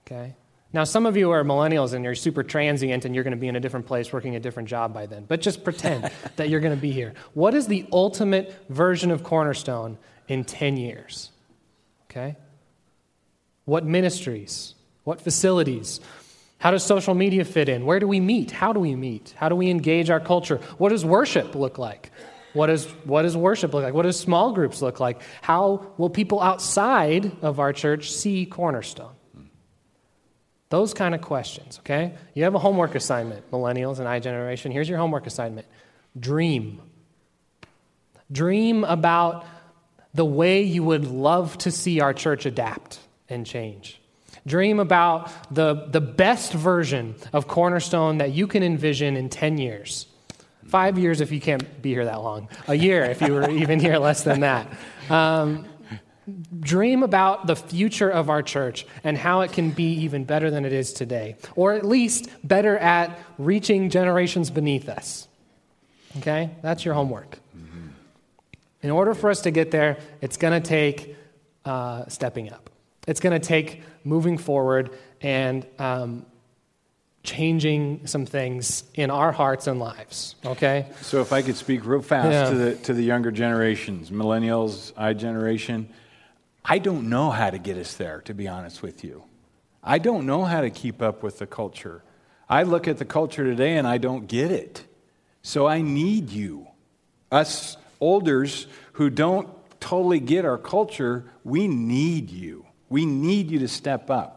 Okay? 0.00 0.34
Now, 0.72 0.84
some 0.84 1.06
of 1.06 1.16
you 1.16 1.30
are 1.30 1.42
millennials 1.42 1.94
and 1.94 2.04
you're 2.04 2.14
super 2.14 2.42
transient 2.42 3.04
and 3.04 3.14
you're 3.14 3.24
going 3.24 3.32
to 3.32 3.40
be 3.40 3.48
in 3.48 3.56
a 3.56 3.60
different 3.60 3.86
place 3.86 4.12
working 4.12 4.36
a 4.36 4.40
different 4.40 4.68
job 4.68 4.94
by 4.94 5.06
then, 5.06 5.24
but 5.26 5.40
just 5.40 5.64
pretend 5.64 6.10
that 6.36 6.48
you're 6.48 6.60
going 6.60 6.74
to 6.74 6.80
be 6.80 6.92
here. 6.92 7.14
What 7.34 7.54
is 7.54 7.66
the 7.66 7.86
ultimate 7.92 8.54
version 8.68 9.10
of 9.10 9.24
Cornerstone 9.24 9.98
in 10.28 10.44
10 10.44 10.76
years? 10.76 11.30
Okay? 12.10 12.36
What 13.70 13.84
ministries? 13.84 14.74
What 15.04 15.20
facilities? 15.20 16.00
How 16.58 16.72
does 16.72 16.82
social 16.82 17.14
media 17.14 17.44
fit 17.44 17.68
in? 17.68 17.86
Where 17.86 18.00
do 18.00 18.08
we 18.08 18.18
meet? 18.18 18.50
How 18.50 18.72
do 18.72 18.80
we 18.80 18.96
meet? 18.96 19.32
How 19.36 19.48
do 19.48 19.54
we 19.54 19.70
engage 19.70 20.10
our 20.10 20.18
culture? 20.18 20.56
What 20.78 20.88
does 20.88 21.04
worship 21.04 21.54
look 21.54 21.78
like? 21.78 22.10
What, 22.52 22.68
is, 22.68 22.86
what 23.04 23.22
does 23.22 23.36
worship 23.36 23.72
look 23.72 23.84
like? 23.84 23.94
What 23.94 24.02
does 24.02 24.18
small 24.18 24.50
groups 24.50 24.82
look 24.82 24.98
like? 24.98 25.22
How 25.40 25.86
will 25.98 26.10
people 26.10 26.40
outside 26.40 27.30
of 27.42 27.60
our 27.60 27.72
church 27.72 28.10
see 28.10 28.44
Cornerstone? 28.44 29.14
Those 30.70 30.92
kind 30.92 31.14
of 31.14 31.20
questions, 31.20 31.78
okay? 31.78 32.14
You 32.34 32.42
have 32.42 32.56
a 32.56 32.58
homework 32.58 32.96
assignment, 32.96 33.52
millennials 33.52 34.00
and 34.00 34.08
I 34.08 34.18
generation. 34.18 34.72
Here's 34.72 34.88
your 34.88 34.98
homework 34.98 35.28
assignment 35.28 35.68
dream. 36.18 36.82
Dream 38.32 38.82
about 38.82 39.46
the 40.12 40.24
way 40.24 40.62
you 40.62 40.82
would 40.82 41.04
love 41.06 41.56
to 41.58 41.70
see 41.70 42.00
our 42.00 42.12
church 42.12 42.46
adapt 42.46 42.98
and 43.30 43.46
change. 43.46 44.00
Dream 44.46 44.80
about 44.80 45.30
the, 45.54 45.86
the 45.90 46.00
best 46.00 46.52
version 46.52 47.14
of 47.32 47.46
Cornerstone 47.46 48.18
that 48.18 48.32
you 48.32 48.46
can 48.46 48.62
envision 48.62 49.16
in 49.16 49.28
10 49.28 49.58
years. 49.58 50.06
Five 50.66 50.98
years 50.98 51.20
if 51.20 51.32
you 51.32 51.40
can't 51.40 51.82
be 51.82 51.90
here 51.90 52.04
that 52.04 52.22
long. 52.22 52.48
A 52.68 52.74
year 52.74 53.04
if 53.04 53.20
you 53.20 53.34
were 53.34 53.50
even 53.62 53.80
here 53.80 53.98
less 53.98 54.22
than 54.22 54.40
that. 54.40 54.68
Um, 55.08 55.66
dream 56.60 57.02
about 57.02 57.46
the 57.46 57.56
future 57.56 58.08
of 58.08 58.30
our 58.30 58.42
church 58.42 58.86
and 59.02 59.18
how 59.18 59.40
it 59.40 59.52
can 59.52 59.70
be 59.70 59.94
even 60.04 60.24
better 60.24 60.50
than 60.50 60.64
it 60.64 60.72
is 60.72 60.92
today, 60.92 61.36
or 61.56 61.72
at 61.72 61.84
least 61.84 62.28
better 62.44 62.78
at 62.78 63.18
reaching 63.36 63.90
generations 63.90 64.50
beneath 64.50 64.88
us. 64.88 65.26
Okay? 66.18 66.50
That's 66.62 66.84
your 66.84 66.94
homework. 66.94 67.38
In 68.82 68.90
order 68.90 69.12
for 69.14 69.28
us 69.28 69.42
to 69.42 69.50
get 69.50 69.70
there, 69.70 69.98
it's 70.20 70.36
going 70.36 70.60
to 70.60 70.66
take 70.66 71.16
uh, 71.64 72.06
stepping 72.08 72.50
up. 72.50 72.69
It's 73.06 73.20
going 73.20 73.38
to 73.38 73.46
take 73.46 73.82
moving 74.04 74.38
forward 74.38 74.90
and 75.20 75.66
um, 75.78 76.26
changing 77.22 78.06
some 78.06 78.24
things 78.26 78.84
in 78.94 79.10
our 79.10 79.32
hearts 79.32 79.66
and 79.66 79.78
lives. 79.78 80.36
Okay? 80.44 80.86
So 81.02 81.20
if 81.20 81.32
I 81.32 81.42
could 81.42 81.56
speak 81.56 81.84
real 81.84 82.02
fast 82.02 82.30
Yeah. 82.30 82.50
to, 82.50 82.54
the, 82.56 82.74
to 82.76 82.94
the 82.94 83.02
younger 83.02 83.30
generations, 83.30 84.10
millennials, 84.10 84.92
I 84.96 85.12
generation, 85.12 85.88
I 86.64 86.78
don't 86.78 87.08
know 87.08 87.30
how 87.30 87.50
to 87.50 87.58
get 87.58 87.76
us 87.76 87.94
there, 87.94 88.20
to 88.22 88.34
be 88.34 88.48
honest 88.48 88.82
with 88.82 89.04
you. 89.04 89.24
I 89.82 89.98
don't 89.98 90.26
know 90.26 90.44
how 90.44 90.60
to 90.60 90.70
keep 90.70 91.00
up 91.02 91.22
with 91.22 91.38
the 91.38 91.46
culture. 91.46 92.02
I 92.48 92.64
look 92.64 92.88
at 92.88 92.98
the 92.98 93.04
culture 93.04 93.44
today 93.44 93.76
and 93.76 93.86
I 93.86 93.98
don't 93.98 94.26
get 94.26 94.50
it. 94.50 94.84
So 95.42 95.66
I 95.66 95.80
need 95.80 96.30
you. 96.30 96.68
Us 97.32 97.76
olders 97.98 98.66
who 98.94 99.08
don't 99.08 99.48
totally 99.80 100.20
get 100.20 100.44
our 100.44 100.58
culture, 100.58 101.24
we 101.44 101.68
need 101.68 102.30
you. 102.30 102.66
We 102.90 103.06
need 103.06 103.50
you 103.50 103.60
to 103.60 103.68
step 103.68 104.10
up. 104.10 104.36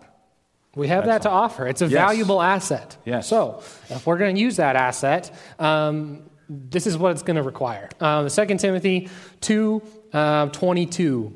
We 0.75 0.87
have 0.87 1.05
that 1.05 1.23
to 1.23 1.29
offer. 1.29 1.67
It's 1.67 1.81
a 1.81 1.85
Yes. 1.87 1.93
valuable 1.93 2.41
asset. 2.41 2.97
Yes. 3.05 3.27
So, 3.27 3.61
if 3.89 4.07
we're 4.07 4.17
going 4.17 4.35
to 4.35 4.41
use 4.41 4.55
that 4.55 4.75
asset, 4.75 5.29
um, 5.59 6.23
this 6.49 6.87
is 6.87 6.97
what 6.97 7.11
it's 7.11 7.21
going 7.21 7.35
to 7.35 7.43
require. 7.43 7.89
Um, 7.99 8.27
2 8.29 8.45
Timothy 8.57 9.09
2 9.41 9.81
uh, 10.13 10.45
22. 10.47 11.33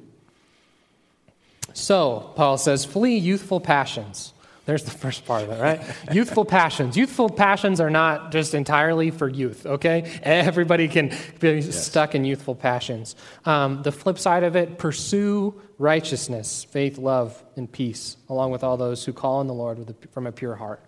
So, 1.74 2.32
Paul 2.36 2.58
says, 2.58 2.86
flee 2.86 3.18
youthful 3.18 3.60
passions. 3.60 4.34
There's 4.66 4.84
the 4.84 4.92
first 4.92 5.26
part 5.26 5.44
of 5.44 5.52
it, 5.52 5.62
right? 5.62 5.82
youthful 6.12 6.44
passions. 6.44 6.98
Youthful 6.98 7.30
passions 7.30 7.80
are 7.80 7.90
not 7.90 8.32
just 8.32 8.54
entirely 8.54 9.12
for 9.12 9.30
youth, 9.30 9.66
okay? 9.66 10.20
Everybody 10.24 10.88
can 10.88 11.16
be 11.40 11.62
stuck 11.62 12.16
in 12.16 12.26
youthful 12.26 12.56
passions. 12.56 13.16
Um, 13.46 13.84
the 13.84 13.92
flip 13.92 14.18
side 14.20 14.44
of 14.44 14.56
it, 14.56 14.78
pursue 14.78 15.62
righteousness, 15.78 16.64
faith, 16.64 16.98
love, 16.98 17.44
and 17.56 17.72
peace, 17.72 18.18
along 18.30 18.52
with 18.52 18.64
all 18.64 18.78
those 18.78 19.06
who 19.06 19.14
call 19.14 19.38
on 19.38 19.48
the 19.48 19.54
Lord 19.54 19.80
with 19.80 19.90
a, 19.90 20.08
from 20.10 20.28
a 20.28 20.32
pure 20.32 20.56
heart. 20.56 20.84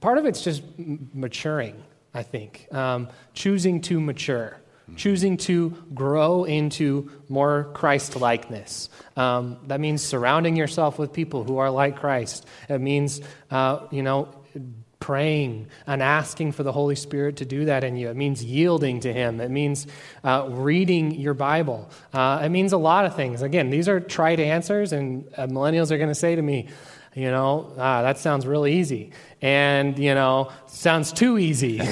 Part 0.00 0.18
of 0.18 0.26
it's 0.26 0.42
just 0.42 0.62
maturing, 0.78 1.82
I 2.14 2.22
think, 2.22 2.68
um, 2.72 3.08
choosing 3.34 3.80
to 3.82 4.00
mature 4.00 4.60
choosing 4.96 5.36
to 5.36 5.70
grow 5.94 6.44
into 6.44 7.10
more 7.28 7.70
Christ 7.74 8.16
likeness. 8.16 8.88
Um, 9.16 9.58
that 9.66 9.80
means 9.80 10.02
surrounding 10.02 10.56
yourself 10.56 10.98
with 10.98 11.12
people 11.12 11.44
who 11.44 11.58
are 11.58 11.70
like 11.70 11.96
Christ. 11.96 12.46
It 12.68 12.80
means, 12.80 13.20
uh, 13.50 13.86
you 13.90 14.02
know, 14.02 14.28
praying 15.00 15.66
and 15.86 16.02
asking 16.02 16.52
for 16.52 16.62
the 16.62 16.72
Holy 16.72 16.94
Spirit 16.94 17.36
to 17.36 17.44
do 17.44 17.64
that 17.64 17.82
in 17.82 17.96
you. 17.96 18.08
It 18.08 18.16
means 18.16 18.44
yielding 18.44 19.00
to 19.00 19.12
Him. 19.12 19.40
It 19.40 19.50
means 19.50 19.86
uh, 20.22 20.46
reading 20.50 21.12
your 21.12 21.34
Bible. 21.34 21.90
Uh, 22.12 22.42
it 22.44 22.50
means 22.50 22.72
a 22.72 22.78
lot 22.78 23.06
of 23.06 23.16
things. 23.16 23.42
Again, 23.42 23.70
these 23.70 23.88
are 23.88 23.98
trite 23.98 24.38
answers, 24.38 24.92
and 24.92 25.28
uh, 25.36 25.46
millennials 25.46 25.90
are 25.90 25.96
going 25.96 26.10
to 26.10 26.14
say 26.14 26.36
to 26.36 26.42
me, 26.42 26.68
you 27.14 27.30
know, 27.30 27.72
ah, 27.76 28.02
that 28.02 28.18
sounds 28.18 28.46
really 28.46 28.74
easy. 28.74 29.10
And, 29.42 29.98
you 29.98 30.14
know, 30.14 30.52
sounds 30.68 31.12
too 31.12 31.38
easy. 31.38 31.80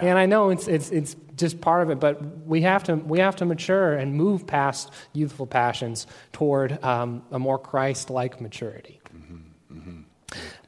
And 0.00 0.18
I 0.18 0.26
know 0.26 0.50
it's, 0.50 0.66
it's, 0.66 0.90
it's 0.90 1.16
just 1.36 1.60
part 1.60 1.82
of 1.82 1.90
it, 1.90 2.00
but 2.00 2.46
we 2.46 2.62
have 2.62 2.84
to, 2.84 2.94
we 2.94 3.18
have 3.18 3.36
to 3.36 3.44
mature 3.44 3.94
and 3.94 4.14
move 4.14 4.46
past 4.46 4.90
youthful 5.12 5.46
passions 5.46 6.06
toward 6.32 6.82
um, 6.82 7.22
a 7.30 7.38
more 7.38 7.58
Christ 7.58 8.10
like 8.10 8.40
maturity. 8.40 9.00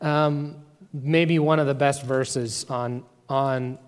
Um, 0.00 0.56
maybe 1.02 1.38
one 1.38 1.58
of 1.58 1.66
the 1.66 1.74
best 1.74 2.02
verses 2.02 2.64
on, 2.68 3.04
on 3.28 3.78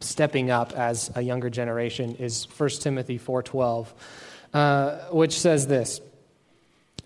stepping 0.00 0.50
up 0.50 0.72
as 0.72 1.10
a 1.14 1.22
younger 1.22 1.50
generation 1.50 2.16
is 2.16 2.44
1 2.56 2.68
Timothy 2.80 3.18
4.12, 3.18 3.86
uh, 4.54 4.98
which 5.12 5.38
says 5.38 5.66
this, 5.66 6.00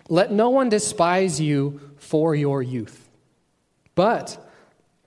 Let 0.09 0.31
no 0.31 0.49
one 0.49 0.69
despise 0.69 1.39
you 1.41 1.81
for 1.97 2.35
your 2.35 2.61
youth, 2.61 3.09
but 3.95 4.41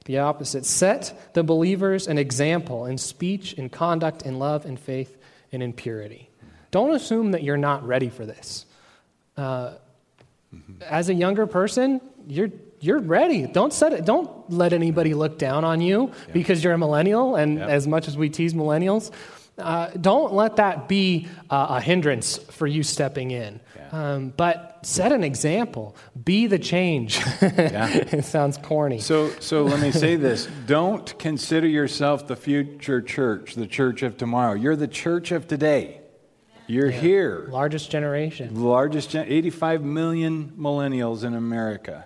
the 0.05 0.19
opposite. 0.19 0.65
Set 0.65 1.35
the 1.35 1.45
believers 1.45 2.09
an 2.09 2.17
example 2.17 2.87
in 2.87 2.97
speech, 2.97 3.53
in 3.53 3.69
conduct, 3.69 4.23
in 4.23 4.39
love, 4.39 4.65
in 4.65 4.77
faith, 4.77 5.17
and 5.53 5.63
in 5.63 5.73
purity. 5.73 6.31
Don't 6.71 6.95
assume 6.95 7.33
that 7.33 7.43
you're 7.43 7.59
not 7.59 7.87
ready 7.87 8.09
for 8.09 8.25
this. 8.25 8.65
Uh, 9.37 9.75
as 10.83 11.11
a 11.11 11.15
younger 11.15 11.47
person, 11.47 12.01
you're 12.27 12.51
you're 12.81 13.01
ready. 13.01 13.47
Don't 13.47 13.73
set 13.73 13.93
it. 13.93 14.05
Don't 14.05 14.51
let 14.51 14.73
anybody 14.73 15.15
look 15.15 15.39
down 15.39 15.65
on 15.65 15.81
you 15.81 16.13
because 16.33 16.63
you're 16.63 16.73
a 16.75 16.79
millennial. 16.79 17.37
And 17.37 17.59
Yep. 17.59 17.69
as 17.69 17.87
much 17.87 18.09
as 18.09 18.17
we 18.17 18.29
tease 18.31 18.55
millennials, 18.55 19.11
uh, 19.59 19.89
don't 20.01 20.33
let 20.35 20.57
that 20.57 20.89
be 20.89 21.27
uh, 21.51 21.67
a 21.71 21.81
hindrance 21.81 22.39
for 22.39 22.67
you 22.67 22.83
stepping 22.85 23.31
in. 23.33 23.59
Yeah. 23.77 23.89
Um, 24.15 24.33
but 24.37 24.79
set 24.83 25.11
an 25.13 25.25
example. 25.25 25.97
Be 26.25 26.47
the 26.47 26.59
change. 26.61 27.19
Yeah. 27.43 27.89
it 27.93 28.25
sounds 28.25 28.57
corny. 28.59 29.01
So, 29.01 29.31
so 29.41 29.65
let 29.65 29.81
me 29.81 29.91
say 29.91 30.15
this. 30.17 30.47
Don't 30.67 31.19
consider 31.19 31.67
yourself 31.67 32.27
the 32.29 32.37
future 32.37 33.01
church, 33.03 33.55
the 33.57 33.67
church 33.67 34.03
of 34.03 34.17
tomorrow. 34.17 34.53
You're 34.55 34.77
the 34.77 34.87
church 34.89 35.33
of 35.33 35.49
today. 35.49 36.01
You're 36.69 36.91
here. 36.91 37.49
Largest 37.51 37.91
generation. 37.91 38.63
Largest, 38.63 39.11
gen- 39.11 39.27
85 39.29 39.83
million 39.83 40.53
millennials 40.59 41.25
in 41.25 41.35
America. 41.35 42.05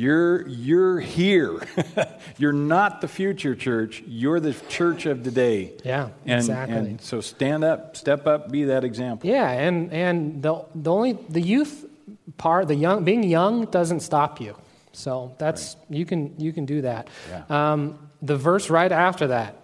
You're, 0.00 0.48
you're 0.48 0.98
here. 0.98 1.60
you're 2.38 2.54
not 2.54 3.02
the 3.02 3.08
future 3.08 3.54
church. 3.54 4.02
You're 4.06 4.40
the 4.40 4.54
church 4.70 5.04
of 5.04 5.22
today. 5.22 5.74
Yeah, 5.84 6.08
And, 6.24 6.40
exactly. 6.40 6.76
and 6.76 7.00
so 7.02 7.20
stand 7.20 7.64
up, 7.64 7.98
step 7.98 8.26
up, 8.26 8.50
be 8.50 8.64
that 8.64 8.82
example. 8.82 9.28
Yeah, 9.28 9.50
and, 9.50 9.92
and 9.92 10.42
the, 10.42 10.64
the 10.74 10.90
only 10.90 11.18
the 11.28 11.42
youth 11.42 11.84
part, 12.38 12.68
the 12.68 12.74
young 12.76 13.04
being 13.04 13.22
young 13.24 13.66
doesn't 13.66 14.00
stop 14.00 14.40
you. 14.40 14.56
So 14.92 15.34
that's 15.36 15.76
you 15.90 16.06
can 16.06 16.34
you 16.38 16.54
can 16.54 16.64
do 16.64 16.80
that. 16.80 17.08
Yeah. 17.28 17.72
Um, 17.72 17.98
the 18.22 18.38
verse 18.38 18.70
right 18.70 18.90
after 18.90 19.26
that. 19.26 19.54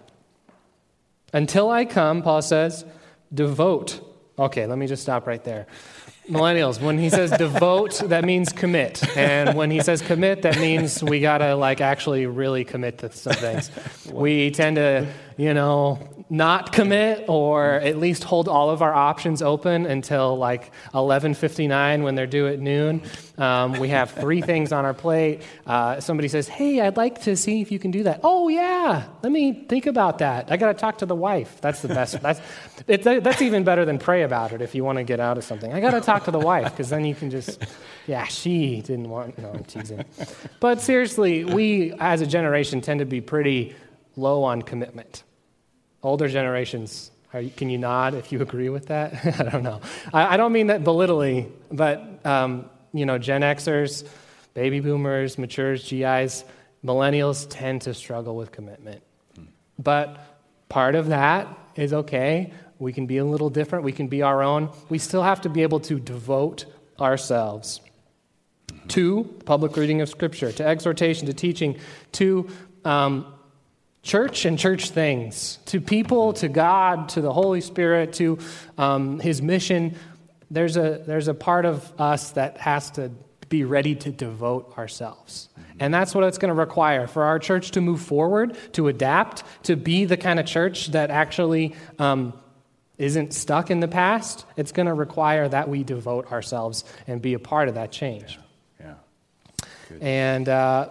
Until 1.33 1.71
I 1.71 1.85
come, 1.85 2.21
Paul 2.21 2.43
says, 2.43 2.85
devote. 3.33 4.01
Okay, 4.37 4.67
let 4.67 4.77
me 4.77 4.85
just 4.85 5.01
stop 5.01 5.25
right 5.25 5.43
there. 5.43 5.65
Millennials, 6.29 6.81
when 6.81 6.97
he 6.97 7.09
says 7.09 7.31
devote, 7.31 7.99
that 8.09 8.25
means 8.25 8.51
commit. 8.51 9.01
And 9.17 9.55
when 9.55 9.71
he 9.71 9.81
says 9.81 10.01
commit, 10.01 10.41
that 10.41 10.59
means 10.59 11.01
we 11.01 11.21
gotta 11.21 11.55
like 11.55 11.79
actually 11.79 12.25
really 12.25 12.65
commit 12.65 12.97
to 12.99 13.11
some 13.11 13.33
things. 13.33 13.71
We 14.11 14.51
tend 14.51 14.77
to, 14.77 15.05
you 15.35 15.53
know, 15.53 15.99
not 16.29 16.73
commit 16.73 17.25
or 17.27 17.73
at 17.75 17.97
least 17.97 18.23
hold 18.23 18.47
all 18.47 18.69
of 18.69 18.81
our 18.81 18.93
options 18.93 19.41
open 19.41 19.85
until 19.85 20.37
like 20.37 20.71
11:59 20.93 22.03
when 22.03 22.15
they're 22.15 22.27
due 22.27 22.47
at 22.47 22.59
noon. 22.59 23.01
Um, 23.37 23.73
we 23.73 23.89
have 23.89 24.11
three 24.11 24.41
things 24.51 24.71
on 24.71 24.83
our 24.83 24.93
plate. 24.93 25.41
Uh, 25.65 25.99
somebody 25.99 26.27
says, 26.27 26.47
"Hey, 26.47 26.81
I'd 26.81 26.97
like 26.97 27.21
to 27.23 27.35
see 27.37 27.61
if 27.61 27.71
you 27.71 27.79
can 27.79 27.91
do 27.91 28.03
that." 28.03 28.21
Oh 28.23 28.49
yeah, 28.49 29.05
let 29.23 29.31
me 29.31 29.65
think 29.67 29.85
about 29.85 30.19
that. 30.19 30.51
I 30.51 30.57
got 30.57 30.67
to 30.67 30.73
talk 30.73 30.97
to 30.99 31.05
the 31.05 31.15
wife. 31.15 31.61
That's 31.61 31.81
the 31.81 31.87
best. 31.89 32.21
That's 32.21 32.41
it, 32.87 33.03
that's 33.03 33.41
even 33.41 33.63
better 33.63 33.85
than 33.85 33.97
pray 33.97 34.23
about 34.23 34.51
it 34.51 34.61
if 34.61 34.75
you 34.75 34.83
want 34.83 34.97
to 34.97 35.03
get 35.03 35.19
out 35.19 35.37
of 35.37 35.43
something. 35.43 35.71
I 35.71 35.79
got 35.79 35.91
to 35.91 36.01
talk 36.01 36.25
to 36.25 36.31
the 36.31 36.39
wife 36.39 36.71
because 36.71 36.89
then 36.89 37.05
you 37.05 37.15
can 37.15 37.29
just, 37.29 37.63
yeah, 38.05 38.25
she 38.25 38.81
didn't 38.81 39.09
want. 39.09 39.37
No, 39.37 39.51
I'm 39.51 39.63
teasing. 39.63 40.03
But 40.59 40.81
seriously, 40.81 41.43
we 41.43 41.93
as 41.99 42.21
a 42.21 42.27
generation 42.27 42.81
tend 42.81 42.99
to 42.99 43.05
be 43.05 43.21
pretty 43.21 43.75
low 44.15 44.43
on 44.43 44.61
commitment. 44.61 45.23
Older 46.07 46.29
generations, 46.29 47.11
you, 47.33 47.49
can 47.49 47.69
you 47.69 47.77
nod 47.77 48.13
if 48.13 48.31
you 48.31 48.41
agree 48.47 48.69
with 48.69 48.85
that? 48.85 49.13
I 49.39 49.43
don't 49.43 49.61
know. 49.61 49.81
I, 50.13 50.35
I 50.35 50.37
don't 50.37 50.53
mean 50.53 50.67
that 50.67 50.85
belittling, 50.85 51.51
but 51.69 52.25
um, 52.25 52.69
you 52.93 53.05
know, 53.05 53.17
Gen 53.17 53.41
Xers, 53.41 54.07
baby 54.53 54.79
boomers, 54.79 55.37
matures, 55.37 55.83
GIs, 55.83 56.45
millennials 56.81 57.45
tend 57.49 57.81
to 57.81 57.93
struggle 57.93 58.37
with 58.37 58.53
commitment. 58.53 59.03
But 59.77 60.17
part 60.69 60.95
of 60.95 61.07
that 61.07 61.49
is 61.75 61.91
okay. 61.91 62.53
We 62.79 62.93
can 62.93 63.05
be 63.05 63.17
a 63.17 63.25
little 63.25 63.49
different. 63.49 63.83
We 63.83 63.91
can 63.91 64.07
be 64.07 64.21
our 64.21 64.41
own. 64.41 64.69
We 64.87 64.99
still 64.99 65.23
have 65.23 65.41
to 65.41 65.49
be 65.49 65.61
able 65.63 65.81
to 65.81 65.99
devote 65.99 66.65
ourselves 67.01 67.81
to 68.89 69.25
public 69.43 69.75
reading 69.75 69.99
of 69.99 70.07
Scripture, 70.07 70.53
to 70.53 70.65
exhortation, 70.65 71.27
to 71.27 71.33
teaching, 71.33 71.77
to 72.13 72.47
um, 72.85 73.25
church 74.07 74.45
and 74.45 74.57
church 74.57 74.89
things, 74.91 75.59
to 75.65 75.81
people, 75.81 76.31
to 76.33 76.47
God, 76.47 77.09
to 77.09 77.21
the 77.21 77.33
Holy 77.33 77.59
Spirit, 77.59 78.13
to 78.13 78.39
um, 78.77 79.19
His 79.19 79.41
mission. 79.41 79.95
There's 80.49 80.77
a, 80.77 81.03
there's 81.05 81.27
a 81.27 81.33
part 81.33 81.65
of 81.65 81.91
us 81.99 82.31
that 82.31 82.57
has 82.57 82.89
to 82.91 83.11
be 83.49 83.65
ready 83.65 83.95
to 83.95 84.11
devote 84.11 84.77
ourselves. 84.77 85.49
And 85.79 85.93
that's 85.93 86.15
what 86.15 86.23
it's 86.23 86.37
going 86.37 86.49
to 86.49 86.59
require 86.59 87.05
for 87.05 87.23
our 87.23 87.37
church 87.37 87.71
to 87.71 87.81
move 87.81 88.01
forward, 88.01 88.57
to 88.73 88.87
adapt, 88.87 89.43
to 89.63 89.75
be 89.75 90.05
the 90.05 90.17
kind 90.17 90.39
of 90.39 90.45
church 90.45 90.87
that 90.87 91.11
actually 91.11 91.75
um, 91.99 92.33
isn't 92.97 93.33
stuck 93.33 93.69
in 93.69 93.79
the 93.81 93.87
past. 93.87 94.45
It's 94.55 94.71
going 94.71 94.87
to 94.87 94.93
require 94.93 95.47
that 95.47 95.69
we 95.69 95.83
devote 95.83 96.31
ourselves 96.31 96.83
and 97.05 97.21
be 97.21 97.33
a 97.35 97.39
part 97.39 97.67
of 97.67 97.75
that 97.75 97.91
change. 97.91 98.39
Yeah. 98.79 98.95
And 100.01 100.49
uh, 100.49 100.89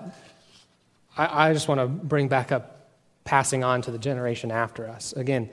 I, 1.17 1.49
I 1.49 1.53
just 1.53 1.67
want 1.67 1.81
to 1.81 1.87
bring 1.87 2.29
back 2.29 2.53
up 2.53 2.76
passing 3.27 3.63
on 3.63 3.83
to 3.83 3.91
the 3.91 3.99
generation 3.99 4.51
after 4.51 4.89
us. 4.89 5.13
Again, 5.13 5.51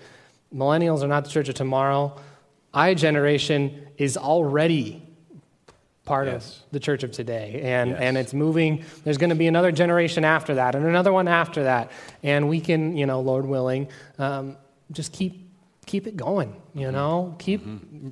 millennials 0.55 1.03
are 1.03 1.07
not 1.07 1.25
the 1.25 1.29
church 1.29 1.49
of 1.49 1.55
tomorrow. 1.55 2.15
I 2.73 2.93
generation 2.93 3.85
is 3.97 4.15
already 4.15 5.01
part 6.05 6.27
Yes. 6.27 6.61
of 6.65 6.71
the 6.71 6.79
church 6.79 7.03
of 7.03 7.11
today. 7.11 7.61
And, 7.63 7.91
Yes. 7.91 7.99
and 8.01 8.17
it's 8.17 8.33
moving. 8.33 8.83
There's 9.03 9.17
going 9.17 9.29
to 9.31 9.35
be 9.35 9.47
another 9.47 9.71
generation 9.71 10.23
after 10.23 10.55
that 10.55 10.75
and 10.75 10.85
another 10.85 11.11
one 11.11 11.27
after 11.27 11.63
that. 11.63 11.91
And 12.21 12.47
we 12.49 12.59
can, 12.61 12.95
you 12.95 13.05
know, 13.05 13.21
Lord 13.21 13.45
willing, 13.45 13.87
um, 14.19 14.57
just 14.91 15.13
keep, 15.13 15.49
keep 15.85 16.05
it 16.07 16.15
going, 16.17 16.55
you 16.73 16.91
know? 16.91 17.35
Keep 17.39 17.65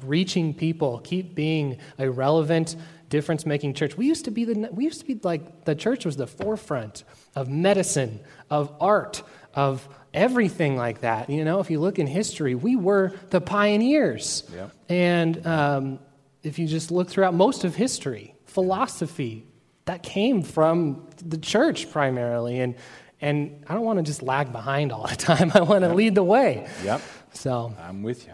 reaching 0.05 0.53
people. 0.53 0.99
Keep 1.03 1.36
being 1.36 1.78
a 1.99 2.09
relevant, 2.09 2.76
difference 3.09 3.45
making 3.45 3.74
church. 3.74 3.97
We 3.97 4.07
used 4.07 4.24
to 4.26 4.32
be 4.32 4.45
the, 4.45 4.70
we 4.72 4.86
used 4.86 5.01
to 5.01 5.05
be 5.05 5.20
like, 5.22 5.66
the 5.66 5.76
church 5.76 6.05
was 6.05 6.16
the 6.16 6.28
forefront 6.28 7.03
of 7.36 7.49
medicine, 7.49 8.22
of 8.49 8.74
art, 8.80 9.22
of 9.54 9.88
everything 10.14 10.76
like 10.76 11.02
that. 11.02 11.30
You 11.30 11.45
know, 11.45 11.60
if 11.60 11.70
you 11.70 11.80
look 11.80 11.99
in 11.99 12.08
history, 12.08 12.56
we 12.56 12.76
were 12.76 13.14
the 13.30 13.41
pioneers. 13.41 14.43
Yep. 14.54 14.72
And 14.89 15.47
um, 15.47 15.99
if 16.43 16.60
you 16.60 16.68
just 16.68 16.91
look 16.91 17.10
throughout 17.10 17.34
most 17.34 17.64
of 17.64 17.76
history, 17.76 18.36
philosophy, 18.45 19.45
that 19.86 20.04
came 20.04 20.41
from 20.43 21.08
the 21.24 21.38
church 21.38 21.91
primarily. 21.91 22.60
And, 22.60 22.76
and 23.20 23.64
I 23.68 23.74
don't 23.74 23.84
want 23.84 23.97
to 23.99 24.04
just 24.04 24.22
lag 24.22 24.52
behind 24.52 24.91
all 24.91 25.08
the 25.08 25.16
time. 25.16 25.52
I 25.56 25.62
want 25.62 25.82
to 25.84 25.88
yep. 25.88 25.95
lead 25.95 26.16
the 26.16 26.24
way. 26.24 26.68
Yep. 26.84 27.02
So 27.34 27.74
I'm 27.82 28.04
with 28.04 28.28
you. 28.28 28.34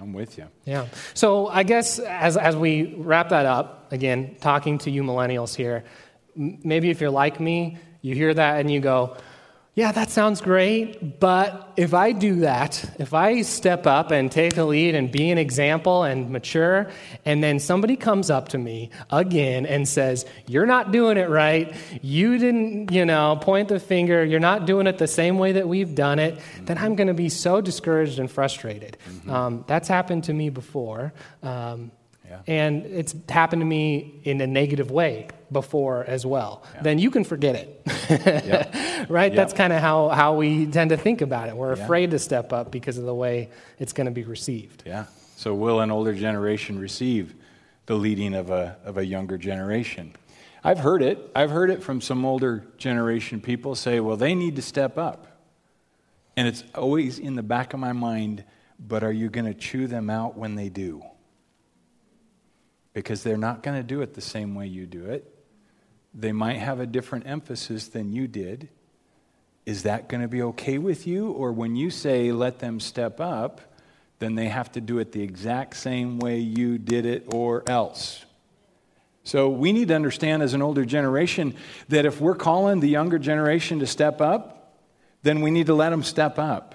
I'm 0.00 0.12
with 0.12 0.38
you. 0.38 0.46
Yeah. 0.64 0.86
So 1.14 1.48
I 1.48 1.64
guess 1.64 1.98
as, 1.98 2.36
as 2.36 2.56
we 2.56 2.94
wrap 2.94 3.30
that 3.30 3.46
up, 3.46 3.92
again, 3.92 4.36
talking 4.40 4.78
to 4.78 4.90
you 4.90 5.02
millennials 5.02 5.54
here, 5.54 5.84
maybe 6.36 6.90
if 6.90 7.00
you're 7.00 7.10
like 7.10 7.40
me, 7.40 7.78
you 8.00 8.14
hear 8.14 8.32
that 8.32 8.60
and 8.60 8.70
you 8.70 8.80
go, 8.80 9.16
yeah, 9.78 9.92
that 9.92 10.10
sounds 10.10 10.40
great, 10.40 11.20
but 11.20 11.72
if 11.76 11.94
I 11.94 12.10
do 12.10 12.40
that, 12.40 12.84
if 12.98 13.14
I 13.14 13.42
step 13.42 13.86
up 13.86 14.10
and 14.10 14.28
take 14.28 14.56
a 14.56 14.64
lead 14.64 14.96
and 14.96 15.08
be 15.08 15.30
an 15.30 15.38
example 15.38 16.02
and 16.02 16.30
mature, 16.30 16.90
and 17.24 17.44
then 17.44 17.60
somebody 17.60 17.94
comes 17.94 18.28
up 18.28 18.48
to 18.48 18.58
me 18.58 18.90
again 19.08 19.66
and 19.66 19.86
says, 19.86 20.26
You're 20.48 20.66
not 20.66 20.90
doing 20.90 21.16
it 21.16 21.28
right, 21.28 21.72
you 22.02 22.38
didn't, 22.38 22.90
you 22.90 23.04
know, 23.04 23.38
point 23.40 23.68
the 23.68 23.78
finger, 23.78 24.24
you're 24.24 24.40
not 24.40 24.66
doing 24.66 24.88
it 24.88 24.98
the 24.98 25.06
same 25.06 25.38
way 25.38 25.52
that 25.52 25.68
we've 25.68 25.94
done 25.94 26.18
it, 26.18 26.38
mm-hmm. 26.38 26.64
then 26.64 26.76
I'm 26.76 26.96
going 26.96 27.06
to 27.06 27.14
be 27.14 27.28
so 27.28 27.60
discouraged 27.60 28.18
and 28.18 28.28
frustrated. 28.28 28.96
Mm-hmm. 29.08 29.30
Um, 29.30 29.64
that's 29.68 29.86
happened 29.86 30.24
to 30.24 30.32
me 30.34 30.50
before. 30.50 31.12
Um, 31.44 31.92
yeah. 32.28 32.40
And 32.46 32.84
it's 32.86 33.14
happened 33.28 33.60
to 33.60 33.66
me 33.66 34.20
in 34.24 34.40
a 34.40 34.46
negative 34.46 34.90
way 34.90 35.28
before 35.50 36.04
as 36.04 36.26
well. 36.26 36.62
Yeah. 36.74 36.82
Then 36.82 36.98
you 36.98 37.10
can 37.10 37.24
forget 37.24 37.54
it. 37.54 37.82
yep. 38.44 38.74
Right? 39.08 39.32
Yep. 39.32 39.36
That's 39.36 39.52
kind 39.54 39.72
of 39.72 39.80
how, 39.80 40.08
how 40.08 40.34
we 40.34 40.66
tend 40.66 40.90
to 40.90 40.96
think 40.96 41.20
about 41.20 41.48
it. 41.48 41.56
We're 41.56 41.74
yeah. 41.74 41.84
afraid 41.84 42.10
to 42.10 42.18
step 42.18 42.52
up 42.52 42.70
because 42.70 42.98
of 42.98 43.04
the 43.04 43.14
way 43.14 43.48
it's 43.78 43.92
going 43.92 44.06
to 44.06 44.10
be 44.10 44.24
received. 44.24 44.82
Yeah. 44.84 45.06
So, 45.36 45.54
will 45.54 45.80
an 45.80 45.90
older 45.90 46.12
generation 46.12 46.78
receive 46.78 47.34
the 47.86 47.94
leading 47.94 48.34
of 48.34 48.50
a, 48.50 48.76
of 48.84 48.98
a 48.98 49.06
younger 49.06 49.38
generation? 49.38 50.14
I've 50.64 50.80
heard 50.80 51.00
it. 51.00 51.30
I've 51.34 51.50
heard 51.50 51.70
it 51.70 51.82
from 51.82 52.00
some 52.00 52.24
older 52.24 52.66
generation 52.76 53.40
people 53.40 53.74
say, 53.74 54.00
well, 54.00 54.16
they 54.16 54.34
need 54.34 54.56
to 54.56 54.62
step 54.62 54.98
up. 54.98 55.28
And 56.36 56.46
it's 56.46 56.64
always 56.74 57.18
in 57.18 57.36
the 57.36 57.42
back 57.42 57.72
of 57.72 57.80
my 57.80 57.92
mind, 57.92 58.44
but 58.78 59.02
are 59.02 59.12
you 59.12 59.30
going 59.30 59.46
to 59.46 59.54
chew 59.54 59.86
them 59.86 60.10
out 60.10 60.36
when 60.36 60.56
they 60.56 60.68
do? 60.68 61.02
Because 62.98 63.22
they're 63.22 63.36
not 63.36 63.62
going 63.62 63.76
to 63.76 63.82
do 63.84 64.02
it 64.02 64.14
the 64.14 64.20
same 64.20 64.56
way 64.56 64.66
you 64.66 64.84
do 64.84 65.06
it. 65.06 65.32
They 66.12 66.32
might 66.32 66.56
have 66.56 66.80
a 66.80 66.86
different 66.86 67.28
emphasis 67.28 67.86
than 67.86 68.12
you 68.12 68.26
did. 68.26 68.68
Is 69.66 69.84
that 69.84 70.08
going 70.08 70.22
to 70.22 70.26
be 70.26 70.42
okay 70.42 70.78
with 70.78 71.06
you? 71.06 71.30
Or 71.30 71.52
when 71.52 71.76
you 71.76 71.90
say 71.90 72.32
let 72.32 72.58
them 72.58 72.80
step 72.80 73.20
up, 73.20 73.60
then 74.18 74.34
they 74.34 74.48
have 74.48 74.72
to 74.72 74.80
do 74.80 74.98
it 74.98 75.12
the 75.12 75.22
exact 75.22 75.76
same 75.76 76.18
way 76.18 76.40
you 76.40 76.76
did 76.76 77.06
it 77.06 77.32
or 77.32 77.62
else. 77.68 78.24
So 79.22 79.48
we 79.48 79.72
need 79.72 79.86
to 79.88 79.94
understand 79.94 80.42
as 80.42 80.52
an 80.52 80.60
older 80.60 80.84
generation 80.84 81.54
that 81.90 82.04
if 82.04 82.20
we're 82.20 82.34
calling 82.34 82.80
the 82.80 82.88
younger 82.88 83.20
generation 83.20 83.78
to 83.78 83.86
step 83.86 84.20
up, 84.20 84.74
then 85.22 85.40
we 85.40 85.52
need 85.52 85.66
to 85.66 85.74
let 85.74 85.90
them 85.90 86.02
step 86.02 86.36
up. 86.36 86.67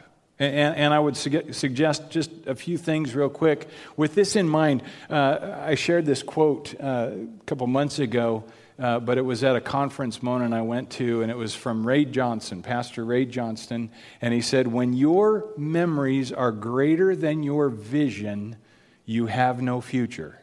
And, 0.43 0.75
and, 0.75 0.93
I 0.93 0.99
would 0.99 1.15
suggest 1.15 2.09
just 2.09 2.29
a 2.47 2.55
few 2.55 2.77
things 2.77 3.15
real 3.15 3.29
quick. 3.29 3.69
With 3.95 4.13
this 4.13 4.35
in 4.35 4.49
mind, 4.49 4.83
uh, 5.09 5.57
I 5.61 5.75
shared 5.75 6.05
this 6.05 6.21
quote 6.21 6.75
uh, 6.81 7.11
a 7.13 7.45
couple 7.45 7.65
months 7.67 7.99
ago, 7.99 8.43
uh, 8.77 8.99
but 8.99 9.17
it 9.17 9.21
was 9.21 9.43
at 9.43 9.55
a 9.55 9.61
conference 9.61 10.21
Mona 10.21 10.43
and 10.45 10.53
I 10.53 10.61
went 10.61 10.89
to, 10.91 11.21
and 11.21 11.31
it 11.31 11.37
was 11.37 11.55
from 11.55 11.87
Ray 11.87 12.03
Johnson, 12.03 12.61
Pastor 12.61 13.05
Ray 13.05 13.25
Johnston. 13.25 13.89
And 14.21 14.33
he 14.33 14.41
said, 14.41 14.67
When 14.67 14.93
your 14.93 15.45
memories 15.55 16.31
are 16.31 16.51
greater 16.51 17.15
than 17.15 17.43
your 17.43 17.69
vision, 17.69 18.57
you 19.05 19.27
have 19.27 19.61
no 19.61 19.79
future. 19.79 20.41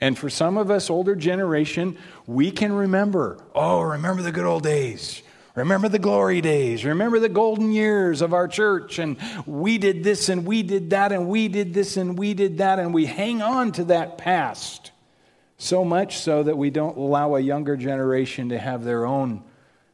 And 0.00 0.16
for 0.18 0.30
some 0.30 0.58
of 0.58 0.70
us, 0.70 0.90
older 0.90 1.16
generation, 1.16 1.96
we 2.26 2.50
can 2.50 2.72
remember, 2.72 3.38
oh, 3.54 3.80
remember 3.80 4.22
the 4.22 4.32
good 4.32 4.44
old 4.44 4.62
days. 4.62 5.22
Remember 5.54 5.88
the 5.88 5.98
glory 5.98 6.40
days. 6.40 6.84
Remember 6.84 7.18
the 7.18 7.28
golden 7.28 7.72
years 7.72 8.22
of 8.22 8.32
our 8.32 8.48
church. 8.48 8.98
And 8.98 9.16
we 9.46 9.78
did 9.78 10.04
this 10.04 10.28
and 10.28 10.46
we 10.46 10.62
did 10.62 10.90
that 10.90 11.12
and 11.12 11.28
we 11.28 11.48
did 11.48 11.74
this 11.74 11.96
and 11.96 12.18
we 12.18 12.34
did 12.34 12.58
that. 12.58 12.78
And 12.78 12.94
we 12.94 13.06
hang 13.06 13.42
on 13.42 13.72
to 13.72 13.84
that 13.84 14.18
past 14.18 14.92
so 15.56 15.84
much 15.84 16.18
so 16.18 16.42
that 16.44 16.56
we 16.56 16.70
don't 16.70 16.96
allow 16.96 17.34
a 17.34 17.40
younger 17.40 17.76
generation 17.76 18.50
to 18.50 18.58
have 18.58 18.84
their 18.84 19.04
own, 19.04 19.42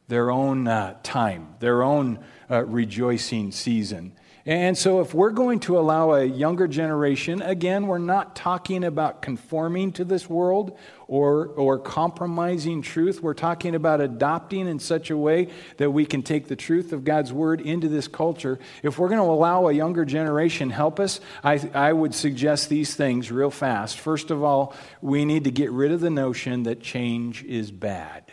their 0.07 0.29
own 0.29 0.67
uh, 0.67 0.97
time, 1.01 1.55
their 1.59 1.81
own 1.81 2.19
uh, 2.49 2.63
rejoicing 2.65 3.51
season. 3.51 4.13
And 4.47 4.77
so, 4.77 5.01
if 5.01 5.11
we're 5.11 5.31
going 5.31 5.59
to 5.61 5.79
allow 5.79 6.11
a 6.11 6.23
younger 6.23 6.67
generation, 6.67 7.41
again, 7.41 7.87
we're 7.87 7.97
not 7.97 8.35
talking 8.35 8.83
about 8.83 9.23
conforming 9.23 9.91
to 9.93 10.05
this 10.05 10.29
world 10.29 10.77
or, 11.07 11.47
or 11.47 11.79
compromising 11.79 12.83
truth. 12.83 13.23
We're 13.23 13.33
talking 13.33 13.73
about 13.73 14.01
adopting 14.01 14.67
in 14.67 14.77
such 14.77 15.09
a 15.09 15.17
way 15.17 15.49
that 15.77 15.89
we 15.89 16.05
can 16.05 16.21
take 16.21 16.47
the 16.47 16.55
truth 16.55 16.93
of 16.93 17.03
God's 17.03 17.33
word 17.33 17.59
into 17.59 17.87
this 17.87 18.07
culture. 18.07 18.59
If 18.83 18.99
we're 18.99 19.09
going 19.09 19.19
to 19.19 19.25
allow 19.25 19.67
a 19.67 19.73
younger 19.73 20.05
generation 20.05 20.69
help 20.69 20.99
us, 20.99 21.19
I, 21.43 21.67
I 21.73 21.91
would 21.91 22.13
suggest 22.13 22.69
these 22.69 22.93
things 22.93 23.31
real 23.31 23.49
fast. 23.49 23.97
First 23.97 24.29
of 24.29 24.43
all, 24.43 24.75
we 25.01 25.25
need 25.25 25.45
to 25.45 25.51
get 25.51 25.71
rid 25.71 25.91
of 25.91 26.01
the 26.01 26.11
notion 26.11 26.63
that 26.63 26.81
change 26.81 27.43
is 27.45 27.71
bad. 27.71 28.31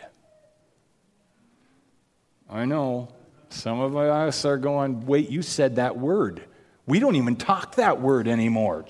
I 2.47 2.65
know 2.65 3.09
some 3.53 3.79
of 3.79 3.95
us 3.95 4.45
are 4.45 4.57
going, 4.57 5.05
wait, 5.05 5.29
you 5.29 5.41
said 5.41 5.75
that 5.75 5.97
word. 5.97 6.43
We 6.85 6.99
don't 6.99 7.15
even 7.15 7.35
talk 7.35 7.75
that 7.75 8.01
word 8.01 8.27
anymore. 8.27 8.85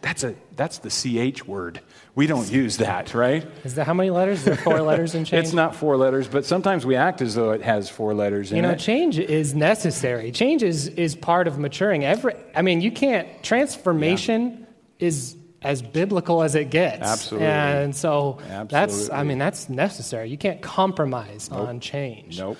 That's, 0.00 0.24
a, 0.24 0.34
that's 0.56 0.78
the 0.78 0.90
CH 0.90 1.46
word. 1.46 1.80
We 2.14 2.26
don't 2.26 2.50
use 2.50 2.76
that, 2.76 3.14
right? 3.14 3.46
Is 3.64 3.76
that 3.76 3.86
how 3.86 3.94
many 3.94 4.10
letters? 4.10 4.40
Is 4.40 4.44
there 4.44 4.56
four 4.56 4.82
letters 4.82 5.14
in 5.14 5.24
change? 5.24 5.44
It's 5.44 5.54
not 5.54 5.74
four 5.74 5.96
letters, 5.96 6.28
but 6.28 6.44
sometimes 6.44 6.84
we 6.84 6.94
act 6.94 7.22
as 7.22 7.34
though 7.34 7.52
it 7.52 7.62
has 7.62 7.88
four 7.88 8.12
letters 8.12 8.52
in 8.52 8.58
it. 8.58 8.60
You 8.60 8.66
know, 8.66 8.74
change 8.74 9.18
is 9.18 9.54
necessary. 9.54 10.30
Change 10.30 10.62
is, 10.62 10.88
is 10.88 11.16
part 11.16 11.48
of 11.48 11.58
maturing. 11.58 12.04
Every, 12.04 12.34
I 12.54 12.62
mean, 12.62 12.80
you 12.80 12.92
can't, 12.92 13.42
transformation 13.42 14.66
yeah. 14.98 15.06
is 15.06 15.36
as 15.62 15.80
biblical 15.80 16.42
as 16.42 16.54
it 16.54 16.70
gets. 16.70 17.02
Absolutely. 17.02 17.48
And 17.48 17.96
so 17.96 18.38
Absolutely. 18.40 18.66
that's, 18.68 19.10
I 19.10 19.22
mean, 19.22 19.38
that's 19.38 19.68
necessary. 19.68 20.28
You 20.28 20.38
can't 20.38 20.60
compromise 20.60 21.50
nope. 21.50 21.68
on 21.68 21.80
change. 21.80 22.38
Nope. 22.38 22.58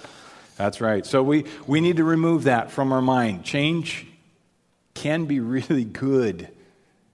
That's 0.56 0.80
right. 0.80 1.04
So 1.04 1.22
we, 1.22 1.44
we 1.66 1.80
need 1.80 1.96
to 1.96 2.04
remove 2.04 2.44
that 2.44 2.70
from 2.70 2.92
our 2.92 3.02
mind. 3.02 3.44
Change 3.44 4.06
can 4.94 5.24
be 5.24 5.40
really 5.40 5.84
good 5.84 6.48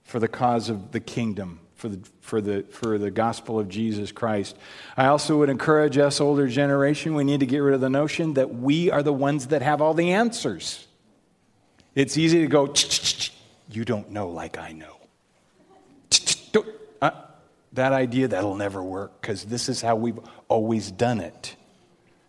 for 0.05 0.19
the 0.19 0.29
cause 0.29 0.69
of 0.71 0.93
the 0.93 1.01
kingdom, 1.01 1.61
for 1.77 1.89
the, 1.89 2.01
for 2.21 2.41
the, 2.41 2.63
for 2.71 2.99
the 2.99 3.11
gospel 3.11 3.61
of 3.61 3.69
Jesus 3.69 4.11
Christ. 4.11 4.57
I 4.97 5.07
also 5.07 5.39
would 5.39 5.51
encourage 5.51 5.99
us, 5.99 6.21
older 6.21 6.49
generation, 6.49 7.15
we 7.15 7.25
need 7.25 7.41
to 7.41 7.47
get 7.47 7.59
rid 7.59 7.75
of 7.75 7.81
the 7.81 7.91
notion 7.91 8.35
that 8.35 8.55
we 8.55 8.91
are 8.91 9.03
the 9.03 9.13
ones 9.13 9.49
that 9.49 9.63
have 9.63 9.81
all 9.81 9.95
the 9.95 10.13
answers. 10.13 10.87
It's 11.95 12.17
easy 12.17 12.41
to 12.41 12.47
go, 12.47 12.73
you 13.71 13.85
don't 13.85 14.11
know 14.11 14.29
like 14.29 14.59
I 14.59 14.73
know. 14.73 14.95
Uh, 17.01 17.11
that 17.75 17.93
idea, 17.93 18.29
that'll 18.29 18.57
never 18.57 18.83
work 18.83 19.21
because 19.21 19.45
this 19.45 19.69
is 19.69 19.81
how 19.81 19.95
we've 19.95 20.19
always 20.49 20.91
done 20.91 21.21
it. 21.21 21.55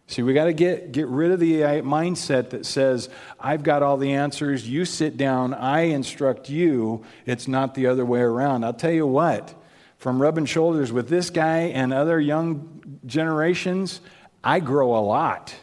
See, 0.10 0.24
we 0.24 0.34
got 0.34 0.46
to 0.46 0.54
get, 0.54 0.92
get 0.92 1.08
rid 1.08 1.30
of 1.30 1.40
the 1.40 1.62
mindset 1.84 2.50
that 2.50 2.66
says, 2.66 3.10
I've 3.40 3.62
got 3.62 3.84
all 3.84 3.96
the 3.96 4.14
answers, 4.14 4.68
you 4.68 4.84
sit 4.84 5.18
down, 5.18 5.54
I 5.54 5.82
instruct 5.82 6.50
you. 6.50 7.06
It's 7.28 7.48
not 7.48 7.76
the 7.76 7.86
other 7.86 8.04
way 8.04 8.22
around. 8.22 8.64
I'll 8.64 8.74
tell 8.74 8.92
you 8.92 9.06
what, 9.06 9.54
from 10.00 10.20
rubbing 10.20 10.46
shoulders 10.46 10.92
with 10.92 11.10
this 11.10 11.30
guy 11.30 11.60
and 11.60 11.94
other 11.94 12.20
young 12.20 13.00
generations, 13.06 14.02
I 14.44 14.62
grow 14.62 14.98
a 14.98 15.04
lot. 15.06 15.54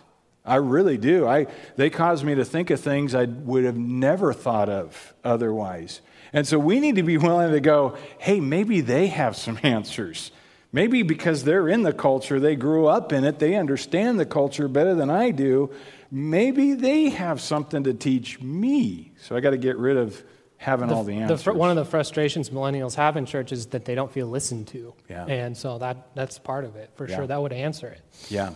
I 0.44 0.56
really 0.56 0.96
do. 0.96 1.26
I, 1.26 1.48
they 1.74 1.90
cause 1.90 2.22
me 2.22 2.36
to 2.36 2.44
think 2.44 2.70
of 2.70 2.78
things 2.78 3.16
I 3.16 3.24
would 3.24 3.64
have 3.64 3.76
never 3.76 4.32
thought 4.32 4.68
of 4.68 5.12
otherwise. 5.24 6.02
And 6.32 6.46
so 6.46 6.56
we 6.56 6.78
need 6.78 6.94
to 6.94 7.02
be 7.02 7.18
willing 7.18 7.50
to 7.50 7.60
go, 7.60 7.96
hey, 8.18 8.38
maybe 8.38 8.80
they 8.80 9.08
have 9.08 9.36
some 9.36 9.58
answers. 9.64 10.30
Maybe 10.72 11.02
because 11.02 11.44
they're 11.44 11.68
in 11.68 11.82
the 11.82 11.92
culture, 11.92 12.38
they 12.38 12.56
grew 12.56 12.86
up 12.86 13.12
in 13.12 13.24
it, 13.24 13.38
they 13.38 13.54
understand 13.54 14.20
the 14.20 14.26
culture 14.26 14.68
better 14.68 14.94
than 14.94 15.10
I 15.10 15.30
do. 15.30 15.70
Maybe 16.10 16.74
they 16.74 17.08
have 17.10 17.40
something 17.40 17.84
to 17.84 17.94
teach 17.94 18.40
me. 18.40 19.12
So 19.22 19.36
I 19.36 19.40
got 19.40 19.50
to 19.50 19.56
get 19.56 19.78
rid 19.78 19.96
of 19.96 20.22
having 20.58 20.88
the, 20.88 20.94
all 20.94 21.04
the 21.04 21.14
answers. 21.14 21.44
The, 21.44 21.54
one 21.54 21.70
of 21.70 21.76
the 21.76 21.84
frustrations 21.84 22.50
millennials 22.50 22.94
have 22.94 23.16
in 23.16 23.26
church 23.26 23.52
is 23.52 23.66
that 23.68 23.84
they 23.84 23.94
don't 23.94 24.10
feel 24.12 24.26
listened 24.26 24.68
to. 24.68 24.94
Yeah. 25.08 25.26
And 25.26 25.56
so 25.56 25.78
that, 25.78 26.08
that's 26.14 26.38
part 26.38 26.64
of 26.64 26.76
it, 26.76 26.90
for 26.94 27.08
yeah. 27.08 27.16
sure. 27.16 27.26
That 27.26 27.40
would 27.40 27.52
answer 27.52 27.88
it. 27.88 28.00
Yeah. 28.28 28.52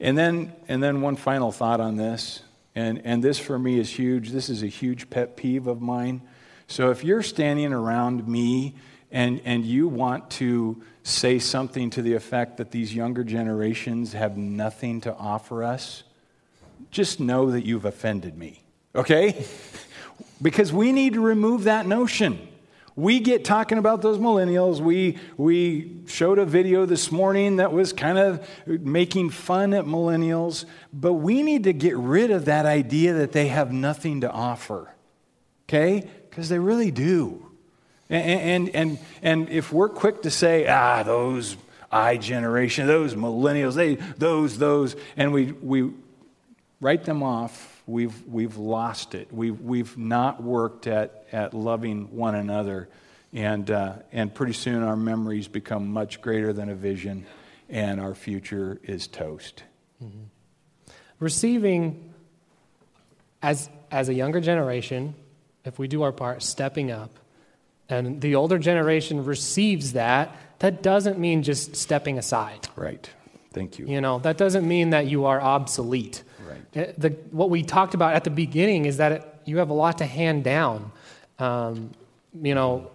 And 0.00 0.18
then, 0.18 0.52
and 0.68 0.82
then 0.82 1.00
one 1.00 1.16
final 1.16 1.52
thought 1.52 1.80
on 1.80 1.96
this, 1.96 2.42
and, 2.74 3.02
and 3.04 3.22
this 3.22 3.38
for 3.38 3.58
me 3.58 3.78
is 3.78 3.88
huge. 3.90 4.30
This 4.30 4.48
is 4.48 4.62
a 4.62 4.66
huge 4.66 5.10
pet 5.10 5.36
peeve 5.36 5.66
of 5.66 5.80
mine. 5.80 6.22
So 6.66 6.90
if 6.90 7.04
you're 7.04 7.22
standing 7.22 7.72
around 7.72 8.26
me 8.26 8.74
and, 9.10 9.40
and 9.44 9.64
you 9.64 9.88
want 9.88 10.30
to 10.32 10.82
say 11.02 11.38
something 11.38 11.90
to 11.90 12.02
the 12.02 12.14
effect 12.14 12.56
that 12.58 12.70
these 12.70 12.94
younger 12.94 13.24
generations 13.24 14.12
have 14.12 14.36
nothing 14.36 15.00
to 15.00 15.14
offer 15.14 15.64
us, 15.64 16.04
just 16.90 17.20
know 17.20 17.50
that 17.50 17.64
you've 17.64 17.84
offended 17.84 18.36
me, 18.36 18.62
okay? 18.94 19.44
because 20.42 20.72
we 20.72 20.92
need 20.92 21.14
to 21.14 21.20
remove 21.20 21.64
that 21.64 21.86
notion. 21.86 22.48
We 22.94 23.20
get 23.20 23.44
talking 23.44 23.78
about 23.78 24.02
those 24.02 24.18
millennials. 24.18 24.80
We, 24.80 25.18
we 25.38 26.02
showed 26.06 26.38
a 26.38 26.44
video 26.44 26.84
this 26.84 27.10
morning 27.10 27.56
that 27.56 27.72
was 27.72 27.92
kind 27.92 28.18
of 28.18 28.46
making 28.66 29.30
fun 29.30 29.72
at 29.72 29.86
millennials, 29.86 30.66
but 30.92 31.14
we 31.14 31.42
need 31.42 31.64
to 31.64 31.72
get 31.72 31.96
rid 31.96 32.30
of 32.30 32.44
that 32.44 32.66
idea 32.66 33.14
that 33.14 33.32
they 33.32 33.48
have 33.48 33.72
nothing 33.72 34.20
to 34.20 34.30
offer, 34.30 34.94
okay? 35.66 36.06
Because 36.28 36.50
they 36.50 36.58
really 36.58 36.90
do. 36.90 37.51
And, 38.12 38.68
and, 38.68 38.76
and, 38.76 38.98
and 39.22 39.48
if 39.48 39.72
we're 39.72 39.88
quick 39.88 40.22
to 40.22 40.30
say, 40.30 40.68
ah, 40.68 41.02
those 41.02 41.56
I 41.90 42.18
generation, 42.18 42.86
those 42.86 43.14
millennials, 43.14 43.74
they, 43.74 43.96
those, 43.96 44.58
those, 44.58 44.94
and 45.16 45.32
we, 45.32 45.52
we 45.52 45.90
write 46.80 47.04
them 47.04 47.24
off 47.24 47.72
we've, 47.86 48.26
we've 48.26 48.56
lost 48.56 49.14
it. 49.14 49.32
We've, 49.32 49.60
we've 49.60 49.96
not 49.96 50.42
worked 50.42 50.86
at, 50.86 51.26
at 51.32 51.54
loving 51.54 52.16
one 52.16 52.34
another. 52.34 52.88
And, 53.32 53.70
uh, 53.70 53.94
and 54.12 54.34
pretty 54.34 54.52
soon 54.52 54.82
our 54.82 54.96
memories 54.96 55.48
become 55.48 55.88
much 55.88 56.20
greater 56.20 56.52
than 56.52 56.68
a 56.68 56.74
vision, 56.74 57.24
and 57.70 58.00
our 58.00 58.14
future 58.14 58.78
is 58.82 59.06
toast. 59.06 59.62
Mm-hmm. 60.02 60.24
Receiving, 61.18 62.12
as, 63.40 63.70
as 63.90 64.08
a 64.10 64.14
younger 64.14 64.40
generation, 64.40 65.14
if 65.64 65.78
we 65.78 65.88
do 65.88 66.02
our 66.02 66.12
part, 66.12 66.42
stepping 66.42 66.90
up, 66.90 67.18
and 67.88 68.20
the 68.20 68.34
older 68.34 68.58
generation 68.58 69.24
receives 69.24 69.92
that, 69.92 70.36
that 70.60 70.82
doesn't 70.82 71.18
mean 71.18 71.42
just 71.42 71.76
stepping 71.76 72.18
aside. 72.18 72.68
Right. 72.76 73.08
Thank 73.52 73.78
you. 73.78 73.86
You 73.86 74.00
know, 74.00 74.18
that 74.20 74.38
doesn't 74.38 74.66
mean 74.66 74.90
that 74.90 75.06
you 75.06 75.26
are 75.26 75.40
obsolete. 75.40 76.22
Right. 76.48 76.88
Uh, 76.88 76.92
the, 76.96 77.10
what 77.30 77.50
we 77.50 77.62
talked 77.62 77.94
about 77.94 78.14
at 78.14 78.24
the 78.24 78.30
beginning 78.30 78.86
is 78.86 78.96
that 78.96 79.12
it, 79.12 79.34
you 79.44 79.58
have 79.58 79.70
a 79.70 79.74
lot 79.74 79.98
to 79.98 80.06
hand 80.06 80.44
down. 80.44 80.92
Um, 81.38 81.90
you 82.40 82.54
know, 82.54 82.90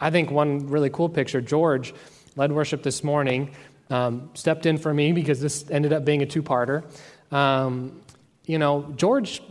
I 0.00 0.10
think 0.10 0.30
one 0.30 0.68
really 0.68 0.90
cool 0.90 1.08
picture, 1.08 1.40
George 1.40 1.94
led 2.36 2.52
worship 2.52 2.82
this 2.82 3.02
morning, 3.02 3.52
um, 3.90 4.30
stepped 4.34 4.66
in 4.66 4.78
for 4.78 4.92
me 4.92 5.12
because 5.12 5.40
this 5.40 5.64
ended 5.70 5.92
up 5.92 6.04
being 6.04 6.22
a 6.22 6.26
two 6.26 6.42
parter. 6.42 6.84
Um, 7.32 8.02
you 8.46 8.58
know, 8.58 8.92
George 8.96 9.42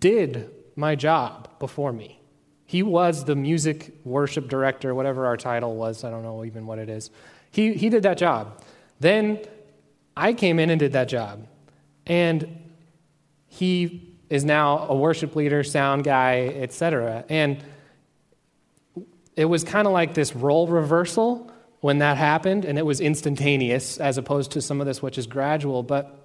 did 0.00 0.50
my 0.76 0.94
job 0.94 1.48
before 1.58 1.92
me. 1.92 2.18
He 2.74 2.82
was 2.82 3.24
the 3.24 3.36
music 3.36 3.94
worship 4.02 4.48
director, 4.48 4.96
whatever 4.96 5.26
our 5.26 5.36
title 5.36 5.76
was. 5.76 6.02
I 6.02 6.10
don't 6.10 6.24
know 6.24 6.44
even 6.44 6.66
what 6.66 6.80
it 6.80 6.88
is. 6.88 7.08
He, 7.52 7.72
he 7.74 7.88
did 7.88 8.02
that 8.02 8.18
job. 8.18 8.60
Then 8.98 9.38
I 10.16 10.32
came 10.32 10.58
in 10.58 10.70
and 10.70 10.80
did 10.80 10.94
that 10.94 11.08
job. 11.08 11.46
And 12.04 12.72
he 13.46 14.16
is 14.28 14.44
now 14.44 14.88
a 14.88 14.96
worship 14.96 15.36
leader, 15.36 15.62
sound 15.62 16.02
guy, 16.02 16.46
etc. 16.48 17.24
And 17.28 17.62
it 19.36 19.44
was 19.44 19.62
kind 19.62 19.86
of 19.86 19.92
like 19.92 20.14
this 20.14 20.34
role 20.34 20.66
reversal 20.66 21.52
when 21.78 21.98
that 21.98 22.16
happened, 22.16 22.64
and 22.64 22.76
it 22.76 22.84
was 22.84 23.00
instantaneous 23.00 23.98
as 23.98 24.18
opposed 24.18 24.50
to 24.50 24.60
some 24.60 24.80
of 24.80 24.88
this 24.88 25.00
which 25.00 25.16
is 25.16 25.28
gradual. 25.28 25.84
But 25.84 26.18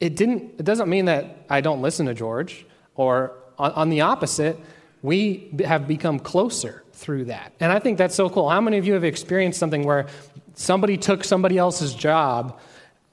it 0.00 0.16
didn't. 0.16 0.54
It 0.58 0.64
doesn't 0.64 0.88
mean 0.88 1.04
that 1.04 1.46
I 1.48 1.60
don't 1.60 1.80
listen 1.80 2.06
to 2.06 2.14
George, 2.14 2.66
or 2.96 3.36
on, 3.56 3.70
on 3.70 3.90
the 3.90 4.00
opposite, 4.00 4.58
we 5.04 5.50
have 5.66 5.86
become 5.86 6.18
closer 6.18 6.82
through 6.94 7.26
that. 7.26 7.52
And 7.60 7.70
I 7.70 7.78
think 7.78 7.98
that's 7.98 8.14
so 8.14 8.30
cool. 8.30 8.48
How 8.48 8.62
many 8.62 8.78
of 8.78 8.86
you 8.86 8.94
have 8.94 9.04
experienced 9.04 9.60
something 9.60 9.84
where 9.84 10.06
somebody 10.54 10.96
took 10.96 11.24
somebody 11.24 11.58
else's 11.58 11.94
job? 11.94 12.58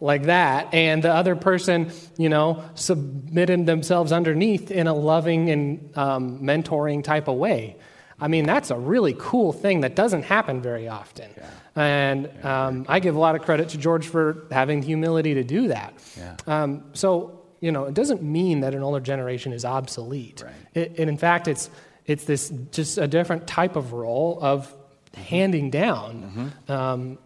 like 0.04 0.24
that, 0.24 0.74
and 0.74 1.04
the 1.04 1.14
other 1.14 1.36
person, 1.36 1.92
you 2.18 2.28
know, 2.28 2.64
submitted 2.74 3.68
themselves 3.68 4.12
underneath 4.12 4.72
in 4.72 4.88
a 4.88 4.96
loving 4.96 5.52
and 5.52 5.96
um, 5.96 6.40
mentoring 6.40 7.04
type 7.04 7.28
of 7.28 7.38
way. 7.38 7.76
I 8.20 8.28
mean, 8.28 8.48
that's 8.48 8.72
a 8.72 8.78
really 8.78 9.16
cool 9.20 9.54
thing 9.54 9.82
that 9.82 9.96
doesn't 9.96 10.24
happen 10.24 10.60
very 10.60 10.88
often. 10.88 11.30
Yeah. 11.38 11.50
And 11.76 12.46
um, 12.46 12.86
I 12.90 13.00
give 13.00 13.16
a 13.16 13.20
lot 13.20 13.36
of 13.36 13.44
credit 13.44 13.70
to 13.70 13.78
George 13.78 14.08
for 14.08 14.48
having 14.50 14.82
humility 14.82 15.36
to 15.36 15.44
do 15.44 15.68
that. 15.68 15.94
Yeah. 16.18 16.36
Um, 16.48 16.84
so, 16.94 17.41
you 17.62 17.72
know, 17.72 17.86
it 17.86 17.94
doesn't 17.94 18.22
mean 18.22 18.62
that 18.62 18.76
an 18.76 18.84
older 18.84 19.00
generation 19.00 19.54
is 19.54 19.64
obsolete. 19.64 20.44
Right. 20.44 20.54
It, 20.74 21.00
and 21.00 21.10
in 21.10 21.18
fact, 21.18 21.48
it's, 21.48 21.70
it's 22.06 22.26
this 22.26 22.52
just 22.72 22.98
a 22.98 23.08
different 23.08 23.48
type 23.48 23.76
of 23.76 23.94
role 23.94 24.40
of 24.42 24.68
mm-hmm. 24.68 25.22
handing 25.22 25.70
down. 25.70 26.52
Mm-hmm. 26.68 26.72
Um, 26.72 27.18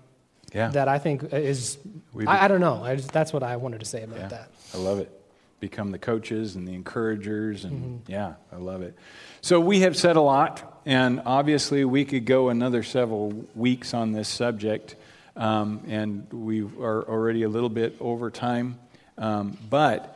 yeah. 0.54 0.70
that 0.70 0.88
I 0.88 1.00
think 1.00 1.34
is, 1.34 1.78
I, 2.26 2.46
I, 2.46 2.48
don't 2.48 2.62
know. 2.62 2.82
I 2.84 2.96
just, 2.96 3.12
that's 3.12 3.34
what 3.34 3.44
I 3.44 3.58
wanted 3.58 3.82
to 3.82 3.86
say 3.86 4.04
about 4.04 4.20
yeah. 4.20 4.28
that. 4.30 4.52
I 4.74 4.78
love 4.78 5.00
it. 5.00 5.12
Become 5.60 5.92
the 5.92 6.00
coaches 6.00 6.56
and 6.56 6.68
the 6.68 6.74
encouragers, 6.74 7.64
and 7.64 8.02
mm-hmm. 8.02 8.12
yeah, 8.12 8.34
I 8.52 8.58
love 8.58 8.82
it. 8.82 8.96
So 9.42 9.60
we 9.60 9.80
have 9.80 9.98
said 9.98 10.16
a 10.16 10.22
lot, 10.22 10.82
and 10.86 11.22
obviously 11.26 11.86
we 11.86 12.06
could 12.06 12.26
go 12.26 12.50
another 12.50 12.84
several 12.84 13.46
weeks 13.56 13.94
on 13.94 14.12
this 14.12 14.28
subject, 14.28 14.96
um, 15.36 15.82
and 15.88 16.32
we 16.32 16.62
are 16.62 17.04
already 17.08 17.44
a 17.44 17.50
little 17.50 17.70
bit 17.70 17.96
over 18.00 18.30
time. 18.30 18.80
Um, 19.18 19.58
but 19.70 20.15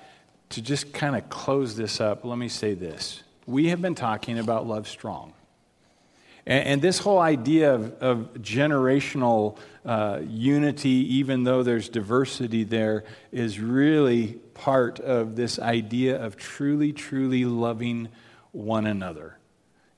to 0.49 0.61
just 0.61 0.93
kind 0.93 1.15
of 1.15 1.29
close 1.29 1.75
this 1.75 2.01
up, 2.01 2.25
let 2.25 2.37
me 2.37 2.49
say 2.49 2.73
this. 2.73 3.23
We 3.45 3.69
have 3.69 3.81
been 3.81 3.95
talking 3.95 4.39
about 4.39 4.67
love 4.67 4.87
strong. 4.87 5.33
And, 6.45 6.67
and 6.67 6.81
this 6.81 6.99
whole 6.99 7.19
idea 7.19 7.73
of, 7.73 7.93
of 8.01 8.33
generational 8.35 9.57
uh, 9.85 10.21
unity, 10.27 11.15
even 11.17 11.43
though 11.43 11.63
there's 11.63 11.89
diversity 11.89 12.63
there, 12.63 13.05
is 13.31 13.59
really 13.59 14.33
part 14.53 14.99
of 14.99 15.35
this 15.35 15.59
idea 15.59 16.21
of 16.21 16.35
truly, 16.35 16.93
truly 16.93 17.45
loving 17.45 18.09
one 18.51 18.85
another. 18.85 19.38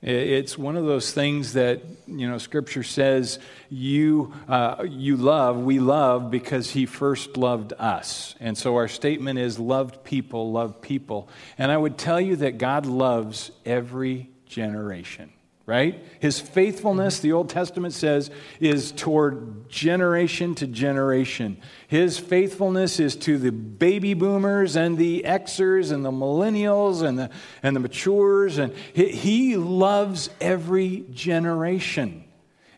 It's 0.02 0.58
one 0.58 0.78
of 0.78 0.86
those 0.86 1.12
things 1.12 1.54
that, 1.54 1.82
you 2.08 2.28
know, 2.28 2.40
Scripture 2.40 2.82
says 2.82 3.38
you, 3.70 4.34
uh, 4.48 4.84
you 4.88 5.16
love, 5.16 5.60
we 5.60 5.80
love 5.80 6.32
because 6.32 6.72
He 6.72 6.88
first 6.88 7.38
loved 7.38 7.74
us. 7.78 8.34
And 8.40 8.58
so 8.58 8.78
our 8.78 8.88
statement 8.88 9.38
is 9.38 9.60
loved 9.60 10.04
people, 10.04 10.52
love 10.52 10.82
people. 10.82 11.30
And 11.58 11.72
I 11.72 11.78
would 11.78 12.00
tell 12.00 12.20
you 12.20 12.38
that 12.38 12.58
God 12.58 12.88
loves 12.88 13.52
every 13.64 14.32
generation 14.48 15.32
right? 15.66 16.04
His 16.20 16.40
faithfulness, 16.40 17.20
the 17.20 17.34
Old 17.34 17.50
Testament 17.50 17.94
says, 17.94 18.32
is 18.60 18.92
toward 18.92 19.70
generation 19.70 20.56
to 20.56 20.68
generation. 20.68 21.58
His 21.88 22.18
faithfulness 22.18 23.00
is 23.00 23.16
to 23.18 23.38
the 23.38 23.52
baby 23.52 24.14
boomers 24.14 24.76
and 24.76 24.98
the 24.98 25.24
Xers 25.26 25.92
and 25.92 26.04
the 26.04 26.12
millennials 26.12 27.04
and 27.04 27.18
the, 27.18 27.30
and 27.62 27.76
the 27.76 27.80
matures. 27.80 28.58
And 28.58 28.74
he, 28.94 29.10
he 29.10 29.58
loves 29.58 30.30
every 30.42 31.06
generation. 31.12 32.26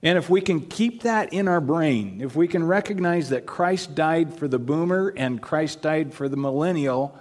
And 0.03 0.17
if 0.17 0.29
we 0.29 0.41
can 0.41 0.59
keep 0.59 1.03
that 1.03 1.31
in 1.31 1.47
our 1.47 1.61
brain, 1.61 2.19
if 2.21 2.35
we 2.35 2.49
can 2.49 2.65
recognize 2.65 3.29
that 3.29 3.45
Christ 3.45 3.95
died 3.95 4.37
for 4.37 4.49
the 4.49 4.59
boomer 4.59 5.13
and 5.15 5.41
Christ 5.41 5.81
died 5.81 6.13
for 6.13 6.27
the 6.27 6.35
millennial, 6.35 7.17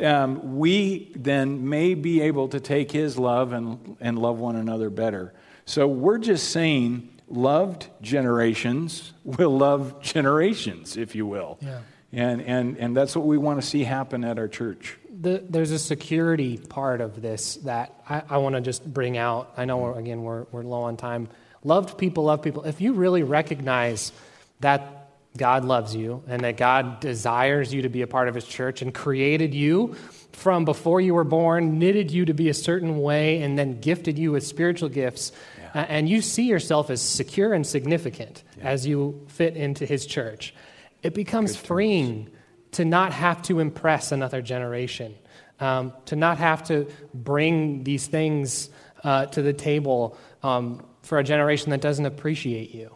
um, 0.00 0.56
we 0.56 1.12
then 1.14 1.68
may 1.68 1.94
be 1.94 2.20
able 2.22 2.48
to 2.48 2.60
take 2.60 2.90
his 2.90 3.18
love 3.18 3.52
and, 3.52 3.96
and 4.00 4.18
love 4.18 4.38
one 4.38 4.56
another 4.56 4.90
better. 4.90 5.32
So 5.64 5.86
we're 5.86 6.18
just 6.18 6.50
saying 6.50 7.08
loved 7.28 7.88
generations 8.00 9.12
will 9.24 9.56
love 9.56 10.00
generations, 10.00 10.96
if 10.96 11.14
you 11.14 11.26
will. 11.26 11.58
Yeah. 11.60 11.80
And, 12.12 12.42
and, 12.42 12.76
and 12.76 12.96
that's 12.96 13.16
what 13.16 13.26
we 13.26 13.38
want 13.38 13.60
to 13.60 13.66
see 13.66 13.84
happen 13.84 14.24
at 14.24 14.38
our 14.38 14.48
church. 14.48 14.98
The, 15.20 15.42
there's 15.48 15.70
a 15.70 15.78
security 15.78 16.58
part 16.58 17.00
of 17.00 17.22
this 17.22 17.56
that 17.56 17.94
I, 18.08 18.22
I 18.28 18.36
want 18.38 18.54
to 18.54 18.60
just 18.60 18.84
bring 18.84 19.16
out. 19.16 19.52
I 19.56 19.64
know, 19.64 19.78
we're, 19.78 19.98
again, 19.98 20.22
we're, 20.22 20.44
we're 20.52 20.62
low 20.62 20.82
on 20.82 20.96
time. 20.96 21.28
Loved 21.64 21.96
people, 21.96 22.24
love 22.24 22.42
people. 22.42 22.64
If 22.64 22.80
you 22.80 22.92
really 22.94 23.22
recognize 23.22 24.12
that 24.60 25.01
God 25.36 25.64
loves 25.64 25.94
you 25.94 26.22
and 26.26 26.44
that 26.44 26.56
God 26.56 27.00
desires 27.00 27.72
you 27.72 27.82
to 27.82 27.88
be 27.88 28.02
a 28.02 28.06
part 28.06 28.28
of 28.28 28.34
his 28.34 28.44
church 28.44 28.82
and 28.82 28.92
created 28.92 29.54
you 29.54 29.94
from 30.32 30.64
before 30.64 31.00
you 31.00 31.14
were 31.14 31.24
born, 31.24 31.78
knitted 31.78 32.10
you 32.10 32.24
to 32.26 32.34
be 32.34 32.48
a 32.48 32.54
certain 32.54 32.98
way, 33.00 33.42
and 33.42 33.58
then 33.58 33.80
gifted 33.80 34.18
you 34.18 34.32
with 34.32 34.46
spiritual 34.46 34.88
gifts. 34.88 35.32
Yeah. 35.58 35.86
and 35.88 36.08
you 36.08 36.20
see 36.20 36.44
yourself 36.44 36.90
as 36.90 37.00
secure 37.00 37.54
and 37.54 37.66
significant 37.66 38.42
yeah. 38.58 38.64
as 38.64 38.86
you 38.86 39.24
fit 39.28 39.56
into 39.56 39.86
his 39.86 40.04
church. 40.04 40.54
It 41.02 41.14
becomes 41.14 41.52
Good 41.52 41.66
freeing 41.66 42.24
terms. 42.24 42.36
to 42.72 42.84
not 42.84 43.12
have 43.12 43.42
to 43.42 43.60
impress 43.60 44.12
another 44.12 44.42
generation, 44.42 45.14
um, 45.60 45.94
to 46.06 46.16
not 46.16 46.38
have 46.38 46.64
to 46.64 46.88
bring 47.14 47.84
these 47.84 48.06
things 48.06 48.68
uh, 49.02 49.26
to 49.26 49.42
the 49.42 49.52
table 49.52 50.18
um, 50.42 50.84
for 51.02 51.18
a 51.18 51.24
generation 51.24 51.70
that 51.70 51.80
doesn't 51.80 52.06
appreciate 52.06 52.74
you 52.74 52.94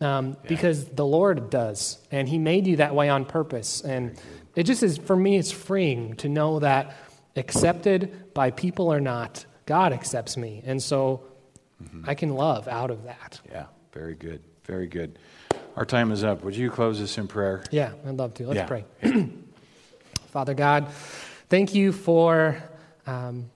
um, 0.00 0.28
yeah. 0.28 0.34
because 0.48 0.86
the 0.86 1.06
Lord 1.06 1.50
does, 1.50 1.98
and 2.10 2.28
He 2.28 2.38
made 2.38 2.66
you 2.66 2.76
that 2.76 2.94
way 2.94 3.08
on 3.08 3.24
purpose. 3.24 3.80
And 3.80 4.18
it 4.54 4.64
just 4.64 4.82
is, 4.82 4.98
for 4.98 5.16
me, 5.16 5.36
it's 5.36 5.50
freeing 5.50 6.16
to 6.16 6.28
know 6.28 6.60
that 6.60 6.96
accepted 7.36 8.34
by 8.34 8.50
people 8.50 8.92
or 8.92 9.00
not, 9.00 9.44
God 9.66 9.92
accepts 9.92 10.36
me. 10.36 10.62
And 10.64 10.82
so 10.82 11.24
mm-hmm. 11.82 12.08
I 12.08 12.14
can 12.14 12.30
love 12.30 12.68
out 12.68 12.90
of 12.90 13.04
that. 13.04 13.40
Yeah, 13.50 13.66
very 13.92 14.14
good. 14.14 14.42
Very 14.64 14.86
good. 14.86 15.18
Our 15.76 15.84
time 15.84 16.10
is 16.12 16.24
up. 16.24 16.42
Would 16.42 16.56
you 16.56 16.70
close 16.70 17.00
us 17.00 17.16
in 17.18 17.28
prayer? 17.28 17.62
Yeah, 17.70 17.92
I'd 18.06 18.16
love 18.16 18.34
to. 18.34 18.46
Let's 18.48 18.56
yeah. 18.56 18.66
pray. 18.66 18.84
Father 20.32 20.54
God, 20.54 20.88
thank 21.48 21.74
you 21.74 21.92
for 21.92 22.62
um, 23.06 23.50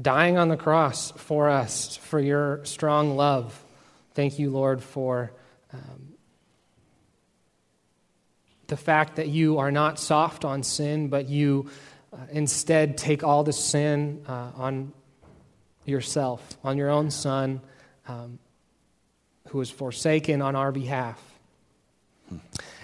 dying 0.00 0.38
on 0.38 0.48
the 0.48 0.56
cross 0.56 1.12
for 1.12 1.48
us, 1.48 1.96
for 1.96 2.18
your 2.18 2.64
strong 2.64 3.16
love. 3.16 3.62
Thank 4.14 4.38
you, 4.38 4.50
Lord, 4.50 4.82
for 4.82 5.32
um, 5.72 6.14
the 8.72 8.76
fact 8.78 9.16
that 9.16 9.28
you 9.28 9.58
are 9.58 9.70
not 9.70 9.98
soft 9.98 10.46
on 10.46 10.62
sin, 10.62 11.08
but 11.08 11.28
you 11.28 11.68
uh, 12.10 12.16
instead 12.30 12.96
take 12.96 13.22
all 13.22 13.44
the 13.44 13.52
sin 13.52 14.24
uh, 14.26 14.50
on 14.56 14.94
yourself, 15.84 16.56
on 16.64 16.78
your 16.78 16.88
own 16.88 17.10
Son, 17.10 17.60
um, 18.08 18.38
who 19.48 19.58
was 19.58 19.68
forsaken 19.68 20.40
on 20.40 20.56
our 20.56 20.72
behalf. 20.72 21.22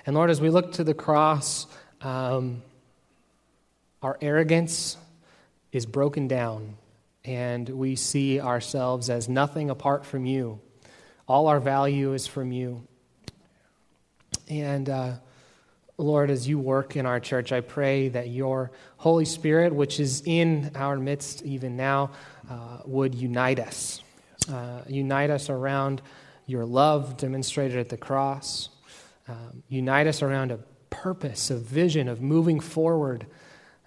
And 0.04 0.14
Lord, 0.14 0.28
as 0.28 0.42
we 0.42 0.50
look 0.50 0.72
to 0.72 0.84
the 0.84 0.92
cross, 0.92 1.66
um, 2.02 2.62
our 4.02 4.18
arrogance 4.20 4.98
is 5.72 5.86
broken 5.86 6.28
down, 6.28 6.76
and 7.24 7.66
we 7.66 7.96
see 7.96 8.42
ourselves 8.42 9.08
as 9.08 9.26
nothing 9.26 9.70
apart 9.70 10.04
from 10.04 10.26
you. 10.26 10.60
All 11.26 11.46
our 11.46 11.60
value 11.60 12.12
is 12.12 12.26
from 12.26 12.52
you. 12.52 12.86
And 14.50 14.90
uh, 14.90 15.12
Lord, 16.00 16.30
as 16.30 16.46
you 16.46 16.60
work 16.60 16.94
in 16.94 17.06
our 17.06 17.18
church, 17.18 17.50
I 17.50 17.60
pray 17.60 18.08
that 18.10 18.28
your 18.28 18.70
Holy 18.98 19.24
Spirit, 19.24 19.74
which 19.74 19.98
is 19.98 20.22
in 20.24 20.70
our 20.76 20.96
midst 20.96 21.42
even 21.42 21.76
now, 21.76 22.12
uh, 22.48 22.78
would 22.84 23.16
unite 23.16 23.58
us. 23.58 24.00
Uh, 24.48 24.82
unite 24.86 25.30
us 25.30 25.50
around 25.50 26.00
your 26.46 26.64
love 26.64 27.16
demonstrated 27.16 27.78
at 27.78 27.88
the 27.88 27.96
cross. 27.96 28.68
Um, 29.26 29.64
unite 29.68 30.06
us 30.06 30.22
around 30.22 30.52
a 30.52 30.58
purpose, 30.88 31.50
a 31.50 31.56
vision 31.56 32.06
of 32.08 32.22
moving 32.22 32.60
forward. 32.60 33.26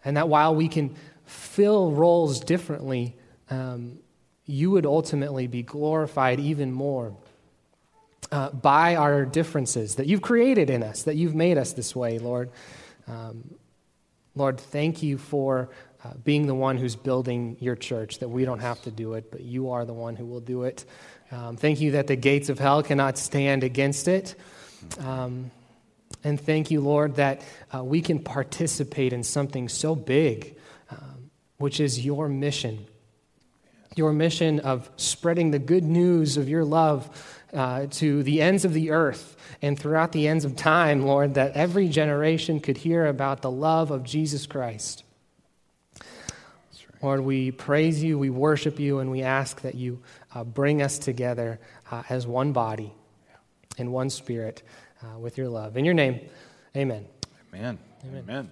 And 0.03 0.17
that 0.17 0.27
while 0.27 0.53
we 0.53 0.67
can 0.67 0.93
fill 1.23 1.91
roles 1.91 2.41
differently, 2.41 3.15
um, 3.49 3.99
you 4.45 4.69
would 4.71 4.85
ultimately 4.85 5.47
be 5.47 5.63
glorified 5.63 6.41
even 6.41 6.73
more 6.73 7.15
uh, 8.31 8.49
by 8.51 8.95
our 8.95 9.25
differences 9.25 9.95
that 9.95 10.07
you've 10.07 10.21
created 10.21 10.69
in 10.69 10.83
us, 10.83 11.03
that 11.03 11.15
you've 11.15 11.35
made 11.35 11.57
us 11.57 11.73
this 11.73 11.95
way, 11.95 12.19
Lord. 12.19 12.49
Um, 13.07 13.55
Lord, 14.35 14.59
thank 14.59 15.03
you 15.03 15.17
for 15.17 15.69
uh, 16.03 16.13
being 16.23 16.47
the 16.47 16.55
one 16.55 16.77
who's 16.77 16.95
building 16.95 17.57
your 17.59 17.75
church, 17.75 18.19
that 18.19 18.29
we 18.29 18.45
don't 18.45 18.59
have 18.59 18.81
to 18.83 18.91
do 18.91 19.13
it, 19.13 19.29
but 19.29 19.41
you 19.41 19.71
are 19.71 19.85
the 19.85 19.93
one 19.93 20.15
who 20.15 20.25
will 20.25 20.39
do 20.39 20.63
it. 20.63 20.85
Um, 21.31 21.57
thank 21.57 21.81
you 21.81 21.91
that 21.91 22.07
the 22.07 22.15
gates 22.15 22.49
of 22.49 22.59
hell 22.59 22.81
cannot 22.81 23.17
stand 23.17 23.63
against 23.63 24.07
it. 24.07 24.35
Um, 24.99 25.51
and 26.23 26.39
thank 26.39 26.71
you, 26.71 26.81
Lord, 26.81 27.15
that 27.15 27.41
uh, 27.73 27.83
we 27.83 28.01
can 28.01 28.19
participate 28.19 29.13
in 29.13 29.23
something 29.23 29.69
so 29.69 29.95
big, 29.95 30.57
um, 30.89 31.29
which 31.57 31.79
is 31.79 32.03
your 32.03 32.27
mission. 32.27 32.85
Your 33.95 34.13
mission 34.13 34.59
of 34.61 34.89
spreading 34.95 35.51
the 35.51 35.59
good 35.59 35.83
news 35.83 36.37
of 36.37 36.47
your 36.47 36.63
love 36.63 37.40
uh, 37.53 37.87
to 37.91 38.23
the 38.23 38.41
ends 38.41 38.65
of 38.65 38.73
the 38.73 38.91
earth 38.91 39.35
and 39.61 39.77
throughout 39.77 40.11
the 40.11 40.27
ends 40.27 40.45
of 40.45 40.55
time, 40.55 41.05
Lord, 41.05 41.33
that 41.35 41.53
every 41.53 41.87
generation 41.87 42.59
could 42.59 42.77
hear 42.77 43.05
about 43.05 43.41
the 43.41 43.51
love 43.51 43.91
of 43.91 44.03
Jesus 44.03 44.45
Christ. 44.45 45.03
Right. 45.99 47.03
Lord, 47.03 47.21
we 47.21 47.51
praise 47.51 48.03
you, 48.03 48.17
we 48.17 48.29
worship 48.29 48.79
you, 48.79 48.99
and 48.99 49.11
we 49.11 49.21
ask 49.21 49.61
that 49.61 49.75
you 49.75 50.01
uh, 50.33 50.43
bring 50.43 50.81
us 50.81 50.97
together 50.97 51.59
uh, 51.91 52.03
as 52.09 52.25
one 52.25 52.53
body 52.53 52.93
and 53.77 53.91
one 53.91 54.09
spirit 54.09 54.63
uh, 55.03 55.19
with 55.19 55.37
your 55.37 55.49
love. 55.49 55.77
In 55.77 55.85
your 55.85 55.93
name, 55.93 56.19
amen. 56.75 57.05
Amen. 57.53 57.77
Amen. 58.05 58.23
amen. 58.27 58.51